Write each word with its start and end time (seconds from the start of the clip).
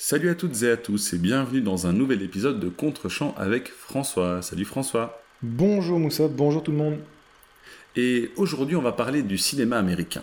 Salut 0.00 0.30
à 0.30 0.36
toutes 0.36 0.62
et 0.62 0.70
à 0.70 0.76
tous 0.76 1.12
et 1.12 1.18
bienvenue 1.18 1.60
dans 1.60 1.88
un 1.88 1.92
nouvel 1.92 2.22
épisode 2.22 2.60
de 2.60 2.68
Contre-champ 2.68 3.34
avec 3.36 3.66
François. 3.66 4.42
Salut 4.42 4.64
François. 4.64 5.20
Bonjour 5.42 5.98
Moussa, 5.98 6.28
bonjour 6.28 6.62
tout 6.62 6.70
le 6.70 6.76
monde. 6.76 6.98
Et 7.96 8.30
aujourd'hui 8.36 8.76
on 8.76 8.80
va 8.80 8.92
parler 8.92 9.24
du 9.24 9.36
cinéma 9.36 9.76
américain. 9.76 10.22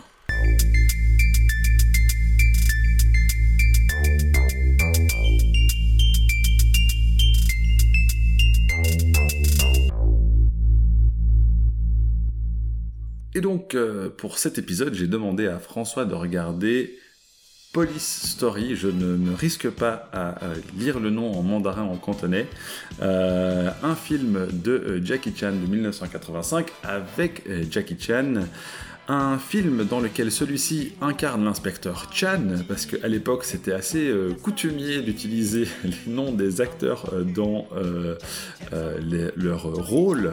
Et 13.34 13.42
donc, 13.42 13.74
euh, 13.74 14.08
pour 14.08 14.38
cet 14.38 14.56
épisode, 14.56 14.94
j'ai 14.94 15.08
demandé 15.08 15.46
à 15.46 15.58
François 15.58 16.06
de 16.06 16.14
regarder 16.14 16.96
Police 17.76 18.30
Story. 18.30 18.74
Je 18.74 18.88
ne 18.88 19.18
me 19.18 19.34
risque 19.34 19.68
pas 19.68 20.08
à, 20.10 20.36
lire 20.78 20.98
le 20.98 21.10
nom 21.10 21.38
en 21.38 21.42
mandarin 21.42 21.82
en 21.82 21.96
cantonais. 21.96 22.46
Euh, 23.02 23.68
un 23.82 23.94
film 23.94 24.48
de 24.50 24.72
euh, 24.72 25.04
Jackie 25.04 25.34
Chan 25.36 25.52
de 25.52 25.70
1985 25.70 26.68
avec 26.82 27.44
Jackie 27.70 27.98
Chan. 28.00 28.32
Un 29.08 29.36
film 29.36 29.84
dans 29.84 30.00
lequel 30.00 30.32
celui-ci 30.32 30.94
incarne 31.02 31.44
l'inspecteur 31.44 32.08
Chan, 32.14 32.40
parce 32.66 32.86
qu'à 32.86 33.08
l'époque 33.08 33.44
c'était 33.44 33.72
assez 33.72 34.10
coutumier 34.42 35.02
d'utiliser 35.02 35.68
les 35.84 36.12
noms 36.12 36.32
des 36.32 36.62
acteurs 36.62 37.12
dans 37.34 37.68
leur 38.72 39.62
rôle. 39.64 40.32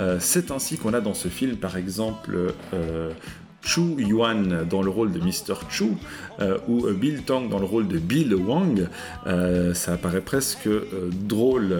Euh, 0.00 0.18
c'est 0.20 0.50
ainsi 0.50 0.78
qu'on 0.78 0.94
a 0.94 1.00
dans 1.00 1.14
ce 1.14 1.28
film, 1.28 1.56
par 1.56 1.76
exemple, 1.76 2.52
euh, 2.72 3.10
Chu 3.68 3.96
Yuan 3.98 4.64
dans 4.64 4.80
le 4.80 4.88
rôle 4.88 5.12
de 5.12 5.18
Mr. 5.18 5.54
Chu 5.68 5.92
euh, 6.40 6.56
ou 6.68 6.86
Bill 6.92 7.22
Tong 7.22 7.50
dans 7.50 7.58
le 7.58 7.66
rôle 7.66 7.86
de 7.86 7.98
Bill 7.98 8.34
Wang. 8.34 8.88
Euh, 9.26 9.74
ça 9.74 9.98
paraît 9.98 10.22
presque 10.22 10.66
euh, 10.66 11.10
drôle 11.12 11.76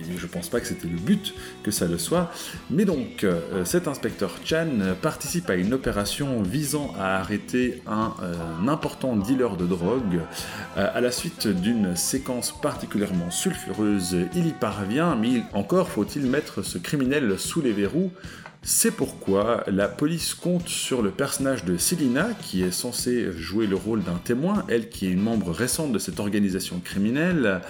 et 0.00 0.18
je 0.18 0.26
pense 0.26 0.48
pas 0.48 0.58
que 0.58 0.66
c'était 0.66 0.88
le 0.88 0.96
but 0.96 1.32
que 1.62 1.70
ça 1.70 1.86
le 1.86 1.98
soit. 1.98 2.32
Mais 2.70 2.84
donc, 2.84 3.24
cet 3.64 3.86
inspecteur 3.86 4.32
Chan 4.44 4.66
participe 5.00 5.48
à 5.50 5.54
une 5.54 5.72
opération 5.72 6.42
visant 6.42 6.92
à 6.98 7.18
arrêter 7.18 7.82
un, 7.86 8.14
important 8.66 9.16
dealer 9.16 9.56
de 9.56 9.66
drogue. 9.66 10.20
à 10.76 11.00
la 11.00 11.12
suite 11.12 11.46
d'une 11.46 11.94
séquence 11.94 12.52
particulièrement 12.60 13.30
sulfureuse, 13.30 14.16
il 14.34 14.46
y 14.48 14.52
parvient, 14.52 15.14
mais 15.14 15.42
encore 15.52 15.88
faut-il 15.88 16.26
mettre 16.26 16.62
ce 16.62 16.78
criminel 16.78 17.38
sous 17.38 17.60
les 17.60 17.72
verrous 17.72 18.10
c'est 18.64 18.90
pourquoi 18.90 19.62
la 19.66 19.88
police 19.88 20.32
compte 20.34 20.68
sur 20.68 21.02
le 21.02 21.10
personnage 21.10 21.64
de 21.64 21.76
Selina, 21.76 22.28
qui 22.40 22.62
est 22.62 22.70
censée 22.70 23.30
jouer 23.32 23.66
le 23.66 23.76
rôle 23.76 24.02
d'un 24.02 24.20
témoin, 24.24 24.64
elle 24.68 24.88
qui 24.88 25.06
est 25.06 25.10
une 25.10 25.20
membre 25.20 25.50
récente 25.50 25.92
de 25.92 25.98
cette 25.98 26.18
organisation 26.18 26.80
criminelle, 26.80 27.60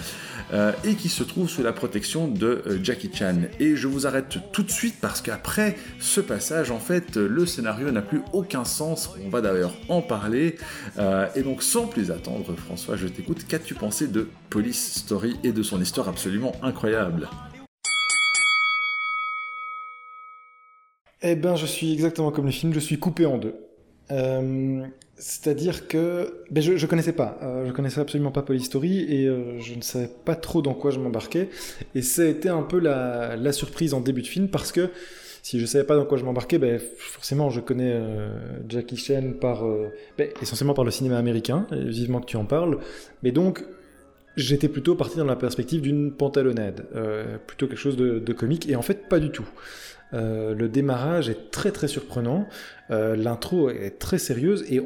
euh, 0.53 0.73
et 0.85 0.95
qui 0.95 1.09
se 1.09 1.25
trouve 1.25 1.49
sous 1.49 1.63
la 1.63 1.73
protection 1.73 2.29
de 2.29 2.63
euh, 2.67 2.79
Jackie 2.83 3.11
Chan. 3.13 3.43
Et 3.59 3.75
je 3.77 3.89
vous 3.89 4.07
arrête 4.07 4.39
tout 4.53 4.63
de 4.63 4.71
suite 4.71 4.97
parce 5.01 5.21
qu'après 5.21 5.77
ce 5.99 6.21
passage, 6.21 6.71
en 6.71 6.79
fait, 6.79 7.17
le 7.17 7.45
scénario 7.45 7.91
n'a 7.91 8.03
plus 8.03 8.23
aucun 8.33 8.65
sens. 8.65 9.11
On 9.25 9.31
va 9.31 9.41
d'ailleurs 9.41 9.75
en 9.89 10.01
parler. 10.01 10.57
Euh, 10.99 11.27
et 11.35 11.43
donc, 11.43 11.63
sans 11.63 11.87
plus 11.87 12.11
attendre, 12.11 12.55
François, 12.57 12.97
je 12.97 13.09
t'écoute. 13.09 13.47
Qu'as-tu 13.49 13.75
pensé 13.75 14.07
de 14.07 14.29
Police 14.51 14.99
Story 14.99 15.37
et 15.43 15.53
de 15.53 15.63
son 15.63 15.81
histoire 15.81 16.09
absolument 16.09 16.53
incroyable? 16.63 17.29
Eh 21.27 21.37
ben, 21.37 21.57
je 21.57 21.65
suis 21.65 21.91
exactement 21.95 22.31
comme 22.31 22.45
le 22.45 22.51
film, 22.51 22.75
je 22.75 22.79
suis 22.79 22.99
coupé 22.99 23.25
en 23.25 23.39
deux. 23.39 23.55
Euh, 24.11 24.83
c'est-à-dire 25.17 25.89
que 25.89 26.45
ben, 26.51 26.63
je, 26.63 26.73
ne 26.73 26.87
connaissais 26.87 27.15
pas, 27.15 27.39
euh, 27.43 27.65
je 27.67 27.73
connaissais 27.73 27.99
absolument 27.99 28.31
pas 28.31 28.43
Police 28.43 28.67
Story 28.67 29.07
et 29.09 29.27
euh, 29.27 29.59
je 29.59 29.75
ne 29.75 29.81
savais 29.81 30.11
pas 30.27 30.35
trop 30.35 30.61
dans 30.61 30.75
quoi 30.75 30.91
je 30.91 31.01
m'embarquais. 31.01 31.49
Et 31.95 32.03
ça 32.03 32.23
a 32.23 32.27
été 32.27 32.51
un 32.51 32.61
peu 32.61 32.79
la, 32.79 33.53
surprise 33.53 33.95
en 33.95 34.03
début 34.03 34.21
de 34.21 34.27
film 34.27 34.49
parce 34.49 34.71
que 34.71 34.91
si 35.43 35.59
je 35.59 35.65
savais 35.65 35.85
pas 35.85 35.97
dans 35.97 36.05
quoi 36.05 36.19
je 36.19 36.25
m'embarquais, 36.25 36.59
ben, 36.59 36.79
forcément 36.99 37.49
je 37.49 37.61
connais 37.61 37.99
Jackie 38.69 38.99
Chan 38.99 39.33
par, 39.41 39.65
ben, 40.19 40.29
essentiellement 40.43 40.75
par 40.75 40.85
le 40.85 40.91
cinéma 40.91 41.17
américain, 41.17 41.67
vivement 41.71 42.21
que 42.21 42.27
tu 42.27 42.37
en 42.37 42.45
parles. 42.45 42.79
Mais 43.23 43.33
donc 43.33 43.65
j'étais 44.37 44.69
plutôt 44.69 44.95
parti 44.95 45.17
dans 45.17 45.25
la 45.25 45.37
perspective 45.37 45.81
d'une 45.81 46.13
pantalonnade, 46.13 46.87
plutôt 47.47 47.67
quelque 47.67 47.79
chose 47.79 47.97
de, 47.97 48.33
comique, 48.33 48.69
et 48.69 48.77
en 48.77 48.83
fait 48.83 49.09
pas 49.09 49.21
du 49.21 49.31
tout. 49.31 49.47
Euh, 50.15 50.55
le 50.55 50.69
démarrage 50.69 51.29
est 51.29 51.51
très 51.51 51.73
très 51.73 51.89
surprenant, 51.89 52.47
euh, 52.91 53.17
l'intro 53.17 53.69
est 53.69 53.99
très 53.99 54.19
sérieuse 54.19 54.65
et 54.71 54.81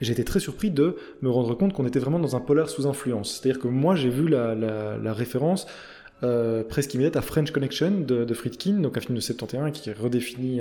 j'étais 0.00 0.24
très 0.24 0.40
surpris 0.40 0.70
de 0.70 0.96
me 1.20 1.28
rendre 1.30 1.54
compte 1.54 1.74
qu'on 1.74 1.86
était 1.86 1.98
vraiment 1.98 2.18
dans 2.18 2.36
un 2.36 2.40
polar 2.40 2.68
sous 2.68 2.86
influence. 2.86 3.40
C'est-à-dire 3.40 3.60
que 3.60 3.68
moi 3.68 3.94
j'ai 3.94 4.08
vu 4.08 4.28
la, 4.28 5.12
référence 5.12 5.66
euh, 6.22 6.62
presque 6.64 6.94
immédiate 6.94 7.16
à 7.16 7.22
French 7.22 7.50
Connection 7.50 7.90
de, 8.00 8.34
Friedkin, 8.34 8.74
donc 8.80 8.96
un 8.96 9.00
film 9.00 9.14
de 9.14 9.20
71 9.20 9.72
qui 9.72 9.92
redéfinit 9.92 10.60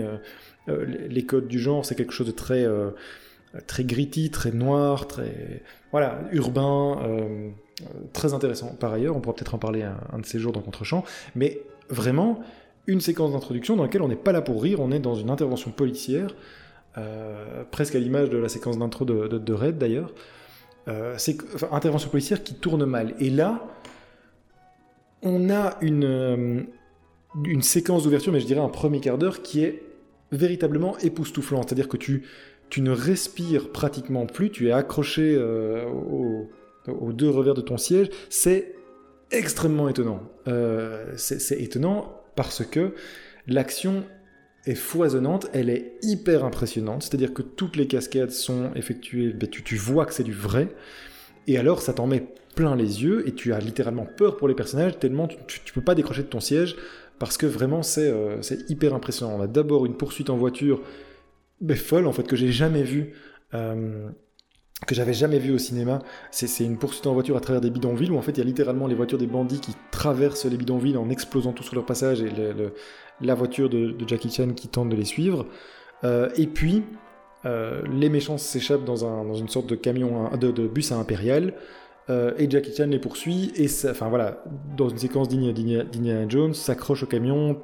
les 0.68 1.26
codes 1.26 1.48
du 1.48 1.60
genre. 1.60 1.86
C'est 1.86 1.96
quelque 1.96 2.14
chose 2.14 2.28
de 2.28 2.34
très 2.34 2.68
très 3.68 3.84
gritty, 3.84 4.30
très 4.30 4.52
noir, 4.52 5.08
très 5.08 5.62
voilà 5.92 6.20
urbain, 6.34 7.00
très 8.12 8.34
intéressant. 8.34 8.76
Par 8.78 8.92
ailleurs, 8.92 9.16
on 9.16 9.22
pourra 9.22 9.36
peut-être 9.36 9.56
en 9.56 9.60
parler 9.60 9.84
un, 9.84 9.98
un 10.12 10.20
de 10.20 10.26
ces 10.26 10.40
jours 10.40 10.52
dans 10.52 10.62
Contrechamp, 10.62 11.06
mais 11.36 11.62
vraiment 11.90 12.42
une 12.88 13.02
séquence 13.02 13.32
d'introduction 13.32 13.76
dans 13.76 13.84
laquelle 13.84 14.02
on 14.02 14.08
n'est 14.08 14.16
pas 14.16 14.32
là 14.32 14.42
pour 14.42 14.62
rire, 14.62 14.80
on 14.80 14.92
est 14.92 15.00
dans 15.00 15.16
une 15.16 15.30
intervention 15.30 15.72
policière, 15.72 16.36
euh, 16.98 17.64
presque 17.70 17.96
à 17.96 18.00
l'image 18.00 18.30
de 18.30 18.38
la 18.38 18.50
séquence 18.50 18.78
d'intro 18.78 19.06
de, 19.06 19.54
Red 19.54 19.78
d'ailleurs. 19.78 20.14
Euh, 20.88 21.16
intervention 21.72 22.10
policière 22.10 22.44
qui 22.44 22.56
tourne 22.56 22.86
mal. 22.86 23.14
Et 23.20 23.30
là, 23.30 23.68
on 25.22 25.50
a 25.50 25.78
une, 25.82 26.04
euh, 26.04 26.62
une 27.46 27.62
séquence 27.62 28.04
d'ouverture, 28.04 28.34
mais 28.34 28.40
je 28.40 28.48
dirais 28.48 28.62
un 28.62 28.70
premier 28.70 29.00
quart 29.00 29.18
d'heure 29.18 29.44
qui 29.44 29.64
est 29.64 29.84
véritablement 30.32 30.98
époustouflant. 30.98 31.62
C'est-à-dire 31.62 31.88
que 31.88 31.98
tu, 31.98 32.24
tu 32.70 32.82
ne 32.82 32.92
respires 32.92 33.72
pratiquement 33.72 34.26
plus, 34.26 34.50
tu 34.50 34.70
es 34.70 34.72
accroché 34.72 35.38
aux 35.38 37.14
deux 37.14 37.30
revers 37.30 37.54
de 37.54 37.62
ton 37.62 37.78
siège. 37.78 38.10
C'est 38.30 38.76
extrêmement 39.30 39.88
étonnant. 39.88 40.24
c'est 41.16 41.62
étonnant 41.62 42.21
parce 42.36 42.66
que 42.66 42.94
l'action 43.48 44.06
est 44.66 44.76
foisonnante, 44.76 45.48
elle 45.54 45.70
est 45.70 45.94
hyper 46.04 46.46
impressionnante, 46.46 47.04
c'est-à-dire 47.04 47.34
que 47.34 47.42
toutes 47.42 47.76
les 47.76 47.88
cascades 47.88 48.32
sont 48.32 48.72
effectuées, 48.76 49.34
ben, 49.34 49.50
tu, 49.50 49.76
vois 49.76 50.06
que 50.06 50.14
c'est 50.14 50.24
du 50.24 50.34
vrai, 50.34 50.70
et 51.48 51.58
alors 51.58 51.82
ça 51.82 51.94
t'en 51.94 52.06
met 52.06 52.28
plein 52.56 52.76
les 52.76 53.04
yeux, 53.04 53.28
et 53.28 53.34
tu 53.34 53.54
as 53.54 53.60
littéralement 53.60 54.06
peur 54.06 54.38
pour 54.38 54.48
les 54.48 54.54
personnages, 54.54 55.00
tellement 55.00 55.28
tu, 55.28 55.38
tu 55.66 55.74
peux 55.74 55.82
pas 55.82 55.96
décrocher 55.96 56.22
de 56.22 56.28
ton 56.28 56.40
siège, 56.40 56.76
parce 57.22 57.38
que 57.38 57.46
vraiment 57.46 57.84
c'est 57.84 58.10
euh, 58.10 58.42
hyper 58.68 58.96
impressionnant. 58.96 59.36
On 59.38 59.42
a 59.42 59.48
d'abord 59.48 59.86
une 59.86 59.96
poursuite 59.96 60.32
en 60.32 60.38
voiture, 60.38 60.82
ben, 61.60 61.78
folle 61.78 62.08
en 62.08 62.14
fait, 62.14 62.24
que 62.24 62.36
j'ai 62.36 62.52
jamais 62.52 62.84
vue. 62.84 63.14
Euh, 63.54 64.10
que 64.88 64.96
j'avais 64.96 65.14
jamais 65.14 65.40
vu 65.40 65.54
au 65.54 65.58
cinéma. 65.58 66.00
C'est 66.32 66.64
une 66.64 66.78
poursuite 66.78 67.06
en 67.08 67.14
voiture 67.14 67.38
à 67.38 67.40
travers 67.40 67.62
des 67.62 67.70
bidonvilles 67.70 68.12
où 68.12 68.18
en 68.18 68.22
fait 68.22 68.32
il 68.32 68.38
y 68.40 68.42
a 68.42 68.46
littéralement 68.46 68.88
les 68.88 68.96
voitures 68.96 69.18
des 69.18 69.28
bandits 69.28 69.60
qui 69.60 69.76
traversent 69.92 70.46
les 70.46 70.58
bidonvilles 70.58 70.98
en 70.98 71.10
explosant 71.10 71.54
tout 71.54 71.64
sur 71.64 71.76
leur 71.76 71.86
passage 71.86 72.22
et 72.22 72.32
la 73.22 73.36
voiture 73.36 73.70
de, 73.70 73.96
Jackie 74.08 74.32
Chan 74.32 74.50
qui 74.56 74.68
tente 74.68 74.90
de 74.90 74.96
les 74.96 75.06
suivre. 75.06 75.46
Euh, 76.04 76.30
et 76.36 76.48
puis 76.48 76.84
euh, 77.46 77.84
les 77.92 78.10
méchants 78.10 78.38
s'échappent 78.38 78.86
dans, 78.86 79.34
une 79.34 79.50
sorte 79.50 79.68
de 79.68 79.76
camion, 79.76 80.30
de, 80.36 80.68
bus 80.68 80.92
à 80.92 80.98
impérial. 80.98 81.54
Euh, 82.10 82.34
et 82.40 82.50
Jackie 82.50 82.74
Chan 82.76 82.88
les 82.88 83.00
poursuit 83.00 83.54
et 83.56 83.68
enfin 83.90 84.10
voilà 84.10 84.44
dans 84.76 84.90
une 84.90 84.98
séquence 84.98 85.30
d'Indiana 85.30 86.28
Jones 86.28 86.56
s'accroche 86.56 87.04
au 87.04 87.06
camion 87.06 87.62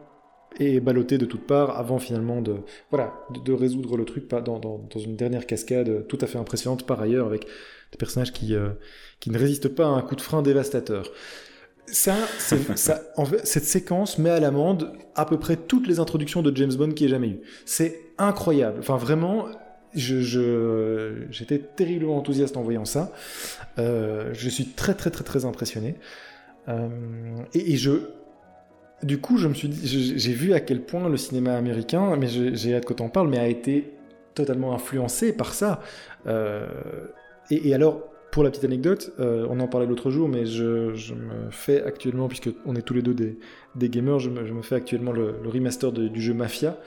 et 0.59 0.79
ballotté 0.79 1.17
de 1.17 1.25
toutes 1.25 1.45
parts 1.45 1.77
avant 1.77 1.99
finalement 1.99 2.41
de, 2.41 2.57
voilà, 2.89 3.13
de, 3.43 3.53
résoudre 3.53 3.97
le 3.97 4.05
truc 4.05 4.29
dans, 4.29 4.41
dans, 4.41 4.59
dans, 4.59 4.99
une 4.99 5.15
dernière 5.15 5.45
cascade 5.45 6.07
tout 6.07 6.17
à 6.21 6.27
fait 6.27 6.37
impressionnante 6.37 6.85
par 6.85 7.01
ailleurs 7.01 7.27
avec 7.27 7.45
des 7.91 7.97
personnages 7.97 8.33
qui, 8.33 8.55
euh, 8.55 8.69
qui 9.19 9.29
ne 9.29 9.37
résistent 9.37 9.69
pas 9.69 9.85
à 9.85 9.89
un 9.89 10.01
coup 10.01 10.15
de 10.15 10.21
frein 10.21 10.41
dévastateur. 10.41 11.11
Ça, 11.85 12.15
ça 12.75 13.01
en 13.15 13.25
fait, 13.25 13.45
cette 13.45 13.65
séquence 13.65 14.17
met 14.17 14.29
à 14.29 14.39
l'amende 14.39 14.93
à 15.15 15.25
peu 15.25 15.37
près 15.37 15.55
toutes 15.55 15.87
les 15.87 15.99
introductions 15.99 16.41
de 16.41 16.55
James 16.55 16.73
Bond 16.73 16.91
qu'il 16.91 17.07
ait 17.07 17.11
jamais 17.11 17.29
eu. 17.29 17.41
C'est 17.65 18.01
incroyable. 18.17 18.79
Enfin, 18.79 18.97
vraiment, 18.97 19.47
je, 19.93 21.25
j'étais 21.29 21.59
terriblement 21.59 22.17
enthousiaste 22.17 22.57
en 22.57 22.61
voyant 22.61 22.85
ça. 22.85 23.11
Euh, 23.79 24.31
je 24.33 24.49
suis 24.49 24.65
très, 24.65 24.93
très, 24.93 25.11
très, 25.11 25.23
très 25.23 25.45
impressionné. 25.45 25.95
Euh, 26.67 26.89
et, 27.53 27.73
et, 27.73 27.77
je, 27.77 27.91
du 29.03 29.19
coup, 29.19 29.37
je 29.37 29.47
me 29.47 29.53
suis 29.53 29.71
j'ai 29.83 30.33
vu 30.33 30.53
à 30.53 30.59
quel 30.59 30.81
point 30.81 31.07
le 31.07 31.17
cinéma 31.17 31.55
américain, 31.55 32.15
mais 32.17 32.27
j'ai 32.27 32.75
hâte 32.75 32.85
que 32.85 32.93
t'en 32.93 33.09
parles, 33.09 33.29
mais 33.29 33.37
a 33.37 33.47
été 33.47 33.93
totalement 34.33 34.73
influencé 34.73 35.33
par 35.33 35.53
ça. 35.53 35.81
Euh, 36.27 36.67
et, 37.51 37.73
alors, 37.73 38.03
pour 38.31 38.43
la 38.43 38.49
petite 38.49 38.65
anecdote, 38.65 39.13
euh, 39.19 39.47
on 39.49 39.59
en 39.59 39.67
parlait 39.67 39.87
l'autre 39.87 40.11
jour, 40.11 40.27
mais 40.27 40.45
je, 40.45 41.13
me 41.13 41.51
fais 41.51 41.83
actuellement, 41.83 42.27
puisque 42.27 42.49
on 42.65 42.75
est 42.75 42.81
tous 42.81 42.93
les 42.93 43.01
deux 43.01 43.13
des, 43.13 43.89
gamers, 43.89 44.19
je 44.19 44.29
me, 44.29 44.61
fais 44.61 44.75
actuellement 44.75 45.11
le, 45.11 45.35
remaster 45.45 45.91
du 45.91 46.21
jeu 46.21 46.33
Mafia. 46.33 46.77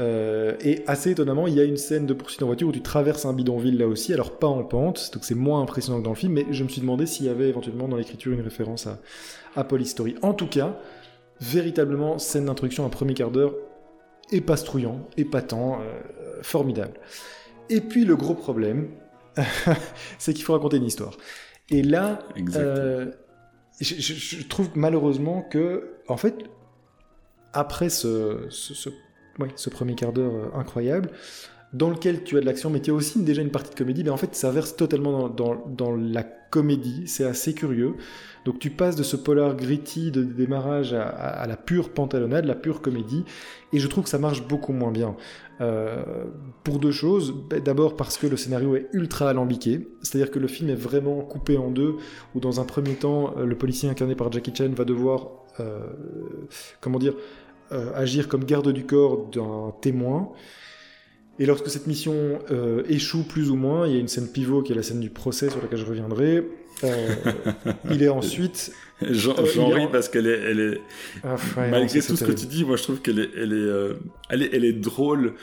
Euh, 0.00 0.54
et 0.60 0.84
assez 0.86 1.10
étonnamment, 1.10 1.48
il 1.48 1.54
y 1.54 1.60
a 1.60 1.64
une 1.64 1.76
scène 1.76 2.06
de 2.06 2.14
poursuite 2.14 2.42
en 2.44 2.46
voiture 2.46 2.68
où 2.68 2.72
tu 2.72 2.82
traverses 2.82 3.26
un 3.26 3.32
bidonville 3.32 3.78
là 3.78 3.88
aussi, 3.88 4.14
alors 4.14 4.38
pas 4.38 4.46
en 4.46 4.62
pente, 4.62 5.10
donc 5.12 5.24
c'est 5.24 5.34
moins 5.34 5.60
impressionnant 5.60 5.98
que 5.98 6.04
dans 6.04 6.12
le 6.12 6.16
film, 6.16 6.34
mais 6.34 6.46
je 6.52 6.62
me 6.62 6.68
suis 6.68 6.80
demandé 6.80 7.04
s'il 7.04 7.26
y 7.26 7.28
avait 7.28 7.48
éventuellement 7.48 7.88
dans 7.88 7.96
l'écriture 7.96 8.32
une 8.32 8.42
référence 8.42 8.86
à, 8.86 9.00
à 9.56 9.64
Polystory. 9.64 10.14
En 10.22 10.34
tout 10.34 10.46
cas, 10.46 10.78
véritablement, 11.40 12.18
scène 12.18 12.46
d'introduction, 12.46 12.84
un 12.84 12.90
premier 12.90 13.14
quart 13.14 13.30
d'heure 13.30 13.54
épastrouillant, 14.30 15.00
épatant, 15.16 15.80
euh, 15.80 16.42
formidable. 16.42 16.94
Et 17.70 17.80
puis 17.80 18.04
le 18.04 18.16
gros 18.16 18.34
problème, 18.34 18.88
c'est 20.18 20.34
qu'il 20.34 20.44
faut 20.44 20.52
raconter 20.52 20.76
une 20.76 20.84
histoire. 20.84 21.16
Et 21.70 21.82
là, 21.82 22.20
euh, 22.56 23.10
je, 23.80 23.94
je, 24.00 24.46
trouve 24.46 24.68
malheureusement 24.74 25.42
que, 25.42 25.94
en 26.08 26.16
fait, 26.16 26.44
après 27.52 27.88
ce, 27.88 28.46
ce, 28.50 28.90
ce 29.54 29.70
premier 29.70 29.94
quart 29.94 30.12
d'heure 30.12 30.34
euh, 30.34 30.58
incroyable, 30.58 31.10
dans 31.72 31.90
lequel 31.90 32.24
tu 32.24 32.36
as 32.36 32.40
de 32.40 32.46
l'action, 32.46 32.70
mais 32.70 32.80
tu 32.80 32.90
as 32.90 32.94
aussi 32.94 33.22
déjà 33.22 33.42
une 33.42 33.50
partie 33.50 33.70
de 33.70 33.74
comédie, 33.74 34.04
mais 34.04 34.10
en 34.10 34.16
fait 34.16 34.34
ça 34.34 34.50
verse 34.50 34.76
totalement 34.76 35.28
dans, 35.28 35.54
dans, 35.54 35.66
dans 35.66 35.94
la 35.94 36.24
comédie, 36.50 37.06
c'est 37.06 37.24
assez 37.24 37.54
curieux. 37.54 37.94
Donc 38.44 38.58
tu 38.58 38.70
passes 38.70 38.96
de 38.96 39.02
ce 39.02 39.16
polar 39.16 39.56
gritty 39.56 40.10
de 40.10 40.22
démarrage 40.22 40.94
à, 40.94 41.46
la 41.46 41.56
pure 41.56 41.90
pantalonnade, 41.90 42.46
la 42.46 42.54
pure 42.54 42.80
comédie, 42.80 43.24
et 43.72 43.78
je 43.78 43.86
trouve 43.88 44.04
que 44.04 44.10
ça 44.10 44.18
marche 44.18 44.46
beaucoup 44.46 44.72
moins 44.72 44.92
bien. 44.92 45.16
Euh, 45.60 46.04
pour 46.62 46.78
deux 46.78 46.92
choses. 46.92 47.34
Ben, 47.50 47.60
d'abord 47.60 47.96
parce 47.96 48.16
que 48.16 48.28
le 48.28 48.36
scénario 48.36 48.76
est 48.76 48.88
ultra 48.92 49.28
alambiqué, 49.28 49.88
c'est-à-dire 50.02 50.30
que 50.30 50.38
le 50.38 50.46
film 50.46 50.70
est 50.70 50.76
vraiment 50.76 51.20
coupé 51.22 51.58
en 51.58 51.70
deux, 51.70 51.96
où 52.34 52.40
dans 52.40 52.60
un 52.60 52.64
premier 52.64 52.94
temps, 52.94 53.34
euh, 53.36 53.44
le 53.44 53.58
policier 53.58 53.88
incarné 53.88 54.14
par 54.14 54.30
Jackie 54.30 54.54
Chan 54.54 54.70
va 54.70 54.84
devoir, 54.84 55.30
euh, 55.58 55.80
comment 56.80 56.98
dire, 56.98 57.14
agir 57.94 58.28
comme 58.28 58.44
garde 58.44 58.72
du 58.72 58.86
corps 58.86 59.26
d'un 59.26 59.74
témoin. 59.82 60.30
Et 61.38 61.46
lorsque 61.46 61.68
cette 61.70 61.86
mission 61.86 62.40
euh, 62.50 62.82
échoue 62.88 63.22
plus 63.22 63.50
ou 63.50 63.56
moins, 63.56 63.86
il 63.86 63.94
y 63.94 63.96
a 63.96 64.00
une 64.00 64.08
scène 64.08 64.28
pivot 64.28 64.62
qui 64.62 64.72
est 64.72 64.74
la 64.74 64.82
scène 64.82 65.00
du 65.00 65.10
procès 65.10 65.50
sur 65.50 65.62
laquelle 65.62 65.78
je 65.78 65.86
reviendrai. 65.86 66.44
Euh, 66.84 67.14
il 67.90 68.02
est 68.02 68.08
ensuite. 68.08 68.72
J'en 69.02 69.36
euh, 69.38 69.74
ris 69.74 69.86
parce 69.92 70.08
qu'elle 70.08 70.26
est, 70.26 70.40
elle 70.50 70.60
est... 70.60 70.80
Ah, 71.22 71.36
malgré 71.56 72.00
tout 72.00 72.16
ce 72.16 72.24
que 72.24 72.32
tu 72.32 72.46
dis, 72.46 72.64
moi 72.64 72.76
je 72.76 72.82
trouve 72.82 73.00
qu'elle 73.00 73.20
est, 73.20 73.30
elle 73.36 73.52
est, 73.52 73.96
elle 74.30 74.42
est, 74.42 74.50
elle 74.52 74.64
est, 74.64 74.72
drôle. 74.72 75.34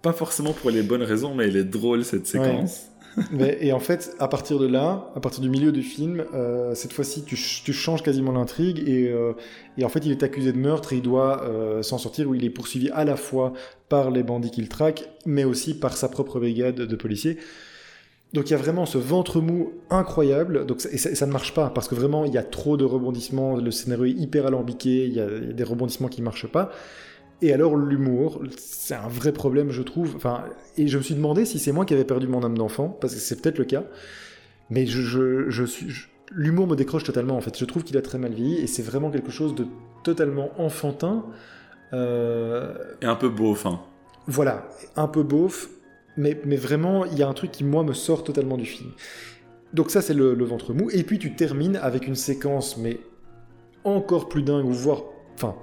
Pas 0.00 0.14
forcément 0.14 0.52
pour 0.52 0.70
les 0.70 0.82
bonnes 0.82 1.02
raisons, 1.02 1.34
mais 1.34 1.48
elle 1.48 1.56
est 1.56 1.64
drôle 1.64 2.04
cette 2.04 2.26
séquence. 2.26 2.91
Et 3.60 3.72
en 3.72 3.80
fait, 3.80 4.14
à 4.18 4.28
partir 4.28 4.58
de 4.58 4.66
là, 4.66 5.10
à 5.14 5.20
partir 5.20 5.40
du 5.40 5.50
milieu 5.50 5.72
du 5.72 5.82
film, 5.82 6.24
euh, 6.34 6.74
cette 6.74 6.92
fois-ci, 6.92 7.24
tu, 7.24 7.36
changes 7.36 8.02
quasiment 8.02 8.32
l'intrigue 8.32 8.82
et, 8.86 9.08
euh, 9.10 9.32
et, 9.78 9.84
en 9.84 9.88
fait, 9.88 10.00
il 10.04 10.10
est 10.10 10.22
accusé 10.22 10.52
de 10.52 10.58
meurtre 10.58 10.92
et 10.92 10.96
il 10.96 11.02
doit 11.02 11.42
euh, 11.42 11.82
s'en 11.82 11.98
sortir 11.98 12.28
où 12.28 12.34
il 12.34 12.44
est 12.44 12.50
poursuivi 12.50 12.90
à 12.90 13.04
la 13.04 13.16
fois 13.16 13.52
par 13.88 14.10
les 14.10 14.22
bandits 14.22 14.50
qu'il 14.50 14.68
traque, 14.68 15.08
mais 15.26 15.44
aussi 15.44 15.78
par 15.78 15.96
sa 15.96 16.08
propre 16.08 16.38
brigade 16.38 16.76
de 16.76 16.96
policiers. 16.96 17.38
Donc 18.32 18.48
il 18.48 18.52
y 18.52 18.54
a 18.54 18.58
vraiment 18.58 18.86
ce 18.86 18.96
ventre 18.96 19.42
mou 19.42 19.72
incroyable, 19.90 20.64
donc, 20.64 20.86
et, 20.90 20.96
ça, 20.96 21.26
ne 21.26 21.32
marche 21.32 21.52
pas, 21.52 21.68
parce 21.68 21.86
que 21.86 21.94
vraiment 21.94 22.24
il 22.24 22.32
y 22.32 22.38
a 22.38 22.42
trop 22.42 22.78
de 22.78 22.84
rebondissements, 22.84 23.56
le 23.56 23.70
scénario 23.70 24.06
est 24.06 24.18
hyper 24.18 24.46
alambiqué, 24.46 25.04
il 25.04 25.12
y 25.12 25.20
a, 25.20 25.26
il 25.26 25.48
y 25.48 25.50
a 25.50 25.52
des 25.52 25.64
rebondissements 25.64 26.08
qui 26.08 26.22
marchent 26.22 26.46
pas. 26.46 26.70
Et 27.42 27.52
alors 27.52 27.76
l'humour, 27.76 28.40
c'est 28.56 28.94
un 28.94 29.08
vrai 29.08 29.32
problème, 29.32 29.70
je 29.70 29.82
trouve. 29.82 30.14
Enfin, 30.14 30.44
et 30.76 30.86
je 30.86 30.96
me 30.96 31.02
suis 31.02 31.16
demandé 31.16 31.44
si 31.44 31.58
c'est 31.58 31.72
moi 31.72 31.84
qui 31.84 31.92
avais 31.92 32.04
perdu 32.04 32.28
mon 32.28 32.44
âme 32.44 32.56
d'enfant, 32.56 32.88
parce 32.88 33.14
que 33.14 33.20
c'est 33.20 33.42
peut-être 33.42 33.58
le 33.58 33.64
cas. 33.64 33.82
Mais 34.70 34.86
je, 34.86 35.02
je, 35.02 35.50
je 35.50 35.64
suis, 35.64 35.88
l'humour 36.30 36.68
me 36.68 36.76
décroche 36.76 37.02
totalement. 37.02 37.36
En 37.36 37.40
fait, 37.40 37.58
je 37.58 37.64
trouve 37.64 37.82
qu'il 37.82 37.96
a 37.96 38.02
très 38.02 38.16
mal 38.16 38.32
vieilli, 38.32 38.58
et 38.58 38.68
c'est 38.68 38.82
vraiment 38.82 39.10
quelque 39.10 39.32
chose 39.32 39.56
de 39.56 39.66
totalement 40.04 40.50
enfantin. 40.56 41.26
Euh... 41.92 42.74
Et 43.02 43.06
un 43.06 43.16
peu 43.16 43.28
beauf. 43.28 43.66
Hein. 43.66 43.80
Voilà, 44.28 44.68
un 44.94 45.08
peu 45.08 45.24
beauf, 45.24 45.68
mais, 46.16 46.40
mais 46.44 46.56
vraiment, 46.56 47.04
il 47.06 47.18
y 47.18 47.24
a 47.24 47.28
un 47.28 47.34
truc 47.34 47.50
qui 47.50 47.64
moi 47.64 47.82
me 47.82 47.92
sort 47.92 48.22
totalement 48.22 48.56
du 48.56 48.66
film. 48.66 48.92
Donc 49.72 49.90
ça, 49.90 50.00
c'est 50.00 50.14
le, 50.14 50.34
le 50.34 50.44
ventre 50.44 50.74
mou. 50.74 50.90
Et 50.92 51.02
puis 51.02 51.18
tu 51.18 51.34
termines 51.34 51.76
avec 51.76 52.06
une 52.06 52.14
séquence, 52.14 52.76
mais 52.76 53.00
encore 53.82 54.28
plus 54.28 54.44
dingue, 54.44 54.64
ou 54.64 54.72
voire, 54.72 55.02
enfin 55.34 55.56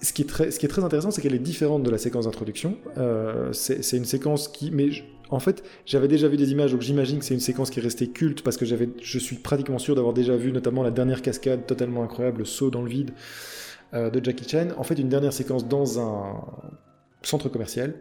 ce 0.00 0.12
qui 0.12 0.22
est 0.22 0.68
très, 0.68 0.84
intéressant, 0.84 1.10
c'est 1.10 1.20
qu'elle 1.20 1.34
est 1.34 1.40
différente 1.40 1.82
de 1.82 1.90
la 1.90 1.98
séquence 1.98 2.26
d'introduction. 2.26 2.76
Euh, 2.98 3.52
c'est 3.52 3.96
une 3.96 4.04
séquence 4.04 4.48
qui, 4.48 4.70
mais 4.70 4.90
en 5.30 5.40
fait, 5.40 5.64
j'avais 5.86 6.08
déjà 6.08 6.28
vu 6.28 6.36
des 6.36 6.52
images, 6.52 6.72
donc 6.72 6.82
j'imagine 6.82 7.18
que 7.18 7.24
c'est 7.24 7.34
une 7.34 7.40
séquence 7.40 7.70
qui 7.70 7.80
est 7.80 7.82
restée 7.82 8.08
culte 8.08 8.42
parce 8.42 8.56
que 8.56 8.64
je 8.64 9.18
suis 9.18 9.36
pratiquement 9.36 9.78
sûr 9.78 9.94
d'avoir 9.96 10.14
déjà 10.14 10.36
vu 10.36 10.52
notamment 10.52 10.82
la 10.82 10.90
dernière 10.90 11.20
cascade 11.20 11.66
totalement 11.66 12.02
incroyable, 12.02 12.38
le 12.38 12.44
saut 12.44 12.70
dans 12.70 12.82
le 12.82 12.88
vide 12.88 13.10
euh, 13.92 14.08
de 14.10 14.24
Jackie 14.24 14.48
Chan. 14.48 14.68
En 14.76 14.84
fait, 14.84 14.94
une 14.94 15.08
dernière 15.08 15.32
séquence 15.32 15.66
dans 15.66 16.00
un 16.00 16.44
centre 17.22 17.48
commercial 17.48 17.94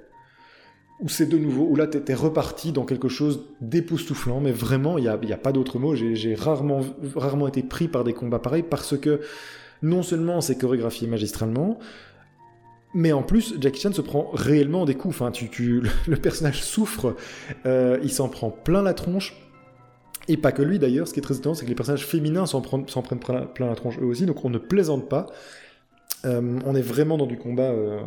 où 0.99 1.09
c'est 1.09 1.27
de 1.27 1.37
nouveau, 1.37 1.67
où 1.69 1.75
là 1.75 1.85
t'es 1.85 2.13
reparti 2.15 2.71
dans 2.71 2.83
quelque 2.83 3.07
chose 3.07 3.45
d'époustouflant, 3.61 4.39
mais 4.39 4.51
vraiment, 4.51 4.97
il 4.97 5.03
n'y 5.03 5.07
a, 5.07 5.19
y 5.23 5.33
a 5.33 5.37
pas 5.37 5.51
d'autre 5.51 5.77
mot. 5.77 5.95
J'ai 5.95 6.35
rarement 6.35 7.47
été 7.47 7.61
pris 7.61 7.87
par 7.87 8.03
des 8.03 8.13
combats 8.13 8.39
pareils 8.39 8.63
parce 8.63 8.97
que 8.97 9.21
non 9.81 10.03
seulement 10.03 10.41
c'est 10.41 10.57
chorégraphié 10.57 11.07
magistralement, 11.07 11.79
mais 12.93 13.11
en 13.11 13.21
plus, 13.21 13.55
Jackie 13.59 13.81
Chan 13.81 13.93
se 13.93 14.01
prend 14.01 14.31
réellement 14.33 14.85
des 14.85 14.95
coups. 14.95 15.13
Enfin, 15.13 15.31
le 16.07 16.15
personnage 16.15 16.63
souffre, 16.63 17.15
euh, 17.65 17.99
il 18.01 18.11
s'en 18.11 18.29
prend 18.29 18.49
plein 18.49 18.81
la 18.81 18.93
tronche. 18.93 19.35
Et 20.29 20.35
pas 20.35 20.51
que 20.51 20.61
lui 20.61 20.77
d'ailleurs, 20.79 21.07
ce 21.07 21.13
qui 21.13 21.19
est 21.19 21.23
très 21.23 21.37
étonnant, 21.37 21.55
c'est 21.55 21.63
que 21.63 21.69
les 21.69 21.75
personnages 21.75 22.05
féminins 22.05 22.45
s'en 22.45 22.61
prennent, 22.61 22.85
prennent 22.85 23.19
plein, 23.19 23.67
la 23.67 23.75
tronche 23.75 23.97
eux 23.99 24.05
aussi, 24.05 24.25
donc 24.25 24.43
on 24.43 24.49
ne 24.49 24.57
plaisante 24.57 25.07
pas. 25.07 25.27
Euh, 26.25 26.59
on 26.65 26.75
est 26.75 26.81
vraiment 26.81 27.17
dans 27.17 27.27
du 27.27 27.37
combat 27.37 27.69
euh, 27.69 28.01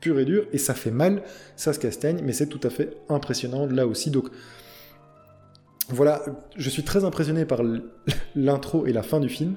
pur 0.00 0.18
et 0.18 0.24
dur, 0.24 0.46
et 0.52 0.58
ça 0.58 0.72
fait 0.72 0.90
mal, 0.90 1.22
ça 1.56 1.72
se 1.72 1.78
castagne, 1.78 2.22
mais 2.24 2.32
c'est 2.32 2.46
tout 2.46 2.60
à 2.62 2.70
fait 2.70 2.96
impressionnant 3.10 3.66
là 3.66 3.86
aussi. 3.86 4.10
Donc 4.10 4.28
voilà, 5.90 6.22
je 6.56 6.70
suis 6.70 6.84
très 6.84 7.04
impressionné 7.04 7.44
par 7.44 7.60
l'intro 8.34 8.86
et 8.86 8.92
la 8.92 9.02
fin 9.02 9.20
du 9.20 9.28
film. 9.28 9.56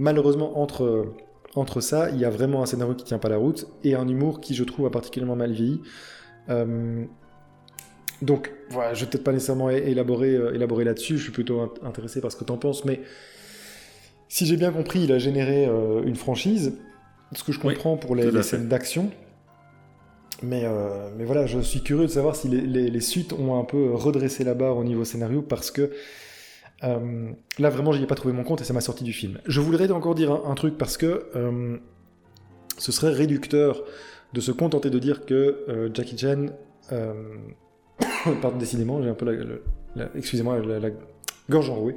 Malheureusement, 0.00 0.58
entre, 0.62 1.12
entre 1.54 1.82
ça, 1.82 2.08
il 2.08 2.18
y 2.18 2.24
a 2.24 2.30
vraiment 2.30 2.62
un 2.62 2.66
scénario 2.66 2.94
qui 2.94 3.04
tient 3.04 3.18
pas 3.18 3.28
la 3.28 3.36
route 3.36 3.66
et 3.84 3.94
un 3.94 4.08
humour 4.08 4.40
qui, 4.40 4.54
je 4.54 4.64
trouve, 4.64 4.86
a 4.86 4.90
particulièrement 4.90 5.36
mal 5.36 5.52
vieilli. 5.52 5.82
Euh, 6.48 7.04
donc, 8.22 8.50
voilà, 8.70 8.94
je 8.94 9.04
vais 9.04 9.10
peut-être 9.10 9.24
pas 9.24 9.32
nécessairement 9.32 9.68
élaborer, 9.68 10.34
euh, 10.34 10.54
élaborer 10.54 10.84
là-dessus, 10.84 11.18
je 11.18 11.24
suis 11.24 11.32
plutôt 11.32 11.74
intéressé 11.82 12.22
par 12.22 12.32
ce 12.32 12.38
que 12.38 12.44
tu 12.44 12.50
en 12.50 12.56
penses, 12.56 12.86
mais 12.86 13.02
si 14.28 14.46
j'ai 14.46 14.56
bien 14.56 14.72
compris, 14.72 15.00
il 15.00 15.12
a 15.12 15.18
généré 15.18 15.66
euh, 15.66 16.02
une 16.04 16.16
franchise, 16.16 16.78
ce 17.34 17.44
que 17.44 17.52
je 17.52 17.58
comprends 17.58 17.98
pour 17.98 18.16
les, 18.16 18.30
les 18.30 18.42
scènes 18.42 18.68
d'action. 18.68 19.10
Mais, 20.42 20.62
euh, 20.64 21.10
mais 21.18 21.24
voilà, 21.24 21.44
je 21.44 21.60
suis 21.60 21.82
curieux 21.82 22.06
de 22.06 22.10
savoir 22.10 22.36
si 22.36 22.48
les, 22.48 22.62
les, 22.62 22.88
les, 22.88 23.00
suites 23.02 23.34
ont 23.34 23.60
un 23.60 23.64
peu 23.64 23.92
redressé 23.92 24.44
la 24.44 24.54
barre 24.54 24.78
au 24.78 24.84
niveau 24.84 25.04
scénario, 25.04 25.42
parce 25.42 25.70
que 25.70 25.90
euh, 26.82 27.32
là, 27.58 27.70
vraiment, 27.70 27.92
j'y 27.92 28.02
ai 28.02 28.06
pas 28.06 28.14
trouvé 28.14 28.32
mon 28.32 28.44
compte 28.44 28.60
et 28.60 28.64
ça 28.64 28.72
m'a 28.72 28.80
sorti 28.80 29.04
du 29.04 29.12
film. 29.12 29.38
Je 29.46 29.60
voudrais 29.60 29.90
encore 29.90 30.14
dire 30.14 30.32
un, 30.32 30.54
truc 30.54 30.78
parce 30.78 30.96
que 30.96 31.26
euh, 31.36 31.76
ce 32.78 32.92
serait 32.92 33.12
réducteur 33.12 33.82
de 34.32 34.40
se 34.40 34.52
contenter 34.52 34.90
de 34.90 34.98
dire 34.98 35.26
que 35.26 35.64
euh, 35.68 35.90
Jackie 35.92 36.16
Chan. 36.16 36.46
Pardon, 38.42 38.58
décidément, 38.58 39.02
j'ai 39.02 39.08
un 39.08 39.14
peu 39.14 39.26
la. 39.94 40.08
Excusez-moi, 40.14 40.60
la, 40.60 40.90
gorge 41.48 41.68
enrouée. 41.68 41.96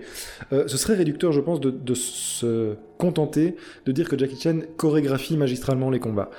Ce 0.51 0.77
serait 0.77 0.95
réducteur, 0.95 1.31
je 1.31 1.39
pense, 1.39 1.59
de, 1.59 1.69
de, 1.69 1.93
se 1.93 2.75
contenter 2.97 3.55
de 3.85 3.91
dire 3.91 4.09
que 4.09 4.17
Jackie 4.17 4.39
Chan 4.39 4.59
chorégraphie 4.77 5.37
magistralement 5.37 5.89
les 5.91 5.99
combats. 5.99 6.31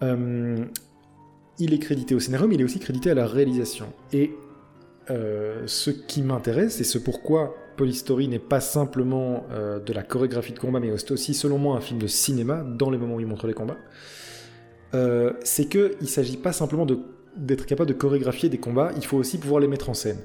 il 0.00 1.74
est 1.74 1.78
crédité 1.78 2.14
au 2.14 2.20
scénario, 2.20 2.46
mais 2.46 2.54
il 2.54 2.60
est 2.60 2.64
aussi 2.64 2.78
crédité 2.78 3.10
à 3.10 3.14
la 3.14 3.26
réalisation. 3.26 3.86
Et 4.12 4.32
euh, 5.10 5.62
ce 5.66 5.90
qui 5.90 6.22
m'intéresse 6.22 6.80
et 6.80 6.84
ce 6.84 6.96
pourquoi 6.96 7.56
Polystory 7.76 8.28
n'est 8.28 8.38
pas 8.38 8.60
simplement 8.60 9.44
euh, 9.50 9.80
de 9.80 9.92
la 9.92 10.04
chorégraphie 10.04 10.52
de 10.52 10.58
combat, 10.58 10.78
mais 10.78 10.92
aussi, 10.92 11.34
selon 11.34 11.58
moi, 11.58 11.76
un 11.76 11.80
film 11.80 11.98
de 11.98 12.06
cinéma 12.06 12.62
dans 12.62 12.90
les 12.90 12.98
moments 12.98 13.16
où 13.16 13.20
il 13.20 13.26
montre 13.26 13.48
les 13.48 13.54
combats, 13.54 13.78
euh, 14.94 15.32
c'est 15.42 15.66
qu'il 15.66 15.96
ne 16.00 16.06
s'agit 16.06 16.36
pas 16.36 16.52
simplement 16.52 16.86
d'être 17.36 17.66
capable 17.66 17.88
de 17.88 17.94
chorégraphier 17.94 18.48
des 18.48 18.58
combats, 18.58 18.92
il 18.96 19.04
faut 19.04 19.16
aussi 19.16 19.38
pouvoir 19.38 19.60
les 19.60 19.66
mettre 19.66 19.90
en 19.90 19.94
scène. 19.94 20.18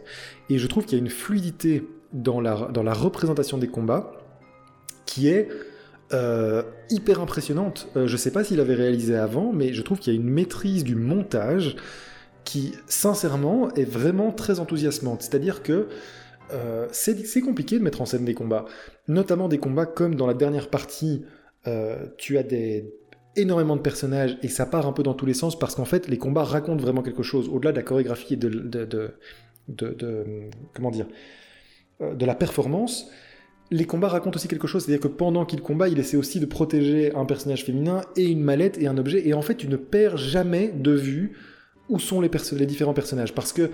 Et 0.50 0.60
je 0.60 0.68
trouve 0.68 0.86
qu'il 0.86 1.00
y 1.00 1.02
a 1.02 1.04
une 1.04 1.10
fluidité 1.10 1.88
dans 2.14 2.40
la, 2.40 2.54
représentation 2.94 3.58
des 3.58 3.68
combats 3.68 4.12
qui 5.08 5.30
est 5.30 5.50
hyper 6.90 7.20
impressionnante. 7.22 7.90
Je 7.96 8.02
ne 8.02 8.18
sais 8.18 8.32
pas 8.32 8.44
s'il 8.44 8.60
avait 8.60 8.76
réalisé 8.76 9.16
avant, 9.16 9.52
mais 9.52 9.74
je 9.74 9.82
trouve 9.82 10.00
qu'il 10.00 10.14
y 10.14 10.16
a 10.16 10.20
une 10.20 10.30
maîtrise 10.30 10.84
du 10.84 10.96
montage 10.96 11.76
qui, 12.46 12.74
sincèrement, 12.88 13.74
est 13.74 13.90
vraiment 13.90 14.32
très 14.32 14.60
enthousiasmante. 14.60 15.24
C'est-à-dire 15.24 15.64
que 15.64 15.88
euh, 16.54 16.88
c'est 16.92 17.42
compliqué 17.42 17.78
de 17.78 17.84
mettre 17.84 18.02
en 18.02 18.06
scène 18.06 18.24
des 18.24 18.36
combats, 18.36 18.66
notamment 19.08 19.50
des 19.50 19.58
combats 19.58 19.88
comme 19.88 20.16
dans 20.16 20.28
la 20.28 20.36
dernière 20.36 20.70
partie, 20.70 21.26
euh, 21.68 22.06
tu 22.18 22.38
as 22.38 22.44
des 22.44 22.94
énormément 23.36 23.76
de 23.76 23.82
personnages 23.82 24.38
et 24.44 24.48
ça 24.48 24.66
part 24.66 24.88
un 24.88 24.94
peu 24.94 25.04
dans 25.04 25.14
tous 25.14 25.26
les 25.26 25.34
sens 25.34 25.60
parce 25.60 25.76
qu'en 25.76 25.84
fait 25.84 26.08
les 26.08 26.18
combats 26.18 26.44
racontent 26.44 26.82
vraiment 26.82 27.02
quelque 27.02 27.24
chose. 27.24 27.50
Au-delà 27.50 27.72
de 27.72 27.78
la 27.78 27.84
chorégraphie 27.84 28.36
et 28.36 28.38
de, 28.38 28.50
de, 29.68 30.50
comment 30.74 30.92
dire 30.92 31.08
euh, 32.02 32.14
de 32.14 32.26
la 32.26 32.36
performance 32.36 33.10
les 33.72 33.86
combats 33.86 34.10
racontent 34.10 34.36
aussi 34.36 34.48
quelque 34.48 34.68
chose, 34.68 34.86
c'est-à-dire 34.86 35.02
que 35.02 35.08
pendant 35.08 35.44
qu'il 35.44 35.60
combat, 35.60 35.88
il 35.88 35.98
essaie 35.98 36.18
aussi 36.18 36.40
de 36.40 36.46
protéger 36.46 37.16
un 37.16 37.26
personnage 37.26 37.66
féminin 37.66 38.02
et 38.16 38.26
une 38.26 38.42
mallette 38.42 38.78
et 38.78 38.86
un 38.86 38.96
objet, 38.98 39.28
et 39.28 39.34
en 39.34 39.42
fait, 39.42 39.56
tu 39.56 39.68
ne 39.68 39.76
perds 39.76 40.18
jamais 40.18 40.68
de 40.68 40.92
vue 40.92 41.36
où 41.90 42.00
sont 42.00 42.22
les, 42.22 42.30
différents 42.66 42.94
personnages, 42.94 43.34
parce 43.34 43.54
que 43.54 43.72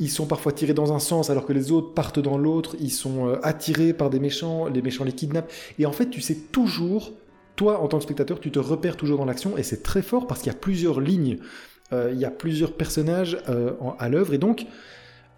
ils 0.00 0.10
sont 0.10 0.26
parfois 0.26 0.52
tirés 0.52 0.74
dans 0.74 0.92
un 0.92 1.00
sens 1.00 1.28
alors 1.28 1.44
que 1.44 1.52
les 1.52 1.72
autres 1.72 1.92
partent 1.92 2.20
dans 2.20 2.38
l'autre, 2.38 2.76
ils 2.80 2.92
sont 2.92 3.28
euh, 3.28 3.36
attirés 3.42 3.92
par 3.92 4.10
des 4.10 4.20
méchants, 4.20 4.68
les 4.68 4.82
méchants 4.82 5.04
les 5.04 5.12
kidnappent, 5.12 5.50
et 5.78 5.86
en 5.86 5.92
fait, 5.92 6.08
tu 6.08 6.20
sais 6.20 6.36
toujours, 6.36 7.12
toi, 7.56 7.80
en 7.80 7.88
tant 7.88 7.98
que 7.98 8.04
spectateur, 8.04 8.38
tu 8.38 8.50
te 8.50 8.58
repères 8.58 8.96
toujours 8.96 9.18
dans 9.18 9.24
l'action, 9.24 9.56
et 9.58 9.62
c'est 9.62 9.82
très 9.82 10.02
fort 10.02 10.26
parce 10.26 10.40
qu'il 10.40 10.52
y 10.52 10.54
a 10.54 10.58
plusieurs 10.58 11.00
lignes, 11.00 11.38
euh, 11.92 12.10
il 12.12 12.20
y 12.20 12.24
a 12.24 12.30
plusieurs 12.30 12.72
personnages 12.74 13.38
euh, 13.48 13.72
à 13.98 14.08
l'œuvre, 14.08 14.34
et 14.34 14.38
donc 14.38 14.66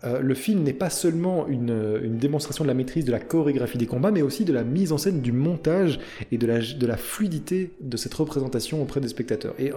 euh, 0.04 0.20
le 0.20 0.34
film 0.34 0.62
n'est 0.62 0.72
pas 0.72 0.88
seulement 0.88 1.46
une, 1.46 2.18
démonstration 2.18 2.64
de 2.64 2.68
la 2.68 2.74
maîtrise 2.74 3.04
de 3.04 3.12
la 3.12 3.20
chorégraphie 3.20 3.78
des 3.78 3.86
combats, 3.86 4.10
mais 4.10 4.22
aussi 4.22 4.44
de 4.44 4.52
la 4.52 4.64
mise 4.64 4.92
en 4.92 4.98
scène 4.98 5.20
du 5.20 5.32
montage 5.32 6.00
et 6.32 6.38
de 6.38 6.46
la, 6.46 6.96
fluidité 6.96 7.72
de 7.80 7.96
cette 7.96 8.14
représentation 8.14 8.82
auprès 8.82 9.00
des 9.00 9.08
spectateurs. 9.08 9.54
Et, 9.58 9.72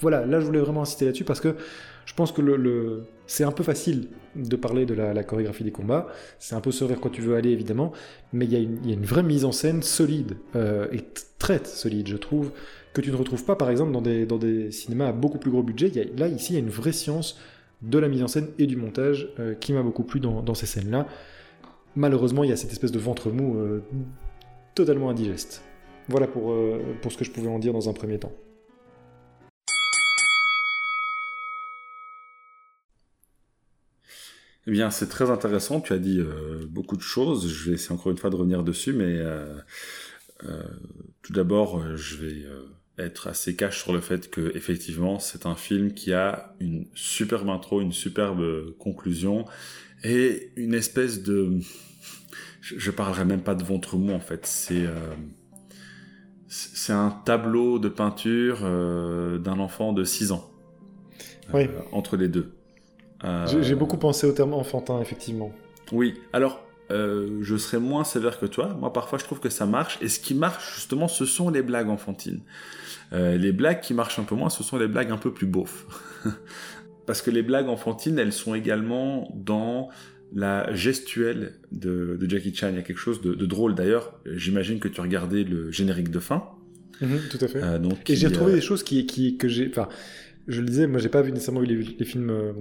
voilà, 0.00 0.26
là 0.26 0.40
je 0.40 0.46
voulais 0.46 0.60
vraiment 0.60 0.82
insister 0.82 1.04
là-dessus 1.04 1.24
parce 1.24 1.40
que 1.40 1.56
je 2.04 2.14
pense 2.14 2.32
que 2.32 3.02
c'est 3.26 3.44
un 3.44 3.52
peu 3.52 3.62
facile 3.62 4.08
de 4.34 4.56
parler 4.56 4.86
de 4.86 4.94
la, 4.94 5.22
chorégraphie 5.22 5.64
des 5.64 5.70
combats, 5.70 6.08
c'est 6.38 6.54
un 6.54 6.60
peu 6.60 6.72
ce 6.72 6.84
vers 6.84 7.00
quoi 7.00 7.10
tu 7.10 7.20
veux 7.20 7.36
aller 7.36 7.50
évidemment, 7.50 7.92
mais 8.32 8.44
il 8.46 8.52
y, 8.52 8.56
a 8.56 8.92
une, 8.92 9.04
vraie 9.04 9.22
mise 9.22 9.44
en 9.44 9.52
scène 9.52 9.82
solide, 9.82 10.36
euh, 10.56 10.88
et 10.92 11.00
très 11.38 11.64
solide 11.64 12.08
je 12.08 12.16
trouve, 12.16 12.50
que 12.92 13.00
tu 13.00 13.10
ne 13.10 13.16
retrouves 13.16 13.44
pas 13.44 13.56
par 13.56 13.70
exemple 13.70 13.92
dans 13.92 14.00
des, 14.38 14.70
cinémas 14.72 15.08
à 15.08 15.12
beaucoup 15.12 15.38
plus 15.38 15.50
gros 15.50 15.62
budget. 15.62 15.92
là 16.16 16.28
ici 16.28 16.52
il 16.52 16.54
y 16.54 16.56
a 16.56 16.60
une 16.60 16.70
vraie 16.70 16.92
science 16.92 17.38
de 17.82 17.98
la 17.98 18.08
mise 18.08 18.22
en 18.22 18.28
scène 18.28 18.48
et 18.58 18.66
du 18.66 18.76
montage 18.76 19.28
euh, 19.38 19.54
qui 19.54 19.72
m'a 19.72 19.82
beaucoup 19.82 20.04
plu 20.04 20.20
dans, 20.20 20.54
ces 20.54 20.66
scènes-là. 20.66 21.06
Malheureusement, 21.96 22.44
il 22.44 22.50
y 22.50 22.52
a 22.52 22.56
cette 22.56 22.72
espèce 22.72 22.92
de 22.92 22.98
ventre 22.98 23.30
mou 23.30 23.58
euh, 23.58 23.82
totalement 24.74 25.10
indigeste. 25.10 25.62
Voilà 26.08 26.26
pour, 26.26 26.52
euh, 26.52 26.80
pour 27.02 27.12
ce 27.12 27.18
que 27.18 27.24
je 27.24 27.30
pouvais 27.30 27.48
en 27.48 27.58
dire 27.58 27.72
dans 27.72 27.88
un 27.88 27.92
premier 27.92 28.18
temps. 28.18 28.32
Eh 34.68 34.70
bien, 34.70 34.90
c'est 34.90 35.08
très 35.08 35.28
intéressant. 35.28 35.80
Tu 35.80 35.92
as 35.92 35.98
dit 35.98 36.20
beaucoup 36.68 36.96
de 36.96 37.02
choses. 37.02 37.48
Je 37.48 37.70
vais 37.70 37.74
essayer 37.74 37.92
encore 37.92 38.12
une 38.12 38.18
fois 38.18 38.30
de 38.30 38.36
revenir 38.36 38.62
dessus, 38.62 38.92
mais 38.92 39.20
tout 41.20 41.32
d'abord, 41.32 41.96
je 41.96 42.16
vais 42.16 42.46
être 42.98 43.28
assez 43.28 43.56
cash 43.56 43.82
sur 43.82 43.92
le 43.92 44.00
fait 44.00 44.30
que 44.30 44.54
effectivement 44.54 45.18
c'est 45.18 45.46
un 45.46 45.54
film 45.54 45.94
qui 45.94 46.12
a 46.12 46.54
une 46.60 46.86
superbe 46.94 47.48
intro, 47.48 47.80
une 47.80 47.92
superbe 47.92 48.76
conclusion 48.78 49.46
et 50.04 50.50
une 50.56 50.74
espèce 50.74 51.22
de 51.22 51.60
je, 52.62 52.90
parlerai 52.90 53.24
même 53.24 53.42
pas 53.42 53.54
de 53.54 53.64
ventre 53.64 53.96
mou 53.96 54.12
en 54.12 54.20
fait, 54.20 54.46
c'est 54.46 54.86
euh, 54.86 54.94
c'est 56.48 56.92
un 56.92 57.10
tableau 57.24 57.78
de 57.78 57.88
peinture 57.88 58.60
euh, 58.62 59.38
d'un 59.38 59.58
enfant 59.58 59.92
de 59.92 60.04
6 60.04 60.32
ans. 60.32 60.48
Euh, 61.54 61.66
entre 61.90 62.16
les 62.16 62.28
deux. 62.28 62.54
J'ai 63.46 63.74
beaucoup 63.74 63.98
pensé 63.98 64.26
au 64.26 64.32
terme 64.32 64.54
enfantin 64.54 65.00
effectivement. 65.00 65.52
Oui, 65.92 66.14
alors 66.32 66.64
je 66.90 67.56
serais 67.56 67.80
moins 67.80 68.04
sévère 68.04 68.38
que 68.38 68.46
toi. 68.46 68.76
Moi, 68.78 68.92
parfois, 68.92 69.18
je 69.18 69.24
trouve 69.24 69.40
que 69.40 69.48
ça 69.48 69.66
marche. 69.66 69.98
Et 70.02 70.08
ce 70.08 70.20
qui 70.20 70.34
marche, 70.34 70.74
justement, 70.74 71.08
ce 71.08 71.24
sont 71.24 71.48
les 71.48 71.62
blagues 71.62 71.88
enfantines. 71.88 72.42
Euh, 73.12 73.36
les 73.36 73.52
blagues 73.52 73.80
qui 73.80 73.94
marchent 73.94 74.18
un 74.18 74.24
peu 74.24 74.34
moins, 74.34 74.48
ce 74.48 74.62
sont 74.62 74.78
les 74.78 74.88
blagues 74.88 75.10
un 75.10 75.18
peu 75.18 75.32
plus 75.32 75.46
beaufs. 75.46 75.86
Parce 77.06 77.20
que 77.20 77.30
les 77.30 77.42
blagues 77.42 77.68
enfantines, 77.68 78.18
elles 78.18 78.32
sont 78.32 78.54
également 78.54 79.30
dans 79.34 79.90
la 80.34 80.72
gestuelle 80.72 81.54
de, 81.72 82.18
Jackie 82.28 82.54
Chan. 82.54 82.68
Il 82.70 82.76
y 82.76 82.78
a 82.78 82.82
quelque 82.82 82.98
chose 82.98 83.20
de, 83.20 83.34
drôle 83.46 83.74
d'ailleurs. 83.74 84.18
J'imagine 84.24 84.78
que 84.78 84.88
tu 84.88 85.00
regardais 85.00 85.44
le 85.44 85.70
générique 85.70 86.10
de 86.10 86.20
fin. 86.20 86.44
Mhm, 87.00 87.18
tout 87.30 87.38
à 87.40 87.48
fait. 87.48 87.62
Euh, 87.62 87.78
donc, 87.78 88.08
Et 88.08 88.16
j'ai 88.16 88.28
retrouvé 88.28 88.52
des 88.52 88.60
choses 88.60 88.82
qui, 88.82 89.36
que 89.36 89.48
j'ai. 89.48 89.68
Enfin, 89.68 89.88
je 90.48 90.60
le 90.60 90.66
disais, 90.66 90.86
moi 90.86 90.98
j'ai 91.00 91.08
pas 91.08 91.22
vu 91.22 91.30
nécessairement 91.30 91.60
les, 91.60 91.76
les 91.76 92.04
films 92.04 92.30
euh, 92.30 92.52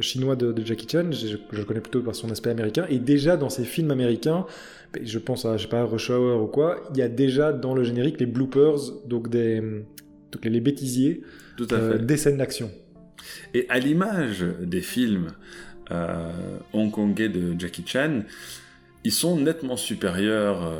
chinois 0.00 0.36
de, 0.36 0.54
Jackie 0.64 0.86
Chan, 0.88 1.10
je, 1.10 1.36
je, 1.52 1.58
le 1.58 1.64
connais 1.64 1.80
plutôt 1.80 2.00
par 2.02 2.14
son 2.14 2.30
aspect 2.30 2.50
américain. 2.50 2.86
Et 2.88 2.98
déjà 2.98 3.36
dans 3.36 3.48
ces 3.48 3.64
films 3.64 3.90
américains, 3.90 4.46
ben, 4.92 5.04
je 5.04 5.18
pense 5.18 5.44
à, 5.44 5.56
je 5.56 5.64
sais 5.64 5.68
pas, 5.68 5.84
Rush 5.84 6.10
Hour 6.10 6.42
ou 6.42 6.46
quoi, 6.46 6.82
il 6.92 6.98
y 6.98 7.02
a 7.02 7.08
déjà 7.08 7.52
dans 7.52 7.74
le 7.74 7.82
générique 7.82 8.20
les 8.20 8.26
bloopers, 8.26 8.78
donc 9.06 9.28
des, 9.30 9.60
donc 10.30 10.44
les 10.44 10.60
bêtisiers, 10.60 11.22
Tout 11.56 11.66
à 11.70 11.74
euh, 11.74 11.92
fait. 11.92 12.06
des 12.06 12.16
scènes 12.16 12.36
d'action. 12.36 12.70
Et 13.52 13.66
à 13.68 13.78
l'image 13.78 14.44
des 14.62 14.82
films 14.82 15.28
euh, 15.90 16.30
hongkongais 16.72 17.28
de 17.28 17.58
Jackie 17.58 17.84
Chan, 17.86 18.22
ils 19.02 19.12
sont 19.12 19.38
nettement 19.38 19.76
supérieurs 19.76 20.72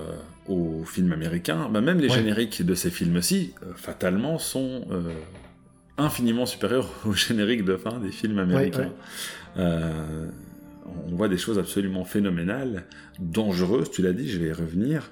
aux 0.49 0.83
films 0.85 1.13
américains. 1.13 1.69
Bah, 1.71 1.83
même 1.83 1.99
les 1.99 2.09
génériques 2.09 2.65
de 2.65 2.75
ces 2.75 2.89
films-ci, 2.89 3.53
fatalement, 3.77 4.39
sont 4.39 4.87
infiniment 5.99 6.47
supérieurs 6.47 6.91
aux 7.07 7.13
génériques 7.13 7.65
de 7.65 7.77
fin 7.77 7.99
des 7.99 8.11
films 8.11 8.39
américains. 8.39 8.93
on 9.57 11.15
voit 11.15 11.29
des 11.29 11.39
choses 11.39 11.59
absolument 11.59 12.05
phénoménales, 12.05 12.85
dangereuses, 13.19 13.91
tu 13.91 14.03
l'as 14.03 14.13
dit, 14.13 14.29
je 14.29 14.39
vais 14.39 14.49
y 14.49 14.53
revenir. 14.53 15.11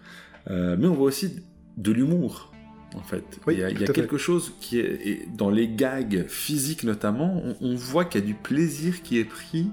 mais 0.49 0.87
on 0.87 0.95
voit 0.95 1.07
aussi 1.07 1.43
de 1.77 1.93
l'humour 1.93 2.53
en 2.95 3.03
fait. 3.03 3.25
il 3.49 3.59
y 3.59 3.65
a, 3.65 3.73
quelque 3.73 4.19
chose 4.19 4.53
qui 4.61 4.79
est, 4.79 5.27
dans 5.37 5.51
les 5.51 5.69
gags 5.69 6.27
physiques 6.29 6.85
notamment, 6.85 7.43
on, 7.61 7.75
voit 7.75 8.05
qu'il 8.05 8.21
y 8.21 8.25
a 8.25 8.27
du 8.27 8.35
plaisir 8.35 9.03
qui 9.03 9.19
est 9.19 9.25
pris. 9.25 9.71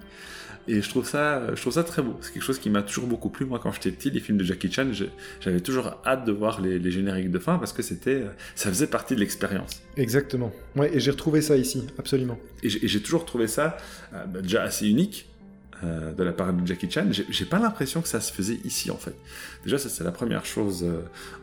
Et 0.70 0.84
je 0.84 0.90
trouve 0.90 1.08
ça, 1.08 1.56
je 1.56 1.60
trouve 1.60 1.74
ça 1.74 1.84
très 1.84 2.04
beau. 2.04 2.16
C'est 2.22 2.32
quelque 2.32 2.44
chose 2.44 2.60
qui 2.60 2.70
m'a 2.70 2.84
toujours 2.84 3.08
beaucoup 3.08 3.30
plu. 3.30 3.44
Moi, 3.44 3.60
quand 3.62 3.72
j'étais 3.72 3.90
petit, 3.90 4.12
les 4.12 4.20
films 4.20 4.38
de 4.38 4.44
Jackie 4.44 4.72
Chan, 4.72 4.92
j'avais 5.42 5.62
toujours 5.62 5.96
hâte 6.06 6.26
de 6.26 6.32
voir 6.32 6.62
les, 6.62 6.92
génériques 6.92 7.32
de 7.32 7.40
fin 7.40 7.58
parce 7.58 7.74
que 7.74 7.82
c'était, 7.82 8.24
ça 8.54 8.70
faisait 8.70 8.86
partie 8.86 9.16
de 9.16 9.20
l'expérience. 9.20 9.82
Exactement. 9.98 10.52
Ouais, 10.76 10.96
et 10.96 11.00
j'ai 11.00 11.10
retrouvé 11.10 11.42
ça 11.42 11.58
ici, 11.58 11.88
absolument. 11.98 12.38
Et 12.62 12.70
j'ai 12.70 13.02
toujours 13.02 13.26
trouvé 13.26 13.48
ça 13.48 13.78
euh, 14.14 14.26
bah, 14.26 14.42
déjà 14.42 14.62
assez 14.62 14.88
unique 14.88 15.29
euh, 15.84 16.12
de 16.14 16.24
la 16.24 16.34
part 16.34 16.52
de 16.52 16.68
Jackie 16.68 16.90
Chan. 16.90 17.08
J'ai 17.12 17.46
pas 17.46 17.60
l'impression 17.60 18.02
que 18.02 18.08
ça 18.08 18.20
se 18.20 18.34
faisait 18.34 18.60
ici 18.66 18.92
en 18.92 18.98
fait. 18.98 19.16
Déjà, 19.64 19.78
c'est 19.78 20.04
la 20.04 20.12
première 20.12 20.46
chose 20.46 20.84
euh, 20.84 21.02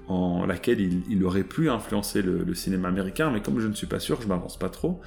en 0.09 0.45
laquelle 0.47 0.81
il, 0.81 1.25
aurait 1.25 1.43
pu 1.43 1.71
influencer 1.71 2.23
le, 2.23 2.55
cinéma 2.55 2.89
américain, 2.89 3.31
mais 3.31 3.41
comme 3.41 3.61
je 3.61 3.67
ne 3.67 3.75
suis 3.75 3.87
pas 3.87 4.01
sûr, 4.01 4.21
je 4.21 4.29
m'avance 4.29 4.59
pas 4.59 4.69
trop. 4.69 5.01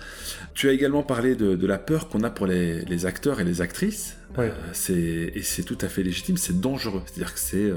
Tu 0.54 0.70
as 0.70 0.72
également 0.72 1.04
parlé 1.04 1.36
de, 1.36 1.68
la 1.68 1.78
peur 1.78 2.10
qu'on 2.10 2.24
a 2.24 2.30
pour 2.30 2.48
les, 2.48 3.06
acteurs 3.06 3.40
et 3.40 3.44
les 3.44 3.62
actrices. 3.62 4.18
Euh, 4.38 5.30
et 5.36 5.42
c'est 5.42 5.64
tout 5.64 5.78
à 5.82 5.88
fait 5.88 6.04
légitime, 6.04 6.38
c'est 6.38 6.60
dangereux. 6.60 7.02
C'est-à-dire 7.06 7.34
que 7.34 7.40
c'est 7.40 7.72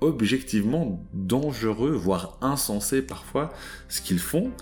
objectivement 0.00 1.04
dangereux, 1.12 1.90
voire 1.90 2.38
insensé 2.40 3.02
parfois, 3.02 3.52
ce 3.88 4.00
qu'ils 4.00 4.18
font. 4.18 4.52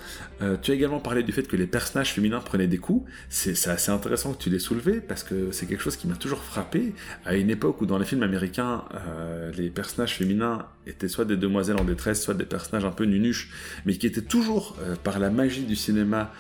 Euh, 0.41 0.57
tu 0.61 0.71
as 0.71 0.75
également 0.75 1.01
parlé 1.01 1.23
du 1.23 1.33
fait 1.33 1.47
que 1.47 1.57
les 1.57 1.67
personnages 1.67 2.13
féminins 2.13 2.41
prenaient 2.41 2.67
des 2.67 2.79
coups. 2.79 3.11
C'est 3.29 3.69
assez 3.69 3.91
intéressant 3.91 4.33
que 4.33 4.43
tu 4.43 4.51
l'aies 4.51 4.59
soulevé, 4.59 5.01
parce 5.01 5.23
que 5.23 5.51
c'est 5.53 5.67
quelque 5.67 5.83
chose 5.83 5.97
qui 5.97 6.07
m'a 6.07 6.15
toujours 6.15 6.43
frappé. 6.43 6.95
À 7.25 7.37
une 7.37 7.51
époque 7.51 7.81
où 7.81 7.87
dans 7.87 7.99
les 7.99 8.07
films 8.07 8.23
américains, 8.23 8.85
euh, 8.95 9.53
les 9.53 9.71
personnages 9.71 10.15
féminins 10.15 10.67
étaient 10.87 11.09
soit 11.09 11.25
des 11.25 11.37
demoiselles 11.37 11.77
en 11.79 11.85
détresse, 11.85 12.23
soit 12.23 12.35
des 12.35 12.47
personnages 12.47 12.85
un 12.85 12.93
peu 12.93 13.05
nunuches, 13.05 13.51
mais 13.85 13.97
qui 13.97 14.07
étaient 14.07 14.23
toujours, 14.23 14.77
euh, 14.81 14.97
par 14.97 15.19
la 15.19 15.31
magie 15.31 15.65
du 15.65 15.77
cinéma, 15.77 16.33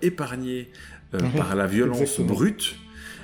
épargnés 0.00 0.70
par 1.36 1.54
la 1.54 1.66
violence 1.66 2.18
brute. 2.18 2.76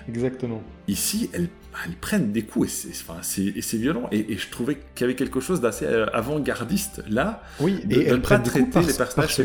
Exactement. 0.08 0.62
Ici, 0.88 1.30
elles 1.32 1.48
elles 1.86 1.94
prennent 1.94 2.32
des 2.32 2.42
coups 2.42 2.86
et 2.86 3.62
c'est 3.62 3.76
violent. 3.76 4.08
Et, 4.12 4.36
je 4.36 4.50
trouvais 4.50 4.78
qu'il 4.94 5.02
y 5.02 5.04
avait 5.04 5.14
quelque 5.14 5.40
chose 5.40 5.60
d'assez 5.60 5.86
euh, 5.86 6.06
avant-gardiste 6.12 7.02
là. 7.08 7.42
Oui, 7.60 7.80
et 7.90 8.06
elles 8.06 8.20
prennent 8.20 8.42
des 8.42 8.50
coups 8.50 8.86
les 8.86 8.92
personnages. 8.94 9.36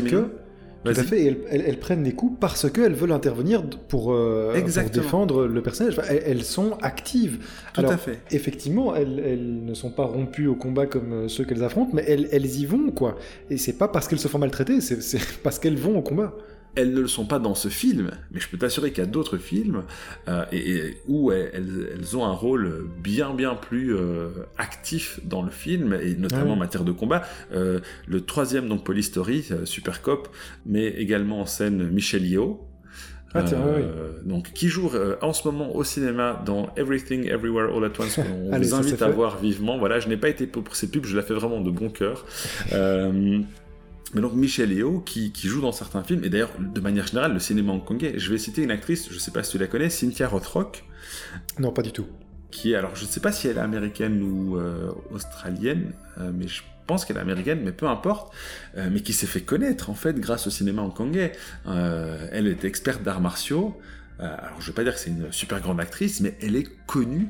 Tout 0.84 1.00
à 1.00 1.02
fait, 1.02 1.22
et 1.22 1.36
elles, 1.50 1.80
prennent 1.80 2.04
des 2.04 2.12
coups 2.12 2.36
parce 2.38 2.70
qu'elles 2.70 2.92
veulent 2.92 3.12
intervenir 3.12 3.64
pour, 3.88 4.12
euh, 4.12 4.54
défendre 4.92 5.46
le 5.46 5.60
personnage. 5.60 5.98
elles, 6.08 6.44
sont 6.44 6.78
actives. 6.80 7.44
Tout 7.74 7.80
à 7.80 7.96
fait. 7.96 8.20
Effectivement, 8.30 8.94
elles, 8.94 9.64
ne 9.64 9.74
sont 9.74 9.90
pas 9.90 10.04
rompues 10.04 10.46
au 10.46 10.54
combat 10.54 10.86
comme 10.86 11.12
euh, 11.12 11.28
ceux 11.28 11.44
qu'elles 11.44 11.64
affrontent, 11.64 11.90
mais 11.92 12.04
elles, 12.06 12.46
y 12.46 12.66
vont, 12.66 12.90
quoi. 12.92 13.16
Et 13.50 13.56
c'est 13.56 13.72
pas 13.72 13.88
parce 13.88 14.06
qu'elles 14.06 14.20
se 14.20 14.28
font 14.28 14.38
maltraiter, 14.38 14.80
c'est 14.80 15.20
parce 15.42 15.58
qu'elles 15.58 15.78
vont 15.78 15.98
au 15.98 16.02
combat 16.02 16.34
elles 16.76 16.92
ne 16.92 17.00
le 17.00 17.08
sont 17.08 17.24
pas 17.24 17.38
dans 17.38 17.54
ce 17.54 17.68
film, 17.68 18.10
mais 18.30 18.38
je 18.38 18.48
peux 18.48 18.58
t'assurer 18.58 18.90
qu'il 18.92 19.02
y 19.02 19.06
a 19.06 19.10
d'autres 19.10 19.38
films 19.38 19.82
euh, 20.28 20.44
et, 20.52 20.98
où 21.08 21.32
elles, 21.32 22.16
ont 22.16 22.24
un 22.24 22.32
rôle 22.32 22.86
bien 23.02 23.34
bien 23.34 23.54
plus 23.54 23.96
euh, 23.96 24.28
actif 24.58 25.18
dans 25.24 25.42
le 25.42 25.50
film, 25.50 25.98
et 26.00 26.14
notamment 26.14 26.52
en 26.52 26.56
matière 26.56 26.84
de 26.84 26.92
combat. 26.92 27.22
Euh, 27.52 27.80
le 28.06 28.20
troisième, 28.20 28.68
donc 28.68 28.84
Police 28.84 29.06
Story, 29.06 29.48
Super 29.64 30.02
Cop, 30.02 30.28
met 30.66 30.86
également 30.86 31.40
en 31.40 31.46
scène 31.46 31.88
Michel 31.88 32.26
Yeoh, 32.26 32.60
ah, 33.34 33.42
donc, 34.24 34.52
qui 34.54 34.68
joue 34.68 34.90
en 35.20 35.32
ce 35.34 35.46
moment 35.46 35.76
au 35.76 35.84
cinéma 35.84 36.42
dans 36.46 36.70
Everything 36.76 37.26
Everywhere 37.26 37.74
All 37.76 37.84
at 37.84 38.00
Once, 38.00 38.16
qu'on 38.16 38.58
vous 38.58 38.74
invite 38.74 39.02
à 39.02 39.08
voir 39.08 39.38
vivement. 39.38 39.76
Voilà, 39.78 39.98
je 40.00 40.08
n'ai 40.08 40.16
pas 40.16 40.28
été 40.28 40.46
pour 40.46 40.74
ces 40.74 40.90
pubs, 40.90 41.04
je 41.04 41.16
la 41.16 41.22
fais 41.22 41.34
vraiment 41.34 41.60
de 41.60 41.70
bon 41.70 41.90
cœur. 41.90 42.24
Mais 44.16 44.22
donc 44.22 44.32
Michel 44.32 44.72
Yeo 44.72 45.00
qui, 45.00 45.30
joue 45.44 45.60
dans 45.60 45.72
certains 45.72 46.02
films, 46.02 46.24
et 46.24 46.30
d'ailleurs 46.30 46.52
de 46.58 46.80
manière 46.80 47.06
générale 47.06 47.34
le 47.34 47.38
cinéma 47.38 47.72
hongkongais, 47.72 48.14
je 48.16 48.32
vais 48.32 48.38
citer 48.38 48.62
une 48.62 48.70
actrice, 48.70 49.10
je 49.10 49.14
ne 49.14 49.18
sais 49.18 49.30
pas 49.30 49.42
si 49.42 49.50
tu 49.50 49.58
la 49.58 49.66
connais, 49.66 49.90
Cynthia 49.90 50.26
Rothrock. 50.26 50.84
Non, 51.58 51.70
pas 51.70 51.82
du 51.82 51.92
tout. 51.92 52.06
qui 52.50 52.72
est, 52.72 52.76
alors 52.76 52.96
je 52.96 53.02
ne 53.02 53.08
sais 53.08 53.20
pas 53.20 53.30
si 53.30 53.46
elle 53.46 53.58
est 53.58 53.60
américaine 53.60 54.22
ou 54.22 54.58
australienne, 55.10 55.92
mais 56.32 56.48
je 56.48 56.62
pense 56.86 57.04
qu'elle 57.04 57.18
est 57.18 57.20
américaine, 57.20 57.60
mais 57.62 57.72
peu 57.72 57.88
importe, 57.88 58.34
mais 58.74 59.00
qui 59.00 59.12
s'est 59.12 59.26
fait 59.26 59.42
connaître 59.42 59.90
en 59.90 59.94
fait 59.94 60.18
grâce 60.18 60.46
au 60.46 60.50
cinéma 60.50 60.80
hongkongais. 60.80 61.32
elle 61.66 62.46
est 62.46 62.64
experte 62.64 63.02
d'arts 63.02 63.20
martiaux. 63.20 63.78
alors 64.18 64.60
je 64.60 64.62
ne 64.62 64.66
vais 64.68 64.76
pas 64.76 64.84
dire 64.84 64.94
que 64.94 64.98
c'est 64.98 65.10
une 65.10 65.30
super 65.30 65.60
grande 65.60 65.78
actrice, 65.78 66.22
mais 66.22 66.38
elle 66.40 66.56
est 66.56 66.68
connue 66.86 67.28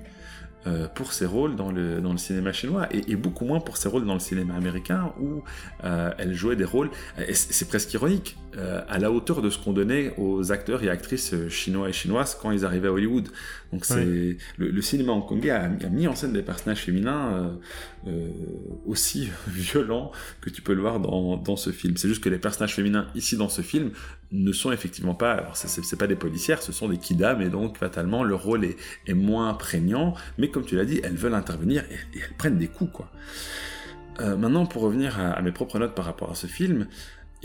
euh, 0.66 0.88
pour 0.88 1.12
ses 1.12 1.26
rôles 1.26 1.56
dans 1.56 1.70
le, 1.70 2.00
dans 2.00 2.12
le 2.12 2.18
cinéma 2.18 2.52
chinois 2.52 2.88
et, 2.90 3.16
beaucoup 3.16 3.44
moins 3.44 3.60
pour 3.60 3.76
ses 3.76 3.88
rôles 3.88 4.04
dans 4.04 4.14
le 4.14 4.20
cinéma 4.20 4.54
américain 4.54 5.12
où 5.20 5.42
euh, 5.84 6.10
elle 6.18 6.34
jouait 6.34 6.56
des 6.56 6.64
rôles, 6.64 6.90
c'est 7.32 7.68
presque 7.68 7.92
ironique, 7.94 8.36
euh, 8.56 8.80
à 8.88 8.98
la 8.98 9.10
hauteur 9.10 9.42
de 9.42 9.50
ce 9.50 9.58
qu'on 9.58 9.72
donnait 9.72 10.14
aux 10.16 10.52
acteurs 10.52 10.82
et 10.82 10.88
actrices 10.88 11.34
chinois 11.48 11.88
et 11.88 11.92
chinoises 11.92 12.36
quand 12.40 12.50
ils 12.50 12.64
arrivaient 12.64 12.88
à 12.88 12.92
Hollywood. 12.92 13.28
Donc 13.72 13.84
c'est 13.84 14.36
le, 14.58 14.82
cinéma 14.82 15.12
hongkongais 15.12 15.50
a, 15.50 15.64
a, 15.64 15.88
mis 15.88 16.06
en 16.06 16.14
scène 16.14 16.32
des 16.32 16.42
personnages 16.42 16.82
féminins 16.82 17.56
aussi 18.86 19.28
violents 19.48 20.12
que 20.40 20.50
tu 20.50 20.62
peux 20.62 20.74
le 20.74 20.80
voir 20.80 21.00
dans, 21.00 21.36
dans 21.36 21.56
ce 21.56 21.70
film. 21.70 21.96
C'est 21.96 22.08
juste 22.08 22.22
que 22.22 22.28
les 22.28 22.38
personnages 22.38 22.74
féminins 22.74 23.08
ici 23.14 23.36
dans 23.36 23.48
ce 23.48 23.62
film 23.62 23.90
ne 24.32 24.52
sont 24.52 24.72
effectivement 24.72 25.14
pas, 25.14 25.32
alors 25.32 25.56
c'est 25.56 25.98
pas 25.98 26.06
des 26.06 26.16
policières, 26.16 26.62
ce 26.62 26.72
sont 26.72 26.88
des 26.88 26.98
kidam 26.98 27.40
et 27.42 27.48
donc 27.48 27.78
fatalement 27.78 28.24
le 28.24 28.34
rôle 28.34 28.64
est, 28.64 28.76
est 29.06 29.14
moins 29.14 29.54
prégnant, 29.54 30.14
mais 30.38 30.50
comme 30.50 30.64
tu 30.64 30.76
l'as 30.76 30.84
dit, 30.84 31.00
elles 31.04 31.16
veulent 31.16 31.34
intervenir 31.34 31.84
et, 31.90 32.18
elles 32.18 32.36
prennent 32.36 32.58
des 32.58 32.68
coups 32.68 32.92
quoi. 32.92 33.10
Euh, 34.20 34.36
maintenant 34.36 34.64
pour 34.64 34.82
revenir 34.82 35.20
à, 35.20 35.40
mes 35.42 35.52
propres 35.52 35.78
notes 35.78 35.94
par 35.94 36.06
rapport 36.06 36.30
à 36.30 36.34
ce 36.34 36.46
film, 36.46 36.86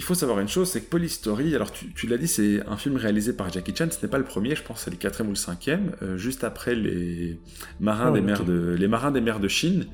il 0.01 0.03
faut 0.03 0.15
savoir 0.15 0.39
une 0.39 0.47
chose, 0.47 0.67
c'est 0.67 0.81
que 0.81 0.89
Police 0.89 1.13
Story, 1.13 1.53
alors 1.55 1.71
tu, 1.71 2.07
l'as 2.07 2.17
dit, 2.17 2.27
c'est 2.27 2.65
un 2.67 2.75
film 2.75 2.95
réalisé 2.95 3.33
par 3.33 3.53
Jackie 3.53 3.75
Chan, 3.75 3.87
ce 3.91 4.03
n'est 4.03 4.09
pas 4.09 4.17
le 4.17 4.23
premier, 4.23 4.55
je 4.55 4.63
pense 4.63 4.79
que 4.79 4.83
c'est 4.85 4.89
le 4.89 4.97
quatrième 4.97 5.27
ou 5.27 5.33
le 5.33 5.37
cinquième, 5.37 5.91
euh, 6.01 6.17
juste 6.17 6.43
après 6.43 6.73
les 6.73 7.39
marins, 7.79 8.07
ah 8.07 8.11
des 8.11 8.21
mers 8.21 8.43
de, 8.43 8.75
les 8.79 8.87
marins 8.87 9.11
des 9.11 9.21
mers 9.21 9.39
de 9.39 9.47
Chine. 9.47 9.85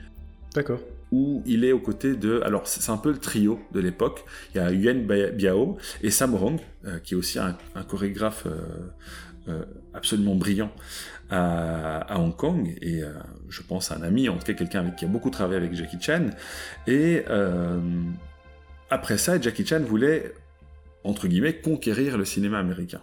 D'accord 0.55 0.79
où 1.11 1.41
il 1.45 1.63
est 1.63 1.71
aux 1.71 1.79
côtés 1.79 2.15
de. 2.15 2.41
Alors, 2.41 2.67
c'est 2.67 2.91
un 2.91 2.97
peu 2.97 3.11
le 3.11 3.17
trio 3.17 3.59
de 3.73 3.79
l'époque. 3.79 4.25
Il 4.53 4.57
y 4.57 4.59
a 4.59 4.71
Yuan 4.71 5.05
Biao 5.05 5.77
et 6.01 6.11
Sam 6.11 6.35
Rong, 6.35 6.59
euh, 6.85 6.99
qui 6.99 7.13
est 7.13 7.17
aussi 7.17 7.39
un, 7.39 7.55
chorégraphe 7.87 8.45
euh, 8.45 8.59
euh, 9.47 9.65
absolument 9.93 10.35
brillant 10.35 10.71
à, 11.29 12.19
Hong 12.19 12.35
Kong. 12.35 12.75
Et 12.81 13.01
je 13.49 13.61
pense 13.61 13.91
à 13.91 13.95
un 13.95 14.01
ami, 14.01 14.29
en 14.29 14.37
tout 14.37 14.45
cas 14.45 14.53
quelqu'un 14.53 14.89
qui 14.91 15.05
a 15.05 15.07
beaucoup 15.07 15.29
travaillé 15.29 15.57
avec 15.57 15.73
Jackie 15.73 15.97
Chan. 16.01 16.27
Et 16.87 17.23
après 18.89 19.17
ça, 19.17 19.39
Jackie 19.39 19.65
Chan 19.65 19.81
voulait, 19.81 20.33
entre 21.03 21.27
guillemets, 21.27 21.55
conquérir 21.55 22.17
le 22.17 22.25
cinéma 22.25 22.59
américain. 22.59 23.01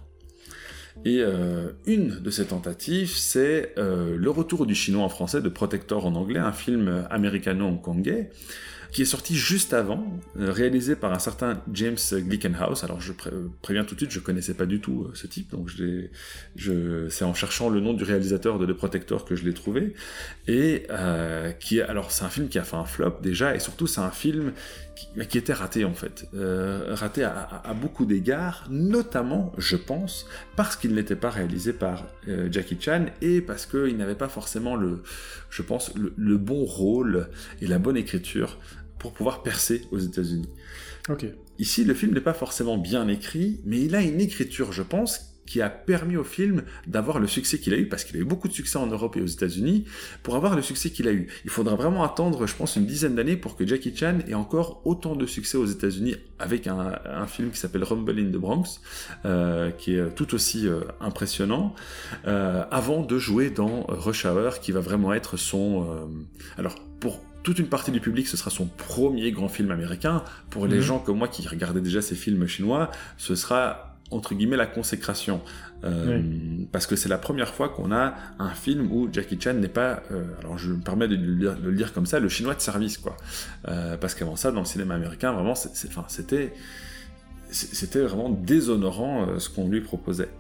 Et 1.05 1.21
euh, 1.21 1.71
une 1.87 2.21
de 2.21 2.31
ces 2.31 2.47
tentatives, 2.47 3.17
c'est 3.17 3.75
euh, 3.79 4.17
le 4.17 4.31
retour 4.31 4.65
du 4.65 4.75
chinois 4.75 5.03
en 5.03 5.09
français 5.09 5.41
de 5.41 5.49
Protector 5.49 6.07
en 6.07 6.15
anglais, 6.15 6.39
un 6.39 6.53
film 6.53 7.07
américano-hongkongais 7.11 8.31
qui 8.93 9.03
est 9.03 9.07
sorti 9.07 9.35
juste 9.35 9.75
avant, 9.75 10.07
euh, 10.39 10.53
réalisé 10.53 10.95
par 10.95 11.13
un 11.13 11.19
certain 11.19 11.61
James 11.73 11.97
Glickenhaus. 12.13 12.85
Alors 12.85 13.01
je 13.01 13.13
préviens 13.61 13.85
tout 13.85 13.97
de 13.97 14.01
suite, 14.01 14.13
je 14.13 14.21
connaissais 14.21 14.55
pas 14.55 14.67
du 14.67 14.81
tout 14.81 15.11
ce 15.15 15.27
type, 15.27 15.51
donc 15.51 15.69
c'est 17.11 17.25
en 17.25 17.35
cherchant 17.35 17.71
le 17.71 17.81
nom 17.81 17.93
du 17.93 18.05
réalisateur 18.05 18.61
de 18.61 18.67
The 18.67 18.77
Protector 18.77 19.25
que 19.25 19.35
je 19.35 19.45
l'ai 19.45 19.53
trouvé. 19.53 19.95
Et 20.47 20.87
qui, 21.59 21.81
alors 21.81 22.13
c'est 22.13 22.25
un 22.25 22.29
film 22.29 22.47
qui 22.47 22.61
a 22.61 22.63
fait 22.63 22.77
un 22.77 22.85
flop 22.85 23.19
déjà, 23.21 23.57
et 23.57 23.59
surtout 23.59 23.89
c'est 23.89 24.01
un 24.01 24.13
film 24.13 24.53
qui, 24.95 25.39
était 25.39 25.53
raté 25.53 25.85
en 25.85 25.95
fait, 25.95 26.29
euh, 26.35 26.95
raté 26.95 27.25
à, 27.25 27.75
beaucoup 27.81 28.05
d'égards, 28.07 28.67
notamment, 28.71 29.53
je 29.59 29.77
pense, 29.77 30.27
parce 30.57 30.77
qu'il 30.77 30.95
n'était 30.95 31.17
pas 31.17 31.31
réalisé 31.31 31.73
par 31.73 32.05
euh, 32.29 32.49
Jackie 32.51 32.77
Chan 32.81 33.07
et 33.21 33.41
parce 33.41 33.67
qu'il 33.67 33.97
n'avait 33.97 34.15
pas 34.15 34.29
forcément 34.29 34.77
le, 34.77 35.03
je 35.51 35.63
pense, 35.63 35.93
le, 35.95 36.39
bon 36.39 36.65
rôle 36.65 37.29
et 37.61 37.67
la 37.67 37.79
bonne 37.79 37.97
écriture 37.97 38.59
pour 38.99 39.13
pouvoir 39.13 39.43
percer 39.43 39.83
aux 39.91 39.99
États-Unis. 39.99 40.49
Ok. 41.09 41.27
Ici, 41.59 41.85
le 41.85 41.95
film 41.95 42.15
n'est 42.15 42.21
pas 42.21 42.35
forcément 42.35 42.79
bien 42.79 43.09
écrit, 43.09 43.61
mais 43.65 43.81
il 43.81 43.95
a 43.95 44.01
une 44.01 44.21
écriture, 44.21 44.73
je 44.73 44.83
pense, 44.83 45.34
qui 45.47 45.61
a 45.61 45.71
permis 45.71 46.17
au 46.17 46.25
film 46.25 46.63
d'avoir 46.87 47.19
le 47.19 47.27
succès 47.27 47.59
qu'il 47.59 47.75
a 47.75 47.77
eu, 47.77 47.89
parce 47.89 48.05
qu'il 48.05 48.17
a 48.17 48.21
eu 48.21 48.25
beaucoup 48.25 48.49
de 48.49 48.53
succès 48.53 48.79
en 48.79 48.87
Europe 48.87 49.17
et 49.17 49.21
aux 49.21 49.27
États-Unis, 49.27 49.85
pour 50.23 50.37
avoir 50.37 50.57
le 50.57 50.63
succès 50.63 50.91
qu'il 50.91 51.09
a 51.09 51.13
eu. 51.13 51.29
Il 51.45 51.51
faudra 51.51 51.75
vraiment 51.77 52.03
attendre, 52.05 52.47
je 52.47 52.55
pense, 52.55 52.77
une 52.77 52.87
dizaine 52.87 53.15
d'années 53.15 53.37
pour 53.37 53.57
que 53.57 53.67
Jackie 53.67 53.95
Chan 53.95 54.19
ait 54.27 54.35
encore 54.35 54.81
autant 54.85 55.17
de 55.17 55.27
succès 55.27 55.57
aux 55.57 55.67
États-Unis 55.67 56.17
avec 56.39 56.67
un, 56.67 56.93
film 57.27 57.51
qui 57.51 57.59
s'appelle 57.59 57.85
Rumble 57.85 58.19
in 58.19 58.27
the 58.27 58.37
Bronx, 58.37 58.81
euh, 59.25 59.71
qui 59.71 59.97
est 59.97 60.15
tout 60.15 60.35
aussi 60.35 60.69
euh, 60.69 60.81
impressionnant, 61.01 61.75
euh, 62.27 62.65
avant 62.71 63.03
de 63.03 63.19
jouer 63.19 63.51
dans 63.51 63.85
Rush 63.89 64.27
Hour, 64.27 64.61
qui 64.61 64.73
va 64.73 64.81
vraiment 64.81 65.13
être 65.15 65.37
son... 65.37 65.87
alors, 66.59 66.77
pour 67.01 67.21
toute 67.43 67.59
une 67.59 67.69
partie 67.69 67.93
du 67.93 68.01
public, 68.01 68.27
ce 68.27 68.37
sera 68.37 68.51
son 68.51 68.67
premier 68.67 69.31
grand 69.31 69.49
film 69.49 69.71
américain. 69.71 70.25
Pour 70.51 70.67
les 70.67 70.77
mhm. 70.77 70.83
gens 70.83 70.99
comme 70.99 71.19
moi 71.19 71.29
qui 71.29 71.47
regardaient 71.47 71.81
déjà 71.81 72.03
ces 72.03 72.15
films 72.15 72.47
chinois, 72.47 72.91
ce 73.19 73.35
sera 73.35 73.94
entre 74.15 74.35
guillemets 74.35 74.57
la 74.57 74.67
consécration. 74.67 75.41
Euh, 75.85 76.23
parce 76.73 76.87
que 76.87 76.97
c'est 76.97 77.09
la 77.09 77.19
première 77.19 77.53
fois 77.53 77.69
qu'on 77.69 77.93
a 77.93 78.15
un 78.39 78.55
film 78.55 78.91
où 78.91 79.09
Jackie 79.13 79.39
Chan 79.39 79.55
n'est 79.55 79.69
pas 79.69 80.03
euh, 80.11 80.25
alors 80.41 80.57
je 80.57 80.73
me 80.73 80.81
permets 80.81 81.09
de 81.09 81.17
le, 81.17 81.73
dire, 81.73 81.93
comme 81.93 82.07
ça 82.07 82.21
le 82.21 82.29
chinois 82.29 82.55
de 82.55 82.61
service 82.61 82.97
quoi. 82.97 83.17
Euh, 83.69 83.99
parce 83.99 84.15
qu'avant 84.15 84.37
ça 84.37 84.51
dans 84.51 84.61
le 84.61 84.67
cinéma 84.67 84.95
américain 84.95 85.33
vraiment 85.33 85.55
c'était 85.55 86.55
c'était 87.51 88.01
vraiment 88.01 88.31
déshonorant 88.31 89.39
ce 89.39 89.49
qu'on 89.49 89.69
lui 89.69 89.81
proposait. 89.81 90.31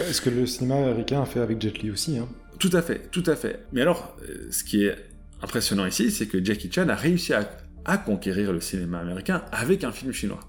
Est-ce 0.00 0.20
que 0.20 0.30
le 0.30 0.46
cinéma 0.46 0.76
américain 0.76 1.22
a 1.22 1.26
fait 1.26 1.40
avec 1.40 1.60
Jet 1.60 1.78
Li 1.78 1.90
aussi 1.90 2.18
hein? 2.18 2.28
Tout 2.58 2.70
à 2.74 2.82
fait 2.82 3.10
tout 3.10 3.24
à 3.26 3.36
fait. 3.36 3.64
Mais 3.72 3.80
alors 3.80 4.14
ce 4.50 4.62
qui 4.62 4.84
est 4.84 4.96
impressionnant 5.42 5.86
ici 5.86 6.10
c'est 6.10 6.26
que 6.26 6.44
Jackie 6.44 6.70
Chan 6.70 6.88
a 6.88 6.94
réussi 6.94 7.32
à 7.32 7.96
conquérir 7.96 8.52
le 8.52 8.60
cinéma 8.60 8.98
américain 8.98 9.42
avec 9.50 9.82
un 9.82 9.92
film 9.92 10.12
chinois 10.12 10.40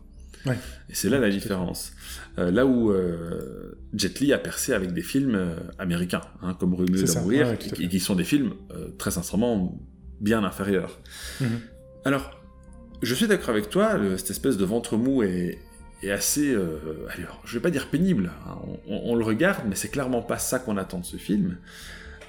et 0.48 0.94
c'est 0.94 1.10
là 1.10 1.20
la 1.20 1.30
différence. 1.30 1.94
Euh, 2.38 2.52
là 2.52 2.66
où 2.66 2.92
euh, 2.92 3.78
Jet 3.94 4.20
Li 4.20 4.34
a 4.34 4.38
percé 4.38 4.74
avec 4.74 4.94
des 4.94 5.02
films 5.02 5.36
euh, 5.36 5.56
américains, 5.80 6.22
hein, 6.42 6.56
comme 6.60 6.74
Rumeur 6.74 7.04
de 7.04 7.20
mourir, 7.20 7.58
qui, 7.58 8.00
sont 8.00 8.16
des 8.16 8.24
films 8.24 8.54
très 8.98 9.12
sincèrement 9.12 9.78
bien 10.20 10.44
inférieurs. 10.44 11.00
Mhm. 11.40 11.60
Alors, 12.06 12.40
je 13.02 13.14
suis 13.16 13.28
d'accord 13.28 13.50
avec 13.50 13.70
toi, 13.70 13.98
cette 14.18 14.32
espèce 14.32 14.58
de 14.58 14.66
ventre 14.66 14.98
mou 14.98 15.24
est, 15.24 15.60
assez, 16.10 16.52
alors, 16.54 17.42
je 17.46 17.54
vais 17.54 17.60
pas 17.60 17.70
dire 17.70 17.88
pénible. 17.88 18.32
Hein, 18.48 18.58
on, 18.88 19.16
le 19.16 19.24
regarde, 19.24 19.64
mais 19.70 19.76
c'est 19.76 19.90
clairement 19.90 20.24
pas 20.24 20.40
ça 20.40 20.58
qu'on 20.58 20.78
attend 20.78 21.00
de 21.00 21.06
ce 21.06 21.18
film. 21.18 21.58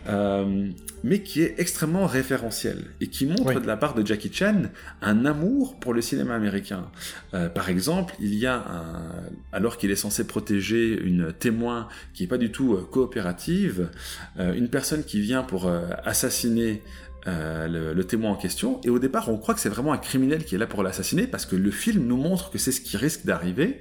Euh, 0.08 0.70
mais 1.04 1.20
qui 1.22 1.42
est 1.42 1.54
extrêmement 1.58 2.06
référentiel 2.06 2.84
et 3.00 3.08
qui 3.08 3.26
montre 3.26 3.60
de 3.60 3.66
la 3.66 3.76
part 3.76 3.94
de 3.94 4.06
Jackie 4.06 4.32
Chan 4.32 4.62
un 5.00 5.26
amour 5.26 5.78
pour 5.78 5.94
le 5.94 6.00
cinéma 6.00 6.34
américain. 6.34 6.88
Euh, 7.34 7.48
par 7.48 7.68
exemple, 7.68 8.14
il 8.20 8.34
y 8.34 8.46
a 8.46 8.54
un, 8.54 9.12
alors 9.52 9.78
qu'il 9.78 9.90
est 9.90 9.96
censé 9.96 10.26
protéger 10.26 11.00
une 11.00 11.32
témoin 11.32 11.88
qui 12.14 12.24
est 12.24 12.28
pas 12.28 12.38
du 12.38 12.50
tout 12.50 12.74
euh, 12.74 12.86
coopérative, 12.88 13.90
une 14.38 14.68
personne 14.68 15.04
qui 15.04 15.20
vient 15.20 15.42
pour 15.42 15.70
assassiner 16.04 16.82
le, 17.26 18.02
témoin 18.02 18.30
en 18.30 18.36
question. 18.36 18.80
Et 18.84 18.90
au 18.90 18.98
départ, 18.98 19.28
on 19.28 19.36
croit 19.36 19.54
que 19.54 19.60
c'est 19.60 19.68
vraiment 19.68 19.92
un 19.92 19.98
criminel 19.98 20.44
qui 20.44 20.54
est 20.54 20.58
là 20.58 20.66
pour 20.66 20.82
l'assassiner 20.82 21.26
parce 21.26 21.46
que 21.46 21.56
le 21.56 21.70
film 21.70 22.06
nous 22.06 22.16
montre 22.16 22.50
que 22.50 22.58
c'est 22.58 22.72
ce 22.72 22.80
qui 22.80 22.96
risque 22.96 23.24
d'arriver. 23.24 23.80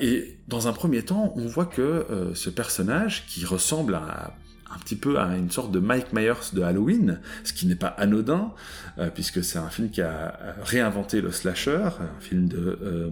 et 0.00 0.36
dans 0.48 0.68
un 0.68 0.72
premier 0.72 1.02
temps, 1.02 1.32
on 1.36 1.46
voit 1.46 1.66
que 1.66 2.32
ce 2.34 2.50
personnage 2.50 3.26
qui 3.26 3.44
ressemble 3.44 3.94
à 3.94 4.34
un 4.74 4.78
petit 4.78 4.96
peu 4.96 5.18
à 5.18 5.36
une 5.36 5.50
sorte 5.50 5.72
de 5.72 5.78
Mike 5.78 6.12
Myers 6.12 6.52
de 6.52 6.62
Halloween, 6.62 7.20
ce 7.44 7.52
qui 7.52 7.66
n'est 7.66 7.74
pas 7.74 7.88
anodin, 7.88 8.52
euh, 8.98 9.10
puisque 9.12 9.42
c'est 9.44 9.58
un 9.58 9.68
film 9.68 9.90
qui 9.90 10.02
a 10.02 10.38
euh, 10.40 10.52
réinventé 10.62 11.20
le 11.20 11.30
slasher, 11.30 11.76
un 12.00 12.20
film 12.20 12.48
de... 12.48 12.78
Euh, 12.82 13.10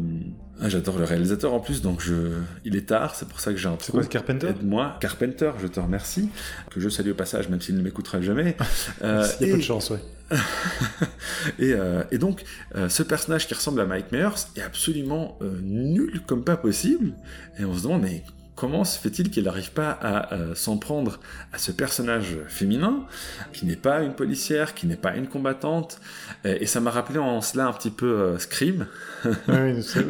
ah, 0.61 0.69
j'adore 0.69 0.99
le 0.99 1.05
réalisateur 1.05 1.53
en 1.55 1.61
plus, 1.61 1.83
donc 1.83 2.01
je... 2.01 2.15
il 2.65 2.77
est 2.77 2.89
tard, 2.89 3.15
c'est 3.15 3.27
pour 3.27 3.41
ça 3.41 3.53
que 3.53 3.59
j'ai 3.59 3.69
un 3.69 3.77
C'est 3.81 3.93
quoi, 3.93 4.05
Carpenter 4.05 4.49
Aide-moi. 4.49 4.97
Carpenter, 5.01 5.51
je 5.61 5.67
te 5.67 5.81
remercie, 5.81 6.29
que 6.71 6.81
je 6.81 6.89
salue 6.89 7.11
au 7.11 7.15
passage, 7.15 7.49
même 7.49 7.61
s'il 7.61 7.77
ne 7.77 7.83
m'écoutera 7.83 8.21
jamais. 8.21 8.57
il 9.03 9.07
y 9.07 9.11
a 9.11 9.27
peu 9.39 9.57
de 9.57 9.61
chance, 9.61 9.91
ouais. 9.91 9.99
et, 11.59 11.75
et, 12.11 12.19
donc, 12.19 12.43
ce 12.89 13.03
personnage 13.03 13.47
qui 13.47 13.55
ressemble 13.55 13.81
à 13.81 13.87
Mike 13.87 14.13
Myers 14.13 14.47
est 14.57 14.63
absolument 14.63 15.39
nul 15.63 16.23
comme 16.27 16.45
pas 16.45 16.57
possible, 16.57 17.13
et 17.59 17.65
on 17.65 17.77
se 17.77 17.83
demande, 17.83 18.03
mais 18.03 18.23
comment 18.63 18.85
se 18.85 18.97
fait-il 18.97 19.29
qu'il 19.29 19.43
n'arrive 19.43 19.73
pas 19.73 19.91
à 19.91 20.35
euh, 20.35 20.55
s'en 20.55 20.77
prendre 20.77 21.19
à 21.53 21.59
ce 21.59 21.73
personnage 21.73 22.37
féminin, 22.47 23.09
qui 23.53 23.67
n'est 23.67 23.75
pas 23.75 24.05
une 24.05 24.15
policière, 24.15 24.75
qui 24.75 24.87
n'est 24.87 24.95
pas 24.95 25.17
une 25.17 25.27
combattante, 25.27 26.01
et, 26.45 26.65
ça 26.67 26.79
m'a 26.79 26.93
rappelé 26.93 27.19
en 27.19 27.41
cela 27.41 27.67
un 27.67 27.73
petit 27.73 27.91
peu 27.91 28.07
euh, 28.07 28.39
Scream, 28.39 28.87
oui, 29.25 29.33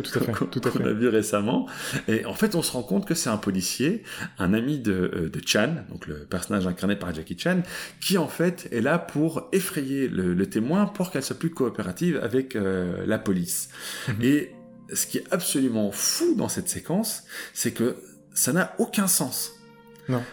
tout 0.02 0.18
à 0.18 0.22
fait, 0.22 0.32
tout 0.50 0.60
à 0.64 0.70
qu'on 0.70 0.84
a 0.84 0.92
vu 0.92 1.08
récemment, 1.08 1.66
et 2.08 2.26
en 2.26 2.34
fait 2.34 2.54
on 2.54 2.60
se 2.60 2.72
rend 2.72 2.82
compte 2.82 3.06
que 3.06 3.14
c'est 3.14 3.30
un 3.30 3.38
policier, 3.38 4.02
un 4.38 4.52
ami 4.52 4.78
de, 4.78 4.92
euh, 4.92 5.30
de, 5.30 5.40
Chan, 5.46 5.76
donc 5.90 6.06
le 6.06 6.16
personnage 6.26 6.66
incarné 6.66 6.94
par 6.94 7.14
Jackie 7.14 7.38
Chan, 7.38 7.62
qui 8.02 8.18
en 8.18 8.28
fait 8.28 8.68
est 8.70 8.82
là 8.82 8.98
pour 8.98 9.48
effrayer 9.52 10.08
le, 10.08 10.44
témoin 10.44 10.84
pour 10.84 11.10
qu'elle 11.10 11.22
soit 11.22 11.38
plus 11.38 11.48
coopérative 11.48 12.20
avec 12.22 12.54
la 12.54 13.18
police. 13.18 13.70
Mhm. 14.08 14.22
Et 14.22 14.52
ce 14.92 15.06
qui 15.06 15.18
est 15.18 15.24
absolument 15.30 15.90
fou 15.90 16.34
dans 16.34 16.48
cette 16.48 16.68
séquence, 16.68 17.22
c'est 17.54 17.70
que 17.70 17.96
ça 18.34 18.52
n'a 18.52 18.74
aucun 18.78 19.06
sens. 19.06 19.58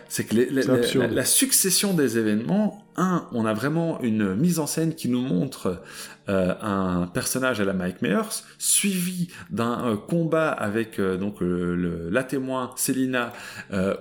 C'est 0.09 0.25
que 0.25 0.35
la, 0.35 1.25
succession 1.25 1.93
des 1.93 2.17
événements, 2.17 2.83
on 3.31 3.45
a 3.45 3.53
vraiment 3.53 4.01
une 4.01 4.35
mise 4.35 4.59
en 4.59 4.67
scène 4.67 4.93
qui 4.93 5.09
nous 5.09 5.21
montre 5.21 5.81
euh, 6.29 6.53
un 6.61 7.07
personnage 7.07 7.59
à 7.59 7.65
la 7.65 7.73
Mike 7.73 8.03
Myers, 8.03 8.43
suivi 8.59 9.29
d'un 9.49 9.83
euh, 9.83 9.95
combat 9.95 10.49
avec 10.51 10.99
euh, 10.99 11.17
donc 11.17 11.37
la 11.41 12.23
témoin 12.23 12.71
Selina, 12.75 13.33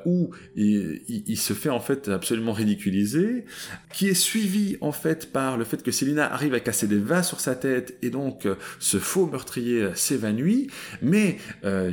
où 0.04 0.30
il, 0.56 1.36
se 1.36 1.52
fait 1.52 1.70
en 1.70 1.80
fait 1.80 2.08
absolument 2.08 2.52
ridiculiser, 2.52 3.44
qui 3.92 4.08
est 4.08 4.14
suivi 4.14 4.76
en 4.80 4.92
fait 4.92 5.32
par 5.32 5.56
le 5.56 5.64
fait 5.64 5.82
que 5.82 5.90
Selina 5.90 6.30
arrive 6.32 6.54
à 6.54 6.60
casser 6.60 6.86
des 6.86 6.98
vases 6.98 7.28
sur 7.28 7.40
sa 7.40 7.54
tête 7.54 7.96
et 8.02 8.10
donc 8.10 8.46
ce 8.78 8.98
faux 8.98 9.26
meurtrier 9.26 9.88
s'évanouit, 9.94 10.68
mais 11.00 11.38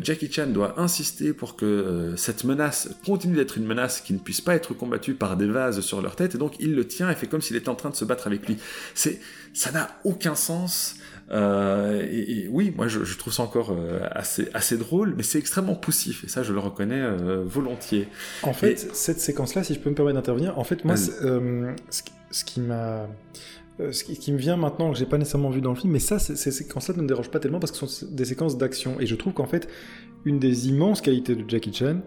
Jackie 0.01 0.31
Chan 0.31 0.47
doit 0.47 0.79
insister 0.79 1.33
pour 1.33 1.55
que 1.55 2.13
cette 2.17 2.43
menace 2.43 2.89
continue 3.05 3.35
d'être 3.35 3.57
une 3.57 3.65
menace 3.65 4.01
qui 4.01 4.13
ne 4.13 4.19
puisse 4.19 4.41
pas 4.41 4.55
être 4.55 4.73
combattue 4.73 5.13
par 5.13 5.37
des 5.37 5.47
vases 5.47 5.81
sur 5.81 6.01
leur 6.01 6.15
tête 6.15 6.35
et 6.35 6.37
donc 6.37 6.55
il 6.59 6.75
le 6.75 6.87
tient 6.95 7.09
et 7.09 7.15
fait 7.15 7.27
comme 7.27 7.41
s'il 7.41 7.55
était 7.55 7.69
en 7.69 7.75
train 7.75 7.89
de 7.89 7.95
se 7.95 8.05
battre 8.05 8.27
avec 8.27 8.47
lui. 8.47 8.57
C'est 8.93 9.19
ça 9.53 9.71
n'a 9.71 9.89
aucun 10.03 10.35
sens. 10.35 10.95
Euh, 11.31 12.05
et, 12.11 12.47
oui, 12.49 12.71
moi 12.75 12.87
je, 12.87 13.17
trouve 13.17 13.33
ça 13.33 13.41
encore 13.43 13.71
euh, 13.71 13.99
assez, 14.11 14.47
assez 14.53 14.77
drôle, 14.77 15.15
mais 15.17 15.23
c'est 15.23 15.39
extrêmement 15.39 15.73
poussif, 15.73 16.23
et 16.23 16.27
ça 16.27 16.43
je 16.43 16.53
le 16.53 16.59
reconnais 16.59 17.01
euh, 17.01 17.43
volontiers. 17.43 18.07
En 18.43 18.53
fait, 18.53 18.77
cette 18.93 19.19
séquence-là, 19.19 19.63
si 19.63 19.73
je 19.73 19.79
peux 19.79 19.89
me 19.89 19.95
permettre 19.95 20.17
d'intervenir, 20.17 20.59
en 20.59 20.63
fait, 20.63 20.85
moi, 20.85 20.95
ce, 20.95 21.13
qui 22.45 22.59
m'a. 22.61 23.07
Ce 23.91 24.03
qui, 24.03 24.31
me 24.31 24.37
vient 24.37 24.55
maintenant, 24.55 24.91
que 24.91 24.97
j'ai 24.97 25.05
pas 25.05 25.17
nécessairement 25.17 25.49
vu 25.49 25.59
dans 25.61 25.71
le 25.71 25.75
film, 25.75 25.91
mais 25.91 25.99
ça, 25.99 26.19
ces 26.19 26.51
séquences-là 26.51 26.95
ne 26.95 27.01
me 27.01 27.07
dérangent 27.07 27.31
pas 27.31 27.39
tellement 27.39 27.59
parce 27.59 27.71
que 27.71 27.85
ce 27.85 27.87
sont 27.87 28.05
des 28.09 28.25
séquences 28.25 28.57
d'action. 28.57 29.01
Et 29.01 29.05
je 29.05 29.15
trouve 29.15 29.33
qu'en 29.33 29.47
fait, 29.47 29.67
une 30.23 30.39
des 30.39 30.69
immenses 30.69 31.01
qualités 31.01 31.35
de 31.35 31.49
Jackie 31.49 31.73
Chan, 31.73 32.01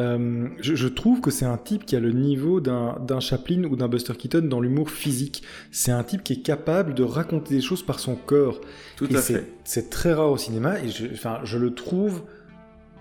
euh, 0.00 0.48
je, 0.60 0.88
trouve 0.88 1.20
que 1.20 1.30
c'est 1.30 1.44
un 1.44 1.58
type 1.58 1.84
qui 1.84 1.96
a 1.96 2.00
le 2.00 2.12
niveau 2.12 2.60
d'un 2.60 3.20
Chaplin 3.20 3.64
ou 3.64 3.76
d'un 3.76 3.88
Buster 3.88 4.14
Keaton 4.14 4.42
dans 4.42 4.60
l'humour 4.60 4.90
physique. 4.90 5.42
C'est 5.70 5.92
un 5.92 6.02
type 6.02 6.22
qui 6.22 6.34
est 6.34 6.42
capable 6.42 6.94
de 6.94 7.02
raconter 7.02 7.54
des 7.54 7.60
choses 7.60 7.82
par 7.82 8.00
son 8.00 8.14
corps. 8.14 8.60
Tout 8.96 9.08
à 9.12 9.20
fait. 9.20 9.52
C'est 9.64 9.90
très 9.90 10.12
rare 10.12 10.30
au 10.30 10.38
cinéma 10.38 10.80
et 10.80 10.88
je, 10.88 11.06
enfin, 11.12 11.40
je 11.44 11.58
le 11.58 11.74
trouve 11.74 12.22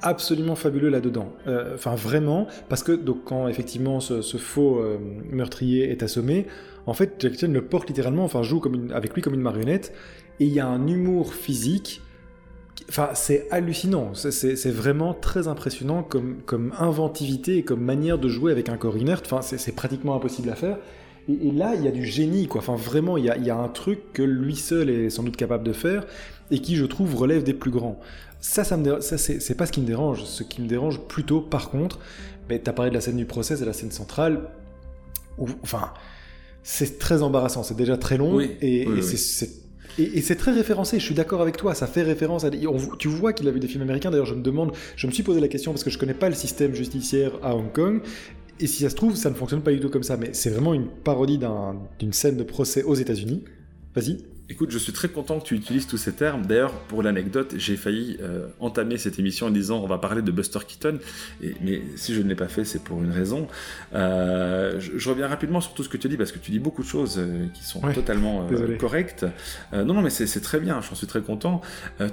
absolument 0.01 0.55
fabuleux 0.55 0.89
là-dedans. 0.89 1.31
Euh, 1.47 1.75
enfin, 1.75 1.95
vraiment, 1.95 2.47
parce 2.69 2.83
que 2.83 2.91
donc, 2.91 3.23
quand 3.25 3.47
effectivement 3.47 3.99
ce, 3.99 4.21
faux 4.21 4.79
euh, 4.79 4.97
meurtrier 5.29 5.91
est 5.91 6.03
assommé, 6.03 6.47
en 6.87 6.93
fait, 6.93 7.15
Jack 7.19 7.39
Chan 7.39 7.47
le 7.51 7.61
porte 7.61 7.87
littéralement, 7.87 8.23
enfin, 8.23 8.41
joue 8.43 8.59
comme 8.59 8.75
une, 8.75 8.91
avec 8.91 9.13
lui 9.13 9.21
comme 9.21 9.35
une 9.35 9.41
marionnette 9.41 9.93
et 10.39 10.45
il 10.45 10.53
y 10.53 10.59
a 10.59 10.67
un 10.67 10.87
humour 10.87 11.33
physique 11.33 12.01
Enfin, 12.91 13.11
c'est 13.13 13.47
hallucinant. 13.51 14.11
C'est 14.13 14.69
vraiment 14.69 15.13
très 15.13 15.47
impressionnant 15.47 16.03
comme, 16.03 16.41
comme 16.45 16.73
inventivité 16.77 17.55
et 17.55 17.63
comme 17.63 17.79
manière 17.79 18.19
de 18.19 18.27
jouer 18.27 18.51
avec 18.51 18.67
un 18.67 18.75
corps 18.75 18.97
inerte. 18.97 19.31
Enfin, 19.31 19.41
c'est 19.41 19.71
pratiquement 19.73 20.13
impossible 20.13 20.49
à 20.49 20.55
faire. 20.55 20.77
Et, 21.29 21.51
là, 21.51 21.73
il 21.73 21.85
y 21.85 21.87
a 21.87 21.91
du 21.91 22.05
génie, 22.05 22.47
quoi. 22.47 22.59
Enfin, 22.59 22.75
vraiment, 22.75 23.15
il 23.15 23.23
y 23.23 23.29
a, 23.29 23.37
y 23.37 23.49
a, 23.49 23.55
un 23.55 23.69
truc 23.69 24.11
que 24.11 24.21
lui 24.21 24.57
seul 24.57 24.89
est 24.89 25.09
sans 25.09 25.23
doute 25.23 25.37
capable 25.37 25.63
de 25.63 25.71
faire 25.71 26.05
et 26.49 26.59
qui, 26.59 26.75
je 26.75 26.83
trouve, 26.83 27.15
relève 27.15 27.43
des 27.43 27.53
plus 27.53 27.71
grands. 27.71 27.97
Ça, 28.41 28.65
ça, 28.65 28.75
me 28.75 28.99
ça 28.99 29.17
c'est 29.17 29.55
pas 29.55 29.65
ce 29.65 29.71
qui 29.71 29.79
me 29.79 29.87
dérange. 29.87 30.25
Ce 30.25 30.43
qui 30.43 30.61
me 30.61 30.67
dérange 30.67 30.99
plutôt, 30.99 31.39
par 31.39 31.69
contre, 31.69 31.97
mais 32.49 32.59
t'as 32.59 32.73
parlé 32.73 32.89
de 32.91 32.95
la 32.95 33.01
scène 33.01 33.15
du 33.15 33.25
procès, 33.25 33.55
c'est 33.55 33.65
la 33.65 33.71
scène 33.71 33.91
centrale. 33.91 34.49
Où, 35.37 35.47
enfin, 35.63 35.93
c'est 36.61 36.99
très 36.99 37.21
embarrassant. 37.21 37.63
C'est 37.63 37.77
déjà 37.77 37.95
très 37.95 38.17
long 38.17 38.41
et, 38.41 38.57
et 38.61 39.01
c'est 39.01 39.61
et, 39.97 40.21
c'est 40.21 40.35
très 40.35 40.51
référencé, 40.51 40.99
je 40.99 41.05
suis 41.05 41.15
d'accord 41.15 41.41
avec 41.41 41.57
toi, 41.57 41.73
ça 41.75 41.87
fait 41.87 42.03
référence 42.03 42.43
à... 42.43 42.51
tu 42.99 43.07
vois 43.07 43.33
qu'il 43.33 43.47
a 43.47 43.51
vu 43.51 43.59
des 43.59 43.67
films 43.67 43.83
américains, 43.83 44.11
d'ailleurs 44.11 44.25
je 44.25 44.35
me 44.35 44.41
demande, 44.41 44.71
je 44.95 45.07
me 45.07 45.11
suis 45.11 45.23
posé 45.23 45.39
la 45.39 45.47
question 45.47 45.71
parce 45.71 45.83
que 45.83 45.89
je 45.89 45.97
connais 45.97 46.13
pas 46.13 46.29
le 46.29 46.35
système 46.35 46.73
judiciaire 46.73 47.31
à 47.43 47.55
Hong 47.55 47.71
Kong, 47.71 48.01
et 48.61 48.67
si 48.67 48.83
ça 48.83 48.89
se 48.89 48.95
trouve, 48.95 49.15
ça 49.15 49.29
ne 49.29 49.35
fonctionne 49.35 49.61
pas 49.61 49.71
du 49.71 49.79
tout 49.79 49.89
comme 49.89 50.03
ça, 50.03 50.17
mais 50.17 50.29
c'est 50.33 50.51
vraiment 50.51 50.73
une 50.75 50.87
parodie 50.87 51.39
d'une 51.99 52.13
scène 52.13 52.37
de 52.37 52.43
procès 52.43 52.83
aux 52.83 52.93
États-Unis. 52.93 53.43
Vas-y. 53.95 54.19
Écoute, 54.51 54.69
je 54.69 54.77
suis 54.77 54.91
très 54.91 55.07
content 55.07 55.39
que 55.39 55.45
tu 55.45 55.55
utilises 55.55 55.87
tous 55.87 55.95
ces 55.95 56.11
termes. 56.11 56.45
D'ailleurs, 56.45 56.73
pour 56.73 57.03
l'anecdote, 57.03 57.53
j'ai 57.55 57.77
failli 57.77 58.17
euh, 58.19 58.47
entamer 58.59 58.97
cette 58.97 59.17
émission 59.17 59.47
en 59.47 59.49
disant 59.49 59.81
on 59.81 59.87
va 59.87 59.97
parler 59.97 60.21
de 60.21 60.29
Buster 60.29 60.59
Keaton, 60.67 60.99
et, 61.41 61.55
mais 61.61 61.81
si 61.95 62.13
je 62.13 62.21
ne 62.21 62.27
l'ai 62.27 62.35
pas 62.35 62.49
fait, 62.49 62.65
c'est 62.65 62.83
pour 62.83 63.01
une 63.01 63.11
raison. 63.11 63.47
Euh, 63.93 64.77
je, 64.77 65.09
reviens 65.09 65.29
rapidement 65.29 65.61
sur 65.61 65.73
tout 65.73 65.83
ce 65.83 65.89
que 65.89 65.95
tu 65.95 66.09
dis 66.09 66.17
parce 66.17 66.33
que 66.33 66.37
tu 66.37 66.51
dis 66.51 66.59
beaucoup 66.59 66.81
de 66.81 66.87
choses 66.87 67.15
euh, 67.17 67.47
qui 67.53 67.63
sont 67.63 67.79
totalement 67.93 68.45
correctes. 68.77 69.25
non, 69.71 69.85
non, 69.85 70.01
mais 70.01 70.09
c'est 70.09 70.41
très 70.41 70.59
bien. 70.59 70.81
J'en 70.81 70.95
suis 70.95 71.07
très 71.07 71.21
content. 71.21 71.61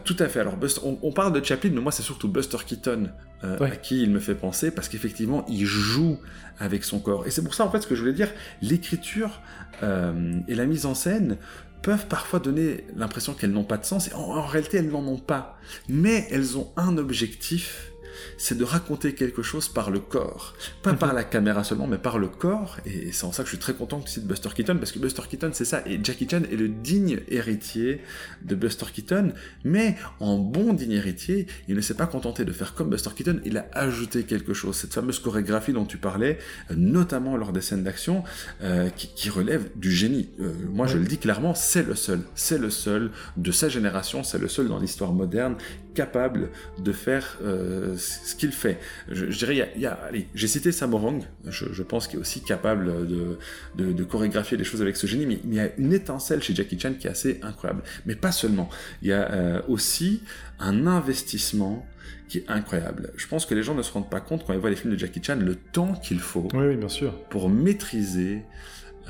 tout 0.05 0.16
à 0.20 0.29
fait. 0.29 0.38
Alors, 0.38 0.55
on, 1.03 1.11
parle 1.11 1.33
de 1.33 1.44
Chaplin, 1.44 1.70
mais 1.74 1.81
moi, 1.81 1.90
c'est 1.90 2.05
surtout 2.05 2.29
Buster 2.29 2.59
Keaton 2.64 3.09
à 3.42 3.70
qui 3.70 4.03
il 4.03 4.11
me 4.11 4.20
fait 4.20 4.37
penser 4.37 4.70
parce 4.70 4.88
qu'effectivement, 4.88 5.44
il 5.48 5.64
joue 5.64 6.18
avec 6.61 6.85
son 6.85 7.01
corps. 7.01 7.27
Et 7.27 7.33
c'est 7.33 7.42
pour 7.42 7.55
ça, 7.55 7.64
en 7.64 7.70
fait, 7.70 7.81
ce 7.81 7.88
que 7.88 7.96
je 7.96 8.01
voulais 8.01 8.12
dire, 8.12 8.31
l'écriture 8.62 9.40
et 9.83 10.55
la 10.55 10.66
mise 10.66 10.87
en 10.87 10.94
scène 10.94 11.37
peuvent 11.83 12.07
parfois 12.07 12.41
donner 12.41 12.85
l'impression 12.97 13.35
qu'elles 13.35 13.53
n'ont 13.53 13.64
pas 13.64 13.79
de 13.79 13.85
sens, 13.85 14.09
et 14.09 14.14
en, 14.14 14.43
réalité 14.43 14.79
elles 14.79 14.91
n'en 14.91 15.07
ont 15.07 15.19
pas. 15.19 15.59
Mais 15.88 16.27
elles 16.31 16.59
ont 16.59 16.71
un 16.77 16.97
objectif 16.99 17.93
c'est 18.37 18.57
de 18.57 18.64
raconter 18.64 19.14
quelque 19.14 19.42
chose 19.42 19.68
par 19.68 19.90
le 19.90 20.00
corps. 20.00 20.54
Pas 20.83 20.94
par 20.94 21.14
la 21.14 21.24
caméra 21.24 21.64
seulement, 21.64 21.87
mais 21.87 21.98
par 21.98 22.18
le 22.18 22.28
corps. 22.28 22.78
Et 22.87 23.12
c'est 23.12 23.24
en 23.24 23.33
ça 23.33 23.42
que 23.42 23.48
je 23.48 23.54
suis 23.54 23.61
très 23.61 23.74
content 23.74 24.00
que 24.00 24.07
tu 24.07 24.14
cites 24.14 24.26
Buster 24.26 24.50
Keaton, 24.54 24.76
parce 24.76 24.92
que 24.92 24.98
Buster 24.98 25.22
Keaton, 25.28 25.50
c'est 25.52 25.64
ça. 25.64 25.83
Et 25.87 26.00
Jackie 26.02 26.28
Chan 26.28 26.42
est 26.50 26.57
le 26.57 26.68
digne 26.68 27.20
héritier 27.28 28.00
de 28.42 28.54
Buster 28.54 28.87
Keaton. 28.92 29.33
Mais 29.64 29.96
en 30.20 30.38
bon 30.38 30.72
digne 30.72 30.92
héritier, 30.92 31.46
il 31.68 31.76
ne 31.76 31.81
s'est 31.81 31.94
pas 31.94 32.07
contenté 32.07 32.44
de 32.44 32.52
faire 32.52 32.74
comme 32.74 32.90
Buster 32.90 33.11
Keaton, 33.14 33.40
il 33.44 33.57
a 33.57 33.68
ajouté 33.72 34.24
quelque 34.24 34.54
chose. 34.54 34.76
Cette 34.76 34.94
fameuse 34.94 35.18
chorégraphie 35.18 35.72
dont 35.72 35.85
tu 35.85 35.98
parlais, 35.98 36.38
notamment 36.74 37.37
lors 37.37 37.52
des 37.52 37.61
scènes 37.61 37.83
d'action, 37.83 38.24
euh, 38.62 38.88
qui, 38.90 39.28
relève 39.31 39.68
du 39.76 39.92
génie. 39.92 40.31
Euh, 40.40 40.52
moi, 40.72 40.87
je 40.87 40.96
le 40.96 41.04
dis 41.04 41.18
clairement, 41.18 41.54
c'est 41.54 41.87
le 41.87 41.94
seul. 41.94 42.20
C'est 42.35 42.59
le 42.59 42.70
seul 42.70 43.11
de 43.37 43.52
sa 43.52 43.68
génération, 43.68 44.22
c'est 44.22 44.38
le 44.38 44.48
seul 44.48 44.68
dans 44.68 44.78
l'histoire 44.78 45.12
moderne 45.12 45.57
capable 45.99 46.51
de 46.79 46.93
faire 46.93 47.39
euh, 47.43 47.97
ce 47.97 48.37
qu'il 48.37 48.53
fait. 48.53 48.79
Je, 49.09 49.25
dirais, 49.25 49.73
il 49.75 49.83
y 49.83 49.87
a, 49.87 49.99
j'ai 50.33 50.47
cité 50.47 50.71
Samorang, 50.71 51.25
je, 51.45 51.65
je 51.73 51.83
pense 51.83 52.07
qu'il 52.07 52.21
est 52.21 52.23
aussi 52.23 52.41
capable 52.41 53.09
de, 53.09 53.37
de, 53.75 54.05
chorégraphier 54.05 54.57
des 54.57 54.63
choses 54.63 54.81
avec 54.81 54.97
ce 54.97 55.09
génie, 55.09 55.27
mais, 55.27 55.41
il 55.45 55.55
y 55.55 55.59
a 55.59 55.75
une 55.77 55.93
étincelle 55.93 56.41
chez 56.41 56.55
Jackie 56.55 56.79
Chan 56.79 56.93
qui 56.97 57.09
est 57.09 57.11
assez 57.11 57.41
incroyable. 57.43 57.83
Mais 58.07 58.15
pas 58.15 58.31
seulement. 58.31 58.69
Il 59.03 59.09
y 59.09 59.13
a 59.13 59.29
euh, 59.33 59.61
aussi 59.67 60.23
un 60.61 60.87
investissement 60.87 61.85
qui 62.29 62.39
est 62.39 62.49
incroyable. 62.49 63.11
Je 63.17 63.27
pense 63.27 63.45
que 63.45 63.57
les 63.57 63.65
gens 63.65 63.75
ne 63.75 63.83
se 63.83 63.91
rendent 63.91 64.11
pas 64.11 64.21
compte 64.21 64.47
quand 64.47 64.53
ils 64.53 64.61
voient 64.61 64.71
les 64.71 64.77
films 64.77 64.95
de 64.95 64.99
Jackie 64.99 65.21
Chan 65.21 65.39
le 65.41 65.57
temps 65.57 65.95
qu'il 65.95 66.21
faut 66.21 66.47
oui, 66.55 66.77
bien 66.77 66.89
sûr. 66.89 67.13
pour 67.25 67.49
maîtriser 67.49 68.45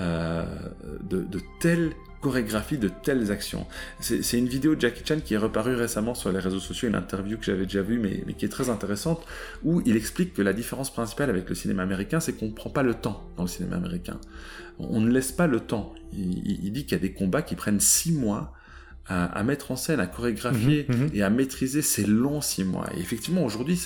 euh, 0.01 0.47
de, 1.03 1.21
de 1.21 1.41
telles 1.61 1.93
chorégraphie 2.21 2.79
de 2.79 2.89
telles 2.89 3.31
actions. 3.31 3.67
C'est 4.01 4.39
une 4.39 4.49
vidéo 4.49 4.75
de 4.75 4.81
Jackie 4.81 5.03
Chan 5.05 5.21
qui 5.25 5.35
est 5.35 5.39
reparue 5.39 5.75
récemment 5.75 6.15
sur 6.15 6.33
les 6.33 6.39
réseaux 6.39 6.61
sociaux, 6.61 6.89
une 6.89 6.95
interview 6.95 7.39
que 7.39 7.45
j'avais 7.45 7.65
déjà 7.65 7.83
vue, 7.83 7.99
mais, 7.99 8.33
qui 8.35 8.45
est 8.45 8.49
très 8.49 8.71
intéressante, 8.71 9.25
où 9.63 9.81
il 9.85 9.97
explique 9.97 10.35
que 10.35 10.43
la 10.43 10.53
différence 10.53 10.93
principale 10.93 11.31
avec 11.31 11.49
le 11.49 11.55
cinéma 11.55 11.83
américain, 11.83 12.21
c'est 12.21 12.33
qu'on 12.33 12.47
ne 12.47 12.53
prend 12.53 12.71
pas 12.71 12.83
le 12.83 12.95
temps 12.95 13.29
dans 13.37 13.45
le 13.45 13.49
cinéma 13.49 13.77
américain. 13.77 14.19
On 14.79 15.01
ne 15.01 15.11
laisse 15.11 15.33
pas 15.33 15.47
le 15.47 15.61
temps. 15.61 15.95
Il, 16.13 16.65
il 16.65 16.73
dit 16.73 16.85
qu'il 16.85 16.93
y 16.93 17.01
a 17.01 17.03
des 17.03 17.13
combats 17.13 17.43
qui 17.43 17.57
prennent 17.57 17.81
six 17.81 18.13
mois 18.13 18.53
à, 19.09 19.43
mettre 19.43 19.71
en 19.71 19.77
scène, 19.77 20.01
à 20.01 20.07
chorégraphier 20.07 20.87
mhm, 20.89 20.97
mhm. 20.97 21.11
et 21.15 21.23
à 21.23 21.31
maîtriser 21.31 21.81
ces 21.81 22.05
longs 22.05 22.43
six 22.43 22.65
mois. 22.65 22.87
Et 22.95 23.01
effectivement, 23.01 23.43
aujourd'hui, 23.43 23.81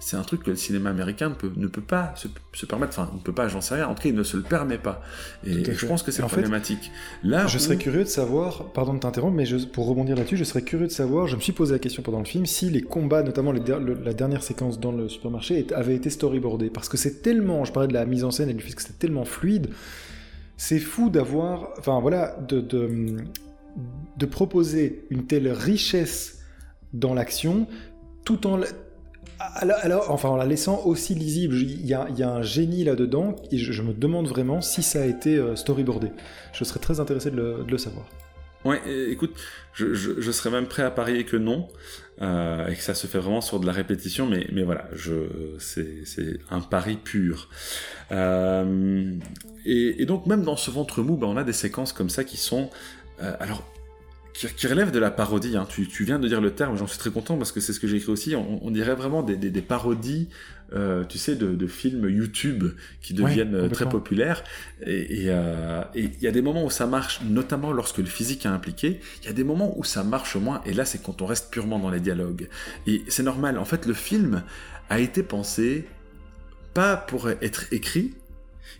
c'est 0.00 0.16
un 0.16 0.22
truc 0.22 0.42
que 0.42 0.50
le 0.50 0.56
cinéma 0.56 0.90
américain 0.90 1.30
ne 1.30 1.34
peut, 1.34 1.50
ne 1.56 1.66
peut 1.66 1.80
pas 1.80 2.14
se, 2.16 2.66
permettre, 2.66 2.98
enfin, 2.98 3.10
ne 3.14 3.20
peut 3.20 3.32
pas, 3.32 3.48
j'en 3.48 3.62
sais 3.62 3.76
rien, 3.76 3.88
en 3.88 3.94
tout 3.94 4.02
cas, 4.02 4.08
il 4.10 4.14
ne 4.14 4.22
se 4.22 4.36
le 4.36 4.42
permet 4.42 4.78
pas. 4.78 5.02
Et, 5.46 5.64
je 5.64 5.86
pense 5.86 6.02
que 6.02 6.10
c'est 6.10 6.22
problématique. 6.22 6.90
Là, 7.22 7.46
je 7.46 7.58
serais 7.58 7.78
curieux 7.78 8.04
de 8.04 8.08
savoir, 8.08 8.64
pardon 8.72 8.94
de 8.94 8.98
t'interrompre, 8.98 9.34
mais 9.34 9.46
je, 9.46 9.56
pour 9.56 9.86
rebondir 9.86 10.16
là-dessus, 10.16 10.36
je 10.36 10.44
serais 10.44 10.62
curieux 10.62 10.86
de 10.86 10.92
savoir, 10.92 11.26
je 11.26 11.36
me 11.36 11.40
suis 11.40 11.52
posé 11.52 11.72
la 11.72 11.78
question 11.78 12.02
pendant 12.02 12.18
le 12.18 12.26
film, 12.26 12.44
si 12.44 12.68
les 12.68 12.82
combats, 12.82 13.22
notamment 13.22 13.52
la 13.52 14.12
dernière 14.12 14.42
séquence 14.42 14.78
dans 14.78 14.92
le 14.92 15.08
supermarché, 15.08 15.66
avaient 15.74 15.96
été 15.96 16.10
storyboardés. 16.10 16.68
Parce 16.68 16.88
que 16.88 16.98
c'est 16.98 17.22
tellement, 17.22 17.64
je 17.64 17.72
parlais 17.72 17.88
de 17.88 17.94
la 17.94 18.04
mise 18.04 18.24
en 18.24 18.30
scène 18.30 18.50
et 18.50 18.54
du 18.54 18.62
fait 18.62 18.74
que 18.74 18.82
c'était 18.82 18.98
tellement 18.98 19.24
fluide, 19.24 19.68
c'est 20.58 20.78
fou 20.78 21.10
d'avoir, 21.10 21.70
enfin 21.78 22.00
voilà, 22.00 22.36
de, 22.48 22.60
de 22.60 23.16
de 24.16 24.26
proposer 24.26 25.06
une 25.10 25.26
telle 25.26 25.48
richesse 25.48 26.40
dans 26.92 27.14
l'action 27.14 27.66
tout 28.24 28.46
en 28.46 28.60
alors, 29.38 30.10
enfin, 30.10 30.30
en 30.30 30.36
la 30.36 30.46
laissant 30.46 30.82
aussi 30.84 31.14
lisible, 31.14 31.54
il 31.56 31.86
y 31.86 31.92
a, 31.94 32.28
un 32.28 32.42
génie 32.42 32.84
là-dedans, 32.84 33.36
et 33.50 33.58
je, 33.58 33.82
me 33.82 33.92
demande 33.92 34.28
vraiment 34.28 34.60
si 34.60 34.82
ça 34.82 35.02
a 35.02 35.04
été 35.04 35.36
euh, 35.36 35.56
storyboardé. 35.56 36.10
Je 36.52 36.64
serais 36.64 36.80
très 36.80 37.00
intéressé 37.00 37.30
de 37.30 37.64
le, 37.66 37.78
savoir. 37.78 38.06
Ouais, 38.64 38.80
écoute, 39.10 39.34
je, 39.74 40.30
serais 40.30 40.50
même 40.50 40.66
prêt 40.66 40.82
à 40.82 40.90
parier 40.90 41.24
que 41.24 41.36
non, 41.36 41.68
euh, 42.22 42.66
et 42.68 42.74
que 42.74 42.82
ça 42.82 42.94
se 42.94 43.06
fait 43.06 43.18
vraiment 43.18 43.42
sur 43.42 43.60
de 43.60 43.66
la 43.66 43.72
répétition, 43.72 44.26
mais, 44.26 44.46
mais 44.52 44.62
voilà, 44.62 44.88
c'est 45.58 46.38
un 46.50 46.60
pari 46.60 46.96
pur. 46.96 47.48
Euh, 48.12 49.12
et, 49.66 50.06
donc 50.06 50.26
même 50.26 50.42
dans 50.42 50.56
ce 50.56 50.70
ventre 50.70 51.02
mou, 51.02 51.16
ben, 51.16 51.26
on 51.26 51.36
a 51.36 51.44
des 51.44 51.52
séquences 51.52 51.92
comme 51.92 52.10
ça 52.10 52.24
qui 52.24 52.38
sont 52.38 52.70
alors 53.18 53.62
qui, 54.36 54.66
relève 54.66 54.90
de 54.90 54.98
la 54.98 55.10
parodie. 55.10 55.56
Hein. 55.56 55.66
Tu, 55.68 56.04
viens 56.04 56.18
de 56.18 56.28
dire 56.28 56.40
le 56.40 56.50
terme, 56.50 56.76
j'en 56.76 56.86
suis 56.86 56.98
très 56.98 57.10
content 57.10 57.36
parce 57.36 57.52
que 57.52 57.60
c'est 57.60 57.72
ce 57.72 57.80
que 57.80 57.86
j'ai 57.86 57.96
écrit 57.96 58.12
aussi. 58.12 58.34
On, 58.36 58.70
dirait 58.70 58.94
vraiment 58.94 59.22
des, 59.22 59.62
parodies, 59.62 60.28
euh, 60.72 61.04
tu 61.04 61.18
sais, 61.18 61.36
de, 61.36 61.66
films 61.66 62.08
YouTube 62.08 62.64
qui 63.00 63.14
deviennent 63.14 63.54
euh, 63.54 63.68
très 63.68 63.88
populaires. 63.88 64.44
Et 64.86 65.28
il 65.94 66.22
y 66.22 66.26
a 66.26 66.30
des 66.30 66.42
moments 66.42 66.64
où 66.64 66.70
ça 66.70 66.86
marche, 66.86 67.20
notamment 67.22 67.72
lorsque 67.72 67.98
le 67.98 68.04
physique 68.04 68.44
est 68.44 68.50
impliqué. 68.50 69.00
Il 69.22 69.26
y 69.26 69.30
a 69.30 69.32
des 69.32 69.44
moments 69.44 69.76
où 69.78 69.84
ça 69.84 70.04
marche 70.04 70.36
moins. 70.36 70.60
Et 70.66 70.74
là, 70.74 70.84
c'est 70.84 71.02
quand 71.02 71.22
on 71.22 71.26
reste 71.26 71.50
purement 71.50 71.78
dans 71.78 71.90
les 71.90 72.00
dialogues. 72.00 72.48
Et 72.86 73.04
c'est 73.08 73.22
normal. 73.22 73.58
En 73.58 73.64
fait, 73.64 73.86
le 73.86 73.94
film 73.94 74.42
a 74.90 75.00
été 75.00 75.22
pensé 75.22 75.86
pas 76.74 76.96
pour 76.96 77.30
être 77.30 77.72
écrit, 77.72 78.14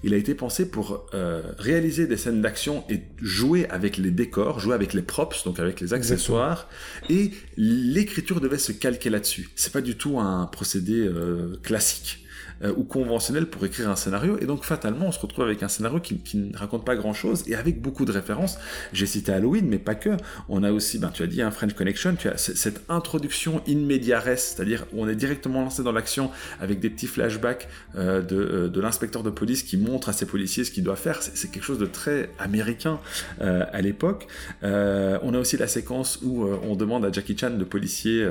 il 0.03 0.15
a 0.15 0.17
été 0.17 0.35
pensé 0.35 0.69
pour 0.69 1.07
euh, 1.15 1.43
réaliser 1.59 2.07
des 2.07 2.17
scènes 2.17 2.43
d'action 2.43 2.85
et 2.89 3.01
jouer 3.21 3.67
avec 3.69 3.97
les 3.97 4.11
décors, 4.11 4.61
jouer 4.61 4.75
avec 4.75 4.93
les 4.95 5.03
props, 5.03 5.45
donc 5.45 5.59
avec 5.59 5.81
les 5.81 5.95
accessoires, 5.95 6.69
et 7.09 7.31
l'écriture 7.57 8.41
devait 8.41 8.59
se 8.59 8.73
calquer 8.73 9.11
là-dessus. 9.11 9.49
C'est 9.57 9.73
pas 9.73 9.81
du 9.81 9.97
tout 9.97 10.19
un 10.21 10.47
procédé 10.47 11.01
euh, 11.01 11.57
classique. 11.63 12.26
Euh, 12.63 12.73
ou 12.75 12.85
conventionnel 12.85 13.47
pour 13.47 13.67
écrire 13.67 13.91
un 13.91 13.97
scénario. 13.97 14.39
Et 14.41 14.47
donc 14.47 14.65
fatalement, 14.65 15.09
on 15.09 15.13
se 15.13 15.21
retrouve 15.21 15.45
avec 15.45 15.63
un 15.63 15.69
scénario 15.69 16.01
qui, 16.01 16.19
ne 16.39 16.57
raconte 16.57 16.87
pas 16.87 16.97
grand-chose 16.97 17.45
et 17.47 17.55
avec 17.55 17.83
beaucoup 17.83 18.07
de 18.07 18.13
références. 18.13 18.59
J'ai 18.95 19.05
cité 19.05 19.31
Halloween, 19.31 19.69
mais 19.69 19.79
pas 19.79 19.95
que. 19.95 20.17
On 20.49 20.63
a 20.63 20.73
aussi, 20.73 20.99
ben, 20.99 21.11
tu 21.13 21.23
as 21.23 21.27
dit 21.27 21.43
un 21.43 21.51
French 21.51 21.75
Connection, 21.75 22.17
tu 22.17 22.29
as 22.29 22.39
cette 22.39 22.81
introduction 22.89 23.61
in 23.69 23.77
media 23.77 24.21
res, 24.21 24.39
c'est-à-dire 24.39 24.87
où 24.95 25.03
on 25.03 25.09
est 25.09 25.15
directement 25.15 25.61
lancé 25.61 25.83
dans 25.83 25.93
l'action 25.93 26.31
avec 26.59 26.81
des 26.81 26.89
petits 26.89 27.07
flashbacks 27.07 27.69
euh, 27.95 28.23
de, 28.23 28.37
euh, 28.37 28.69
de 28.69 28.81
l'inspecteur 28.81 29.23
de 29.23 29.31
police 29.31 29.63
qui 29.63 29.77
montre 29.77 30.09
à 30.09 30.15
ses 30.15 30.25
policiers 30.25 30.65
ce 30.65 30.71
qu'il 30.71 30.85
doit 30.85 30.97
faire. 30.97 31.23
C'est 31.23 31.51
quelque 31.51 31.65
chose 31.65 31.79
de 31.79 31.87
très 31.87 32.31
américain 32.39 33.01
à 33.41 33.83
l'époque. 33.83 34.29
on 34.63 35.35
a 35.35 35.39
aussi 35.39 35.59
la 35.59 35.69
séquence 35.69 36.21
où 36.23 36.45
on 36.45 36.75
demande 36.75 37.05
à 37.05 37.13
Jackie 37.13 37.37
Chan, 37.37 37.51
le 37.59 37.65
policier, 37.67 38.27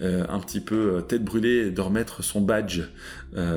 un 0.00 0.40
petit 0.40 0.60
peu 0.60 1.02
tête 1.08 1.24
brûlée, 1.24 1.70
de 1.70 1.80
remettre 1.80 2.22
son 2.22 2.40
badge 2.40 2.82
euh, 3.36 3.53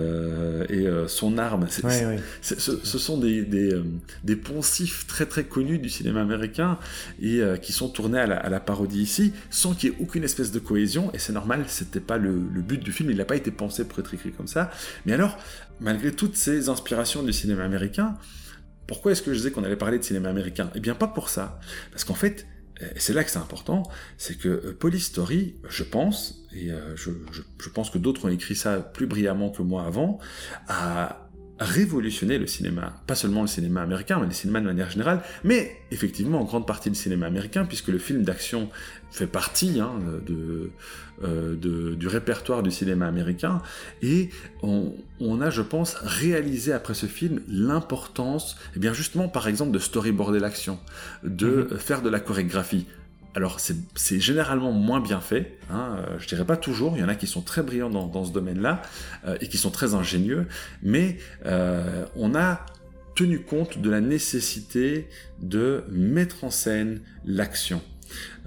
et 0.69 0.87
euh, 0.87 1.07
son 1.07 1.37
arme. 1.37 1.67
ce, 1.69 2.97
sont 2.97 3.17
des, 3.17 3.43
des, 3.43 3.73
euh, 3.73 3.83
des, 4.23 4.35
poncifs 4.35 5.07
très 5.07 5.25
très 5.25 5.43
connus 5.43 5.79
du 5.79 5.89
cinéma 5.89 6.21
américain 6.21 6.77
et 7.21 7.41
qui 7.61 7.73
sont 7.73 7.89
tournés 7.89 8.19
à 8.19 8.49
la, 8.49 8.59
parodie 8.59 9.01
ici, 9.01 9.33
sans 9.49 9.73
qu'il 9.73 9.89
y 9.89 9.93
ait 9.93 9.97
aucune 9.99 10.23
espèce 10.23 10.51
de 10.51 10.59
cohésion. 10.59 11.11
Et 11.13 11.19
c'est 11.19 11.33
normal, 11.33 11.65
c'était 11.67 11.99
pas 11.99 12.17
le, 12.17 12.31
le, 12.31 12.61
but 12.61 12.83
du 12.83 12.91
film, 12.91 13.11
il 13.11 13.17
n'a 13.17 13.25
pas 13.25 13.35
été 13.35 13.51
pensé 13.51 13.85
pour 13.85 13.99
être 13.99 14.13
écrit 14.13 14.31
comme 14.31 14.47
ça. 14.47 14.71
Mais 15.05 15.13
alors, 15.13 15.37
malgré 15.79 16.11
toutes 16.11 16.35
ces 16.35 16.69
inspirations 16.69 17.23
du 17.23 17.33
cinéma 17.33 17.63
américain, 17.63 18.15
pourquoi 18.87 19.11
est-ce 19.11 19.21
que 19.21 19.31
je 19.31 19.37
disais 19.37 19.51
qu'on 19.51 19.63
allait 19.63 19.75
parler 19.75 19.99
de 19.99 20.03
cinéma 20.03 20.29
américain? 20.29 20.71
Eh 20.73 20.79
bien, 20.79 20.95
pas 20.95 21.07
pour 21.07 21.29
ça. 21.29 21.59
Parce 21.91 22.03
qu'en 22.03 22.13
fait, 22.13 22.47
et 22.81 22.99
c'est 22.99 23.13
là 23.13 23.23
que 23.23 23.31
c'est 23.31 23.39
important, 23.39 23.83
c'est 24.17 24.37
que 24.37 24.49
euh, 24.49 24.77
Police 24.79 25.05
Story, 25.05 25.55
je 25.67 25.83
pense, 25.83 26.45
et 26.53 26.71
euh, 26.71 26.95
je, 26.95 27.69
pense 27.69 27.89
que 27.89 27.97
d'autres 27.97 28.25
ont 28.25 28.29
écrit 28.29 28.55
ça 28.55 28.79
plus 28.79 29.07
brillamment 29.07 29.49
que 29.49 29.61
moi 29.61 29.85
avant, 29.85 30.19
a 30.67 31.26
révolutionné 31.59 32.37
le 32.37 32.47
cinéma. 32.47 33.01
Pas 33.07 33.15
seulement 33.15 33.41
le 33.41 33.47
cinéma 33.47 33.81
américain, 33.81 34.19
mais 34.19 34.27
le 34.27 34.33
cinéma 34.33 34.59
de 34.59 34.65
manière 34.65 34.89
générale, 34.89 35.21
mais 35.43 35.77
effectivement 35.91 36.41
en 36.41 36.43
grande 36.43 36.67
partie 36.67 36.89
le 36.89 36.95
cinéma 36.95 37.25
américain, 37.25 37.65
puisque 37.65 37.87
le 37.87 37.97
film 37.97 38.23
d'action 38.23 38.69
fait 39.11 39.27
partie 39.27 39.79
hein, 39.79 39.93
de, 40.25 40.69
euh, 41.23 41.55
de, 41.55 41.95
du 41.95 42.07
répertoire 42.07 42.61
du 42.61 42.71
cinéma 42.71 43.07
américain. 43.07 43.61
Et 44.01 44.29
on, 44.61 44.93
on, 45.19 45.41
a, 45.41 45.49
je 45.49 45.61
pense, 45.61 45.95
réalisé 46.01 46.73
après 46.73 46.93
ce 46.93 47.05
film 47.05 47.41
l'importance, 47.47 48.57
eh 48.75 48.79
bien 48.79 48.93
justement, 48.93 49.27
par 49.27 49.47
exemple, 49.47 49.71
de 49.71 49.79
storyboarder 49.79 50.39
l'action, 50.39 50.79
de 51.23 51.67
mhm. 51.71 51.77
faire 51.77 52.01
de 52.01 52.09
la 52.09 52.19
chorégraphie. 52.19 52.85
Alors 53.37 53.59
c'est 53.59 54.19
généralement 54.19 54.71
moins 54.71 54.99
bien 54.99 55.21
fait, 55.21 55.59
hein, 55.69 55.97
euh, 55.99 56.17
je 56.17 56.27
dirais 56.27 56.43
pas 56.43 56.57
toujours, 56.57 56.97
il 56.97 57.01
y 57.01 57.03
en 57.03 57.07
a 57.07 57.13
qui 57.13 57.27
sont 57.27 57.43
très 57.43 57.61
brillants 57.61 57.91
dans, 57.91 58.07
dans 58.07 58.25
ce 58.25 58.33
domaine-là 58.33 58.81
euh, 59.27 59.37
et 59.41 59.47
qui 59.47 59.59
sont 59.59 59.69
très 59.69 59.93
ingénieux, 59.93 60.47
mais 60.81 61.19
euh, 61.45 62.07
on 62.15 62.33
a 62.33 62.65
tenu 63.13 63.41
compte 63.41 63.77
de 63.77 63.91
la 63.91 64.01
nécessité 64.01 65.07
de 65.39 65.83
mettre 65.91 66.45
en 66.45 66.49
scène 66.49 67.01
l'action. 67.25 67.83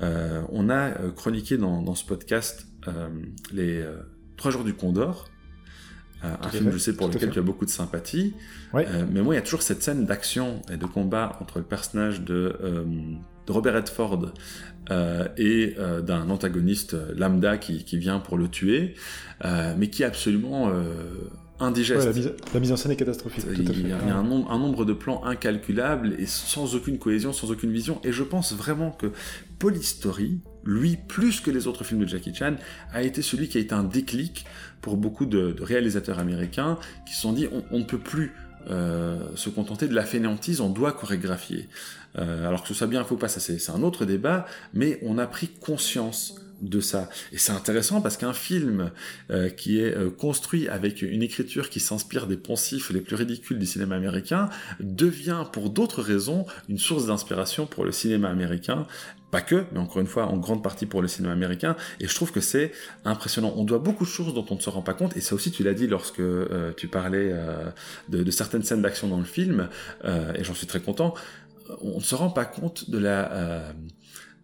Euh, 0.03 0.43
on 0.49 0.69
a 0.71 0.91
chroniqué 1.15 1.57
dans, 1.57 1.95
ce 1.95 2.05
podcast 2.05 2.67
les 3.53 3.87
Trois 4.37 4.51
jours 4.51 4.65
du 4.65 4.75
Condor, 4.75 5.29
un 6.25 6.49
film, 6.49 6.73
je 6.73 6.79
sais, 6.79 6.97
pour 6.97 7.07
lequel 7.07 7.31
tu 7.31 7.39
as 7.39 7.43
beaucoup 7.43 7.65
de 7.65 7.71
sympathie. 7.71 8.35
mais 8.75 9.23
moi, 9.23 9.35
il 9.35 9.37
y 9.37 9.41
a 9.41 9.43
toujours 9.43 9.63
cette 9.63 9.85
scène 9.85 10.05
d'action 10.05 10.63
et 10.69 10.77
de 10.77 10.87
combat 10.87 11.39
entre 11.41 11.59
le 11.59 11.65
personnage 11.65 12.23
de, 12.23 12.57
Robert 13.51 13.75
Redford 13.75 14.33
et 15.37 15.77
d'un 16.05 16.31
antagoniste 16.31 16.97
lambda 17.17 17.59
qui, 17.59 17.85
qui, 17.85 17.97
vient 17.97 18.19
pour 18.19 18.37
le 18.37 18.49
tuer, 18.49 18.95
mais 19.77 19.89
qui 19.89 20.03
est 20.03 20.07
absolument 20.07 20.73
indigeste. 21.61 22.07
la, 22.55 22.61
mise, 22.61 22.73
en 22.73 22.77
scène 22.77 22.93
est 22.93 22.97
catastrophique. 22.97 23.45
Il, 23.53 23.89
y 23.89 23.93
a, 23.93 24.17
un, 24.17 24.23
nombre, 24.23 24.85
de 24.85 24.93
plans 24.93 25.25
incalculables 25.25 26.15
et 26.19 26.27
sans 26.27 26.75
aucune 26.75 26.99
cohésion, 26.99 27.33
sans 27.33 27.51
aucune 27.51 27.71
vision. 27.71 28.01
Et 28.03 28.13
je 28.13 28.23
pense 28.23 28.53
vraiment 28.55 28.91
que 28.91 29.13
Polystory, 29.59 30.41
lui, 30.65 30.97
plus 30.97 31.41
que 31.41 31.51
les 31.51 31.67
autres 31.67 31.85
films 31.85 32.01
de 32.01 32.07
Jackie 32.07 32.35
Chan, 32.35 32.57
a 32.93 33.03
été 33.03 33.23
celui 33.23 33.49
qui 33.49 33.59
a 33.59 33.61
été 33.61 33.75
un 33.75 33.85
déclic 33.85 34.47
pour 34.81 34.97
beaucoup 34.97 35.27
de, 35.27 35.55
réalisateurs 35.61 36.19
américains 36.19 36.79
qui 37.07 37.15
se 37.15 37.21
sont 37.21 37.33
dit 37.33 37.47
on, 37.71 37.79
ne 37.79 37.85
peut 37.85 37.99
plus 37.99 38.33
euh, 38.71 39.19
se 39.37 39.51
contenter 39.51 39.89
de 39.89 39.95
la 39.95 40.05
fainéantise, 40.05 40.61
on 40.61 40.71
doit 40.71 40.93
chorégraphier. 40.93 41.69
Euh, 42.19 42.47
alors 42.47 42.63
que 42.63 42.69
ce 42.69 42.75
soit 42.75 42.87
bien, 42.87 43.05
faut 43.05 43.17
pas, 43.17 43.29
ça 43.29 43.41
c'est 43.41 43.71
un 43.71 43.83
autre 43.83 44.05
débat, 44.05 44.47
mais 44.75 44.99
on 45.03 45.19
a 45.19 45.27
pris 45.27 45.49
conscience 45.49 46.35
de 46.61 46.81
ça. 46.81 47.09
Et 47.33 47.39
c'est 47.39 47.53
intéressant 47.53 48.01
parce 48.01 48.17
qu'un 48.17 48.33
film 48.33 48.91
euh, 49.31 49.49
qui 49.49 49.81
est 49.81 49.97
euh, 49.97 50.11
construit 50.11 50.69
avec 50.69 51.03
une 51.03 51.23
écriture 51.23 51.71
qui 51.71 51.81
s'inspire 51.81 52.27
des 52.27 52.37
poncifs 52.37 52.91
les 52.91 53.01
plus 53.01 53.17
ridicules 53.17 53.59
du 53.59 53.67
cinéma 53.67 53.97
américain 53.97 54.49
devient 54.81 55.45
pour 55.53 55.71
d'autres 55.71 56.03
raisons 56.03 56.47
une 56.69 56.79
source 56.79 57.07
d'inspiration 57.07 57.67
pour 57.67 57.85
le 57.85 57.93
cinéma 57.93 58.29
américain. 58.29 58.87
Pas 59.31 59.43
que, 59.43 59.65
mais 59.73 59.79
encore 59.79 60.01
une 60.01 60.09
fois, 60.09 60.27
en 60.27 60.37
grande 60.39 60.61
partie 60.61 60.87
pour 60.87 61.03
le 61.03 61.09
cinéma 61.09 61.33
américain. 61.33 61.77
Et 62.01 62.09
je 62.09 62.15
trouve 62.17 62.33
que 62.33 62.41
c'est 62.41 62.73
impressionnant. 63.05 63.55
On 63.57 63.63
doit 63.63 63.79
beaucoup 63.79 64.05
de 64.05 64.11
choses 64.11 64.35
dont 64.35 64.45
on 64.51 64.57
ne 64.57 64.61
se 64.61 64.69
rend 64.69 64.83
pas 64.83 64.93
compte. 64.93 65.17
Et 65.17 65.21
ça 65.21 65.37
aussi, 65.37 65.53
tu 65.53 65.63
l'as 65.63 65.73
dit 65.73 65.87
lorsque 65.87 66.19
euh, 66.19 66.73
tu 66.77 66.89
parlais 66.89 67.33
de, 68.09 68.25
de, 68.25 68.31
certaines 68.33 68.65
scènes 68.65 68.83
d'action 68.83 69.07
dans 69.07 69.19
le 69.19 69.25
film. 69.25 69.69
et 70.05 70.43
j'en 70.43 70.55
suis 70.55 70.67
très 70.67 70.81
content. 70.81 71.15
On 71.81 71.97
ne 71.97 72.03
se 72.03 72.15
rend 72.15 72.31
pas 72.31 72.45
compte 72.45 72.91
de 72.91 72.99
la 72.99 73.73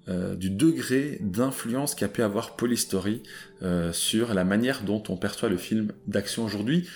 euh, 0.09 0.37
du 0.37 0.51
degré 0.51 1.19
d'influence 1.21 1.97
qu'a 1.97 2.07
pu 2.07 2.23
avoir 2.23 2.55
Polystory 2.55 3.25
euh, 3.65 3.93
sur 3.93 4.35
la 4.35 4.45
manière 4.45 4.83
dont 4.83 5.03
on 5.09 5.17
perçoit 5.17 5.49
le 5.49 5.57
film 5.57 5.91
d'action 6.07 6.45
aujourd'hui. 6.45 6.87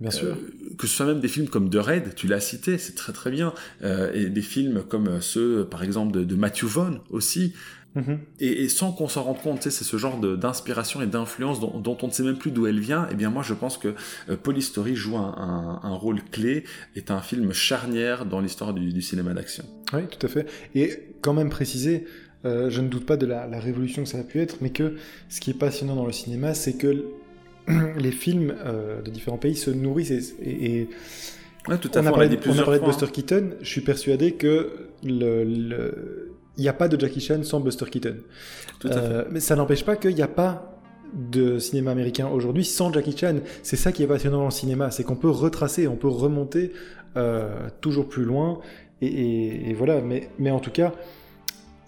Bien 0.00 0.10
sûr. 0.10 0.28
Euh, 0.28 0.74
que 0.78 0.86
ce 0.86 0.96
soit 0.96 1.04
même 1.04 1.20
des 1.20 1.28
films 1.28 1.48
comme 1.48 1.68
The 1.68 1.76
Raid, 1.76 2.14
tu 2.14 2.26
l'as 2.26 2.40
cité, 2.40 2.78
c'est 2.78 2.94
très 2.94 3.12
très 3.12 3.30
bien, 3.30 3.52
et 4.14 4.30
des 4.30 4.42
films 4.42 4.82
comme 4.82 5.20
ceux, 5.20 5.66
par 5.66 5.82
exemple, 5.82 6.24
de, 6.24 6.34
Matthew 6.34 6.64
Vaughn 6.64 7.00
aussi, 7.10 7.54
mm-hmm. 7.96 8.18
Et, 8.40 8.68
sans 8.68 8.92
qu'on 8.92 9.08
s'en 9.08 9.22
rende 9.22 9.40
compte, 9.40 9.62
c'est 9.62 9.70
ce 9.70 9.96
genre 9.96 10.18
d'inspiration 10.18 11.02
et 11.02 11.06
d'influence 11.06 11.60
dont, 11.60 11.98
on 12.02 12.06
ne 12.06 12.12
sait 12.12 12.22
même 12.22 12.38
plus 12.38 12.50
d'où 12.50 12.66
elle 12.66 12.80
vient. 12.80 13.04
Et 13.06 13.12
eh 13.12 13.14
bien 13.14 13.30
moi, 13.30 13.42
je 13.42 13.54
pense 13.54 13.78
que 13.78 13.94
Polystory 14.42 14.94
joue 14.94 15.16
un, 15.16 15.94
rôle 15.96 16.22
clé, 16.30 16.64
est 16.94 17.10
un 17.10 17.20
film 17.20 17.52
charnière 17.52 18.26
dans 18.26 18.40
l'histoire 18.40 18.74
du, 18.74 18.92
du, 18.92 19.02
cinéma 19.02 19.32
d'action. 19.34 19.64
Oui, 19.92 20.02
tout 20.08 20.24
à 20.24 20.28
fait. 20.28 20.46
Et 20.74 21.14
quand 21.22 21.32
même 21.32 21.50
préciser, 21.50 22.06
euh, 22.46 22.70
je 22.70 22.80
ne 22.80 22.88
doute 22.88 23.06
pas 23.06 23.16
de 23.16 23.26
la, 23.26 23.46
révolution 23.58 24.04
que 24.04 24.08
ça 24.08 24.18
a 24.18 24.22
pu 24.22 24.40
être, 24.40 24.58
mais 24.60 24.70
que 24.70 24.94
ce 25.28 25.40
qui 25.40 25.50
est 25.50 25.58
passionnant 25.58 25.96
dans 25.96 26.06
le 26.06 26.12
cinéma, 26.12 26.54
c'est 26.54 26.74
que 26.74 27.04
les 27.98 28.12
films 28.12 28.54
euh, 28.64 29.02
de 29.02 29.10
différents 29.10 29.38
pays 29.38 29.56
se 29.56 29.70
nourrissent 29.70 30.34
et, 30.42 30.88
tout 31.80 31.90
à 31.94 32.00
on, 32.00 32.06
a 32.06 32.10
parlé, 32.12 32.28
de, 32.28 32.36
Buster 32.36 33.06
Keaton. 33.12 33.50
Je 33.60 33.68
suis 33.68 33.80
persuadé 33.80 34.34
que 34.34 34.70
le, 35.02 36.35
il 36.56 36.62
n'y 36.62 36.68
a 36.68 36.72
pas 36.72 36.88
de 36.88 36.98
Jackie 36.98 37.20
Chan 37.20 37.42
sans 37.42 37.60
Buster 37.60 37.86
Keaton. 37.86 38.16
Euh, 38.84 39.24
mais 39.30 39.40
ça 39.40 39.56
n'empêche 39.56 39.84
pas 39.84 39.96
qu'il 39.96 40.14
n'y 40.14 40.22
a 40.22 40.28
pas 40.28 40.80
de 41.14 41.58
cinéma 41.58 41.92
américain 41.92 42.28
aujourd'hui 42.28 42.64
sans 42.64 42.92
Jackie 42.92 43.16
Chan. 43.16 43.36
C'est 43.62 43.76
ça 43.76 43.92
qui 43.92 44.02
est 44.02 44.06
passionnant 44.06 44.38
dans 44.38 44.46
le 44.46 44.50
cinéma, 44.50 44.90
c'est 44.90 45.04
qu'on 45.04 45.16
peut 45.16 45.30
retracer, 45.30 45.86
on 45.86 45.96
peut 45.96 46.08
remonter 46.08 46.72
toujours 47.80 48.08
plus 48.08 48.24
loin. 48.24 48.60
Et, 49.00 49.70
et 49.70 49.74
voilà, 49.74 50.00
mais, 50.00 50.30
mais 50.38 50.50
en 50.50 50.60
tout 50.60 50.70
cas, 50.70 50.92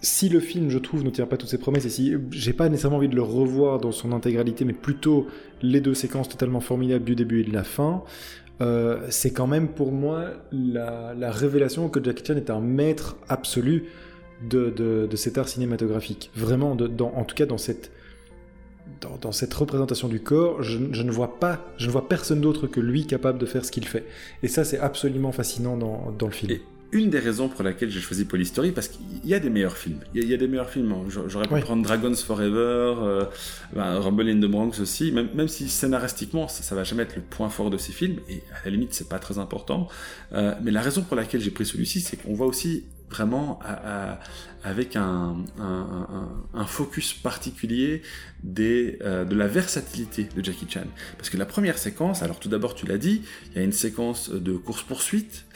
si 0.00 0.28
le 0.28 0.40
film, 0.40 0.70
je 0.70 0.78
trouve, 0.78 1.02
ne 1.04 1.10
tient 1.10 1.26
pas 1.26 1.36
toutes 1.36 1.48
ses 1.48 1.58
promesses, 1.58 1.84
et 1.84 1.90
si 1.90 2.14
j'ai 2.30 2.52
pas 2.52 2.68
nécessairement 2.68 2.98
envie 2.98 3.08
de 3.08 3.16
le 3.16 3.22
revoir 3.22 3.80
dans 3.80 3.92
son 3.92 4.12
intégralité, 4.12 4.64
mais 4.64 4.72
plutôt 4.72 5.26
les 5.60 5.80
deux 5.80 5.94
séquences 5.94 6.28
totalement 6.28 6.60
formidables 6.60 7.04
du 7.04 7.16
début 7.16 7.40
et 7.40 7.44
de 7.44 7.52
la 7.52 7.64
fin, 7.64 8.04
euh, 8.60 9.06
c'est 9.10 9.32
quand 9.32 9.46
même 9.46 9.68
pour 9.68 9.92
moi 9.92 10.26
la, 10.52 11.30
révélation 11.30 11.88
que 11.88 12.02
Jackie 12.02 12.24
Chan 12.24 12.36
est 12.36 12.50
un 12.50 12.60
maître 12.60 13.16
absolu 13.28 13.86
de, 14.42 14.70
de, 14.70 15.16
cet 15.16 15.38
art 15.38 15.48
cinématographique. 15.48 16.30
Vraiment, 16.36 16.72
en 16.72 17.24
tout 17.24 17.34
cas 17.34 17.46
dans 17.46 17.58
cette, 17.58 17.90
dans, 19.20 19.32
cette 19.32 19.52
représentation 19.54 20.08
du 20.08 20.20
corps, 20.20 20.62
je, 20.62 20.78
ne 20.78 21.10
vois 21.10 21.38
pas, 21.38 21.64
je 21.76 21.86
ne 21.86 21.92
vois 21.92 22.08
personne 22.08 22.40
d'autre 22.40 22.66
que 22.66 22.80
lui 22.80 23.06
capable 23.06 23.38
de 23.38 23.46
faire 23.46 23.64
ce 23.64 23.70
qu'il 23.70 23.86
fait. 23.86 24.04
Et 24.42 24.48
ça, 24.48 24.64
c'est 24.64 24.78
absolument 24.78 25.32
fascinant 25.32 25.76
dans, 25.76 26.12
dans 26.18 26.26
le 26.26 26.32
film. 26.32 26.58
Une 26.92 27.10
des 27.10 27.18
raisons 27.18 27.48
pour 27.48 27.62
laquelle 27.62 27.90
j'ai 27.90 28.00
choisi 28.00 28.24
Polystory, 28.24 28.72
parce 28.72 28.88
qu'il 28.88 29.00
y 29.24 29.34
a 29.34 29.40
des 29.40 29.50
meilleurs 29.50 29.76
films. 29.76 30.00
Il 30.14 30.24
y 30.24 30.34
a, 30.34 30.36
des 30.36 30.48
meilleurs 30.48 30.70
films. 30.70 30.94
J'aurais 31.08 31.46
pu 31.46 31.60
prendre 31.60 31.82
Dragons 31.82 32.14
Forever, 32.14 32.94
euh, 33.02 33.24
ben, 33.74 33.98
Rumble 33.98 34.28
in 34.28 34.40
the 34.40 34.50
Bronx 34.50 34.80
aussi, 34.80 35.12
même, 35.12 35.28
même 35.34 35.48
si 35.48 35.68
scénaristiquement, 35.68 36.48
ça, 36.48 36.62
ça, 36.62 36.74
va 36.74 36.84
jamais 36.84 37.02
être 37.02 37.16
le 37.16 37.22
point 37.22 37.50
fort 37.50 37.70
de 37.70 37.76
ces 37.76 37.92
films, 37.92 38.18
et 38.28 38.42
à 38.52 38.64
la 38.64 38.70
limite, 38.70 38.94
c'est 38.94 39.08
pas 39.08 39.18
très 39.18 39.38
important. 39.38 39.88
Euh, 40.32 40.54
mais 40.62 40.70
la 40.70 40.80
raison 40.80 41.02
pour 41.02 41.16
laquelle 41.16 41.40
j'ai 41.40 41.50
pris 41.50 41.66
celui-ci, 41.66 42.00
c'est 42.00 42.16
qu'on 42.16 42.34
voit 42.34 42.46
aussi 42.46 42.84
vraiment 43.10 43.58
avec 44.64 44.96
un, 44.96 45.36
un, 45.58 46.66
focus 46.66 47.14
particulier 47.14 48.02
des, 48.42 48.98
euh, 49.02 49.24
de 49.24 49.34
la 49.34 49.46
versatilité 49.46 50.28
de 50.36 50.44
Jackie 50.44 50.66
Chan. 50.68 50.84
Parce 51.16 51.30
que 51.30 51.36
la 51.36 51.46
première 51.46 51.78
séquence, 51.78 52.22
alors 52.22 52.38
tout 52.38 52.48
d'abord 52.48 52.74
tu 52.74 52.86
l'as 52.86 52.98
dit, 52.98 53.22
il 53.50 53.56
y 53.56 53.60
a 53.60 53.64
une 53.64 53.72
séquence 53.72 54.30
de 54.30 54.52
course-poursuite, 54.56 55.46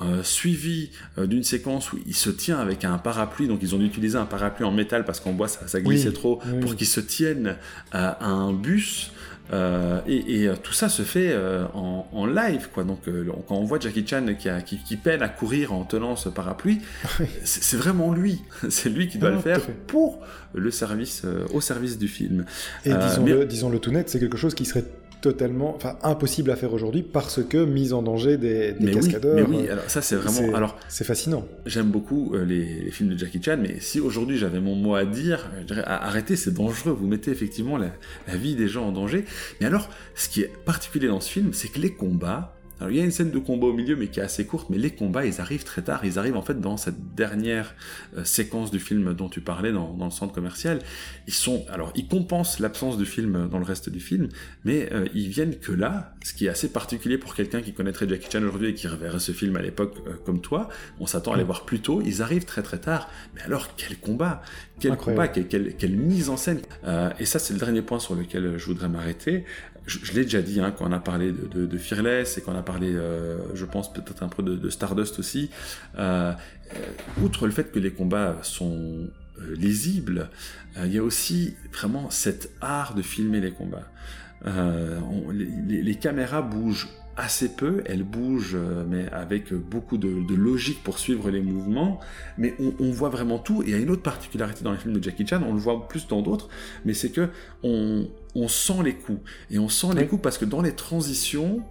euh, 0.00 0.22
suivi 0.22 0.90
euh, 1.18 1.26
d'une 1.26 1.42
séquence 1.42 1.92
où 1.92 1.98
il 2.06 2.14
se 2.14 2.30
tient 2.30 2.58
avec 2.58 2.84
un 2.84 2.98
parapluie, 2.98 3.48
donc 3.48 3.58
ils 3.62 3.74
ont 3.74 3.80
utilisé 3.80 4.16
un 4.16 4.26
parapluie 4.26 4.64
en 4.64 4.70
métal 4.70 5.04
parce 5.04 5.18
qu'en 5.18 5.32
bois 5.32 5.48
ça, 5.48 5.66
ça 5.66 5.80
glissait 5.80 6.12
trop, 6.12 6.40
pour 6.60 6.76
qu'il 6.76 6.86
se 6.86 7.00
tienne 7.00 7.56
à 7.90 8.24
un 8.24 8.52
bus. 8.52 9.10
Euh, 9.50 10.00
et, 10.06 10.44
et, 10.44 10.52
tout 10.62 10.74
ça 10.74 10.90
se 10.90 11.02
fait 11.02 11.34
en, 11.74 12.06
en, 12.12 12.26
live, 12.26 12.68
quoi. 12.72 12.84
Donc, 12.84 13.00
quand 13.48 13.56
on 13.56 13.64
voit 13.64 13.80
Jackie 13.80 14.06
Chan 14.06 14.26
qui, 14.38 14.50
a, 14.50 14.60
qui, 14.60 14.78
qui, 14.78 14.96
peine 14.96 15.22
à 15.22 15.28
courir 15.30 15.72
en 15.72 15.84
tenant 15.84 16.16
ce 16.16 16.28
parapluie, 16.28 16.80
c'est 17.44 17.78
vraiment 17.78 18.12
lui. 18.12 18.42
c'est 18.68 18.90
lui 18.90 19.08
qui 19.08 19.16
doit 19.16 19.30
le 19.30 19.38
faire 19.38 19.62
pour 19.86 20.20
le 20.54 20.70
service, 20.70 21.22
au 21.54 21.62
service 21.62 21.96
du 21.96 22.08
film. 22.08 22.44
Et 22.84 22.92
disons-le 22.92 23.46
disons 23.46 23.70
-le 23.70 23.80
tout 23.80 23.90
net, 23.90 24.10
c'est 24.10 24.20
quelque 24.20 24.36
chose 24.36 24.54
qui 24.54 24.66
serait 24.66 24.84
totalement, 25.20 25.74
enfin 25.74 25.98
impossible 26.02 26.50
à 26.50 26.56
faire 26.56 26.72
aujourd'hui 26.72 27.02
parce 27.02 27.42
que 27.42 27.64
mise 27.64 27.92
en 27.92 28.02
danger 28.02 28.36
des, 28.36 28.72
des 28.72 28.92
cascadeurs. 28.92 29.48
mais 29.48 29.56
oui, 29.56 29.68
alors 29.68 29.84
ça 29.88 30.02
c'est 30.02 30.16
vraiment, 30.16 30.54
alors 30.54 30.76
c'est 30.88 31.04
fascinant. 31.04 31.46
J'aime 31.66 31.90
beaucoup 31.90 32.34
euh, 32.34 32.44
les, 32.44 32.90
films 32.90 33.10
de 33.10 33.18
Jackie 33.18 33.42
Chan, 33.42 33.58
mais 33.60 33.76
si 33.80 34.00
aujourd'hui 34.00 34.38
j'avais 34.38 34.60
mon 34.60 34.74
mot 34.74 34.94
à 34.94 35.04
dire, 35.04 35.50
je 35.60 35.64
dirais 35.64 35.84
arrêtez, 35.86 36.36
c'est 36.36 36.54
dangereux, 36.54 36.92
vous 36.92 37.06
mettez 37.06 37.30
effectivement 37.30 37.76
la, 37.76 37.90
la 38.26 38.36
vie 38.36 38.54
des 38.54 38.68
gens 38.68 38.86
en 38.86 38.92
danger. 38.92 39.24
Mais 39.60 39.66
alors, 39.66 39.88
ce 40.14 40.28
qui 40.28 40.42
est 40.42 40.52
particulier 40.64 41.08
dans 41.08 41.20
ce 41.20 41.30
film, 41.30 41.52
c'est 41.52 41.68
que 41.68 41.80
les 41.80 41.92
combats 41.92 42.57
alors 42.80 42.90
il 42.90 42.96
y 42.96 43.00
a 43.00 43.04
une 43.04 43.10
scène 43.10 43.30
de 43.30 43.38
combat 43.38 43.66
au 43.66 43.72
milieu 43.72 43.96
mais 43.96 44.08
qui 44.08 44.20
est 44.20 44.22
assez 44.22 44.46
courte, 44.46 44.70
mais 44.70 44.78
les 44.78 44.90
combats 44.90 45.26
ils 45.26 45.40
arrivent 45.40 45.64
très 45.64 45.82
tard, 45.82 46.04
ils 46.04 46.18
arrivent 46.18 46.36
en 46.36 46.42
fait 46.42 46.60
dans 46.60 46.76
cette 46.76 47.14
dernière 47.14 47.74
euh, 48.16 48.24
séquence 48.24 48.70
du 48.70 48.78
film 48.78 49.14
dont 49.14 49.28
tu 49.28 49.40
parlais 49.40 49.72
dans, 49.72 49.92
dans, 49.94 50.04
le 50.04 50.10
centre 50.10 50.32
commercial. 50.32 50.80
Ils 51.26 51.34
sont, 51.34 51.64
alors 51.70 51.92
ils 51.96 52.06
compensent 52.06 52.60
l'absence 52.60 52.96
du 52.96 53.06
film 53.06 53.48
dans 53.50 53.58
le 53.58 53.64
reste 53.64 53.90
du 53.90 54.00
film, 54.00 54.28
mais 54.64 54.88
euh, 54.92 55.06
ils 55.14 55.28
viennent 55.28 55.56
que 55.56 55.72
là, 55.72 56.14
ce 56.22 56.34
qui 56.34 56.46
est 56.46 56.48
assez 56.48 56.70
particulier 56.70 57.18
pour 57.18 57.34
quelqu'un 57.34 57.62
qui 57.62 57.72
connaîtrait 57.72 58.08
Jackie 58.08 58.30
Chan 58.30 58.42
aujourd'hui 58.42 58.68
et 58.68 58.74
qui 58.74 58.86
reverrait 58.86 59.18
ce 59.18 59.32
film 59.32 59.56
à 59.56 59.62
l'époque 59.62 59.94
euh, 60.06 60.12
comme 60.24 60.40
toi. 60.40 60.68
On 61.00 61.06
s'attend 61.06 61.32
à 61.32 61.36
les 61.36 61.44
voir 61.44 61.64
plus 61.64 61.80
tôt, 61.80 62.00
ils 62.04 62.22
arrivent 62.22 62.44
très 62.44 62.62
très 62.62 62.78
tard, 62.78 63.08
mais 63.34 63.42
alors 63.42 63.74
quel 63.76 63.98
combat, 63.98 64.42
quel 64.80 64.96
combat, 64.96 65.28
quelle, 65.28 65.74
quelle, 65.74 65.96
mise 65.96 66.30
en 66.30 66.36
scène. 66.36 66.60
et 67.18 67.24
ça 67.24 67.38
c'est 67.38 67.52
le 67.52 67.58
dernier 67.58 67.82
point 67.82 67.98
sur 67.98 68.14
lequel 68.14 68.56
je 68.56 68.66
voudrais 68.66 68.88
m'arrêter 68.88 69.44
je, 69.88 70.12
l'ai 70.12 70.24
déjà 70.24 70.42
dit 70.42 70.60
hein, 70.60 70.72
quand 70.76 70.86
on 70.86 70.92
a 70.92 71.00
parlé 71.00 71.32
de, 71.32 71.66
de, 71.66 71.78
Fearless 71.78 72.38
et 72.38 72.42
qu'on 72.42 72.54
a 72.54 72.62
parlé, 72.62 72.92
euh, 72.94 73.38
je 73.54 73.64
pense 73.64 73.92
peut-être 73.92 74.22
un 74.22 74.28
peu 74.28 74.42
de, 74.42 74.70
Stardust 74.70 75.18
aussi. 75.18 75.50
Euh, 75.98 76.32
euh, 76.74 77.24
outre 77.24 77.46
le 77.46 77.52
fait 77.52 77.72
que 77.72 77.78
les 77.78 77.90
combats 77.90 78.36
sont 78.42 79.08
lisibles, 79.54 80.30
il 80.84 80.92
y 80.92 80.98
a 80.98 81.02
aussi 81.02 81.54
vraiment 81.72 82.10
cet 82.10 82.50
art 82.60 82.94
de 82.94 83.02
filmer 83.02 83.40
les 83.40 83.52
combats. 83.52 83.88
les, 84.44 85.94
caméras 85.94 86.42
bougent 86.42 86.88
assez 87.18 87.48
peu, 87.48 87.82
elle 87.84 88.04
bouge, 88.04 88.52
euh, 88.54 88.84
mais 88.88 89.08
avec 89.10 89.52
beaucoup 89.52 89.98
de, 89.98 90.34
logique 90.34 90.82
pour 90.84 90.98
suivre 90.98 91.30
les 91.30 91.40
mouvements, 91.40 91.98
mais 92.38 92.54
on, 92.78 92.90
voit 92.92 93.08
vraiment 93.08 93.38
tout. 93.38 93.62
Et 93.62 93.66
il 93.66 93.70
y 93.72 93.74
a 93.74 93.78
une 93.78 93.90
autre 93.90 94.02
particularité 94.02 94.62
dans 94.62 94.70
les 94.70 94.78
films 94.78 94.94
de 94.94 95.02
Jackie 95.02 95.26
Chan, 95.26 95.42
on 95.44 95.52
le 95.52 95.58
voit 95.58 95.88
plus 95.88 96.06
dans 96.06 96.22
d'autres, 96.22 96.48
mais 96.84 96.94
c'est 96.94 97.10
que 97.10 97.28
on, 97.64 98.08
sent 98.48 98.82
les 98.84 98.94
coups. 98.94 99.20
Et 99.50 99.58
on 99.58 99.68
sent 99.68 99.88
les 99.96 100.06
coups 100.06 100.22
parce 100.22 100.38
que 100.38 100.44
dans 100.44 100.62
les 100.62 100.74
transitions, 100.74 101.62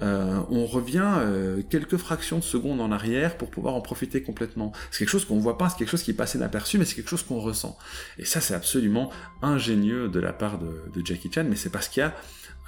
euh, 0.00 0.40
on 0.50 0.66
revient 0.66 1.12
euh, 1.18 1.60
quelques 1.68 1.96
fractions 1.96 2.38
de 2.38 2.44
secondes 2.44 2.80
en 2.80 2.92
arrière 2.92 3.36
pour 3.36 3.50
pouvoir 3.50 3.74
en 3.74 3.80
profiter 3.80 4.22
complètement. 4.22 4.72
C'est 4.90 5.00
quelque 5.00 5.08
chose 5.08 5.24
qu'on 5.24 5.38
voit 5.38 5.58
pas, 5.58 5.68
c'est 5.68 5.78
quelque 5.78 5.90
chose 5.90 6.02
qui 6.02 6.12
est 6.12 6.14
passé 6.14 6.38
inaperçu, 6.38 6.78
mais 6.78 6.84
c'est 6.84 6.94
quelque 6.94 7.10
chose 7.10 7.24
qu'on 7.24 7.40
ressent. 7.40 7.76
Et 8.18 8.24
ça, 8.24 8.40
c'est 8.40 8.54
absolument 8.54 9.10
ingénieux 9.42 10.08
de 10.08 10.20
la 10.20 10.32
part 10.32 10.58
de, 10.58 10.84
de 10.94 11.04
Jackie 11.04 11.30
Chan, 11.32 11.44
mais 11.48 11.56
c'est 11.56 11.70
parce 11.70 11.88
qu'il 11.88 12.02
y 12.02 12.04
a 12.04 12.14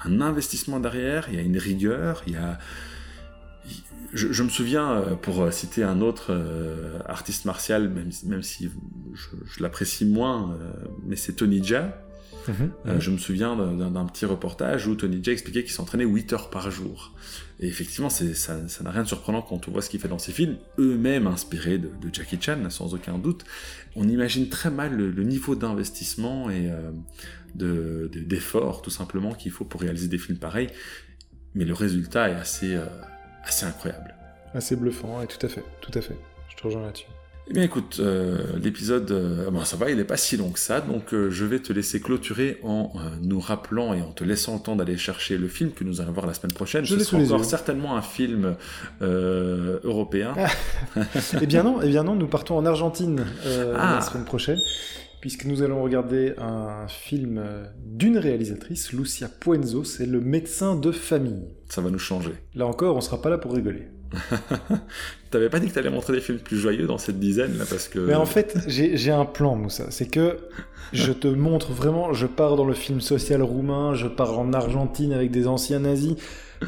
un 0.05 0.21
investissement 0.21 0.81
derrière, 0.81 1.29
il 1.29 1.37
y 1.37 1.39
a 1.39 1.43
une 1.43 1.59
rigueur, 1.59 2.23
il 2.27 2.33
y 2.33 2.37
a... 2.37 2.59
Je, 4.13 4.43
me 4.43 4.49
souviens, 4.49 4.91
euh, 4.91 5.15
pour 5.15 5.53
citer 5.53 5.85
un 5.85 6.01
autre 6.01 6.33
euh, 6.33 6.99
artiste 7.07 7.45
martial, 7.45 7.89
même, 7.89 8.11
même 8.27 8.43
si 8.43 8.69
je, 9.15 9.63
l'apprécie 9.63 10.05
moins, 10.05 10.59
mais 11.07 11.15
c'est 11.15 11.35
Tony 11.35 11.63
Jaa. 11.63 11.97
Mhm. 12.49 13.01
je 13.01 13.11
me 13.11 13.19
souviens 13.19 13.57
d'un 13.57 14.05
petit 14.07 14.25
reportage 14.25 14.87
où 14.87 14.95
Tony 14.95 15.23
Jaa 15.23 15.33
expliquait 15.33 15.63
qu'il 15.63 15.73
s'entraînait 15.73 16.05
8 16.05 16.33
heures 16.33 16.51
par 16.51 16.71
jour. 16.71 17.13
Et 17.61 17.67
effectivement, 17.67 18.09
ça 18.09 18.25
n'a 18.83 18.91
rien 18.91 19.03
de 19.03 19.09
surprenant 19.09 19.43
quand 19.43 19.69
on 19.69 19.71
voit 19.71 19.83
ce 19.83 19.91
qu'il 19.91 20.01
fait 20.01 20.09
dans 20.09 20.19
ses 20.19 20.33
films, 20.33 20.57
eux-mêmes 20.79 21.27
inspirés 21.27 21.79
de, 21.79 21.91
Jackie 22.13 22.39
Chan, 22.41 22.59
sans 22.71 22.95
aucun 22.95 23.19
doute. 23.19 23.45
On 23.97 24.09
imagine 24.09 24.49
très 24.49 24.71
mal 24.71 24.97
le, 24.97 25.23
niveau 25.23 25.55
d'investissement 25.55 26.51
et 26.51 26.71
d'efforts 27.55 28.83
tout 28.83 28.91
simplement 28.91 29.35
qu'il 29.35 29.53
faut 29.53 29.65
pour 29.65 29.83
réaliser 29.83 30.09
des 30.09 30.19
films 30.19 30.39
pareils. 30.39 30.69
Mais 31.55 31.65
le 31.65 31.75
résultat 31.75 32.31
est 32.31 32.35
assez, 32.35 32.75
euh, 32.75 32.87
assez 33.45 33.67
incroyable. 33.67 34.15
Assez 34.55 34.77
bluffant, 34.77 35.23
et 35.23 35.27
tout 35.27 35.45
à 35.45 35.49
fait, 35.49 35.65
tout 35.81 35.93
à 35.95 36.01
fait. 36.01 36.17
Je 36.49 36.57
te 36.57 36.63
rejoins 36.63 36.83
là-dessus. 36.83 37.07
Eh 37.51 37.53
bien 37.53 37.65
écoute, 37.65 37.97
euh, 37.99 38.39
l'épisode, 38.63 39.11
euh, 39.11 39.51
bon, 39.51 39.65
ça 39.65 39.77
va, 39.77 39.91
il 39.91 39.97
n'est 39.97 40.05
pas 40.05 40.17
si 40.17 40.37
long 40.37 40.51
que 40.51 40.59
ça, 40.61 40.81
donc 40.81 41.07
je 41.11 41.45
vais 41.45 41.59
te 41.59 41.73
laisser 41.73 42.01
clôturer 42.01 42.61
en 42.63 42.93
nous 43.23 43.41
rappelant 43.41 43.93
et 43.93 44.01
en 44.03 44.13
te 44.13 44.23
laissant 44.23 44.55
le 44.55 44.61
temps 44.61 44.77
d'aller 44.77 44.97
chercher 44.97 45.37
le 45.37 45.49
film 45.49 45.73
que 45.73 45.83
nous 45.83 46.01
allons 46.01 46.13
voir 46.13 46.29
la 46.29 46.35
semaine 46.35 46.53
prochaine. 46.53 46.85
Je 46.85 46.97
Ce 46.97 47.05
sera 47.05 47.21
encore 47.21 47.45
certainement 47.45 47.97
un 47.97 48.03
film 48.03 48.55
européen. 49.01 50.35
eh 51.41 51.47
bien 51.47 51.65
non, 51.65 51.83
eh 51.83 51.89
bien 51.89 52.05
non, 52.05 52.15
nous 52.15 52.29
partons 52.29 52.57
en 52.57 52.65
Argentine 52.65 53.25
ah. 53.45 53.97
la 53.97 54.01
semaine 54.01 54.25
prochaine 54.25 54.59
puisque 55.21 55.45
nous 55.45 55.63
allons 55.63 55.83
regarder 55.83 56.35
un 56.39 56.87
film 56.89 57.43
d'une 57.85 58.17
réalisatrice, 58.17 58.93
Lucia 58.93 59.29
Puenzo, 59.29 59.85
c'est 59.85 60.07
Le 60.07 60.21
médecin 60.21 60.77
de 60.77 60.93
famille. 60.93 61.49
Ça 61.69 61.81
va 61.81 61.91
nous 61.91 61.99
changer. 61.99 62.33
Là 62.55 62.67
encore, 62.67 62.97
on 62.97 63.01
sera 63.01 63.21
pas 63.21 63.29
là 63.29 63.37
pour 63.39 63.53
rigoler. 63.53 63.89
T'avais 65.31 65.49
pas 65.49 65.61
dit 65.61 65.69
que 65.69 65.75
t'allais 65.75 65.91
montrer 65.91 66.15
des 66.15 66.21
films 66.21 66.39
plus 66.39 66.59
joyeux 66.59 66.87
dans 66.87 66.99
cette 66.99 67.21
dizaine 67.21 67.57
là 67.59 67.65
parce 67.69 67.89
que. 67.89 68.01
Mais 68.01 68.15
en 68.15 68.27
fait, 68.27 68.59
j'ai 68.67 69.11
un 69.11 69.25
plan, 69.25 69.55
Moussa. 69.55 69.87
C'est 69.91 70.11
que 70.11 70.39
je 70.93 71.13
te 71.13 71.29
montre 71.29 71.73
vraiment. 71.73 72.13
Je 72.13 72.27
pars 72.27 72.57
dans 72.57 72.65
le 72.65 72.75
film 72.75 73.01
social 73.01 73.43
roumain, 73.43 73.95
je 73.95 74.09
pars 74.09 74.39
en 74.39 74.53
Argentine 74.53 75.13
avec 75.13 75.31
des 75.31 75.47
anciens 75.47 75.81
nazis. 75.81 76.17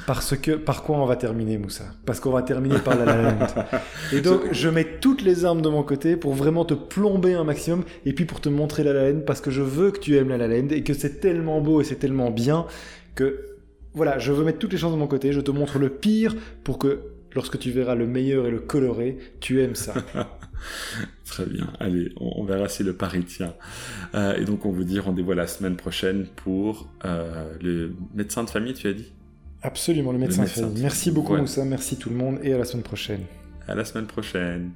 Parce 0.06 0.36
que, 0.36 0.52
par 0.52 0.84
quoi 0.84 0.96
on 0.96 1.04
va 1.04 1.16
terminer, 1.16 1.58
Moussa? 1.58 1.84
Parce 2.06 2.18
qu'on 2.18 2.30
va 2.30 2.42
terminer 2.42 2.78
par 2.78 2.96
la 2.96 3.04
La 3.04 3.36
Et 4.12 4.22
donc, 4.22 4.40
je 4.52 4.68
mets 4.70 4.98
toutes 5.00 5.20
les 5.20 5.44
armes 5.44 5.60
de 5.60 5.68
mon 5.68 5.82
côté 5.82 6.16
pour 6.16 6.32
vraiment 6.32 6.64
te 6.64 6.72
plomber 6.72 7.34
un 7.34 7.44
maximum, 7.44 7.84
et 8.06 8.14
puis 8.14 8.24
pour 8.24 8.40
te 8.40 8.48
montrer 8.48 8.84
La 8.84 8.92
La 8.94 9.12
parce 9.20 9.42
que 9.42 9.50
je 9.50 9.60
veux 9.60 9.90
que 9.90 10.00
tu 10.00 10.16
aimes 10.16 10.30
La 10.30 10.48
La 10.48 10.56
et 10.56 10.82
que 10.82 10.94
c'est 10.94 11.20
tellement 11.20 11.60
beau 11.60 11.82
et 11.82 11.84
c'est 11.84 11.96
tellement 11.96 12.30
bien 12.30 12.66
que, 13.14 13.58
voilà, 13.92 14.18
je 14.18 14.32
veux 14.32 14.44
mettre 14.44 14.58
toutes 14.58 14.72
les 14.72 14.78
chances 14.78 14.92
de 14.92 14.98
mon 14.98 15.06
côté, 15.06 15.32
je 15.32 15.40
te 15.40 15.50
montre 15.50 15.78
le 15.78 15.90
pire 15.90 16.34
pour 16.64 16.78
que, 16.78 17.00
lorsque 17.34 17.58
tu 17.58 17.70
verras 17.70 17.94
le 17.94 18.06
meilleur 18.06 18.46
et 18.46 18.50
le 18.50 18.60
coloré, 18.60 19.18
tu 19.40 19.62
aimes 19.62 19.74
ça. 19.74 19.94
Très 21.26 21.46
bien. 21.46 21.72
Allez, 21.80 22.12
on, 22.16 22.44
verra 22.44 22.68
si 22.68 22.82
le 22.82 22.94
pari 22.94 23.24
tient. 23.24 23.54
Euh, 24.14 24.36
et 24.36 24.44
donc, 24.44 24.66
on 24.66 24.70
vous 24.70 24.84
dit 24.84 25.00
rendez-vous 25.00 25.32
la 25.32 25.46
semaine 25.46 25.76
prochaine 25.76 26.26
pour 26.36 26.88
euh, 27.04 27.52
le 27.62 27.94
médecin 28.14 28.44
de 28.44 28.50
famille, 28.50 28.74
tu 28.74 28.86
as 28.86 28.92
dit? 28.92 29.12
Absolument, 29.62 30.12
le 30.12 30.18
médecin, 30.18 30.44
Merci 30.76 31.10
beaucoup, 31.10 31.36
Moussa. 31.36 31.64
Merci 31.64 31.96
tout 31.96 32.10
le 32.10 32.16
monde 32.16 32.38
et 32.42 32.52
à 32.52 32.58
la 32.58 32.64
semaine 32.64 32.82
prochaine. 32.82 33.22
À 33.66 33.74
la 33.74 33.84
semaine 33.84 34.06
prochaine. 34.06 34.72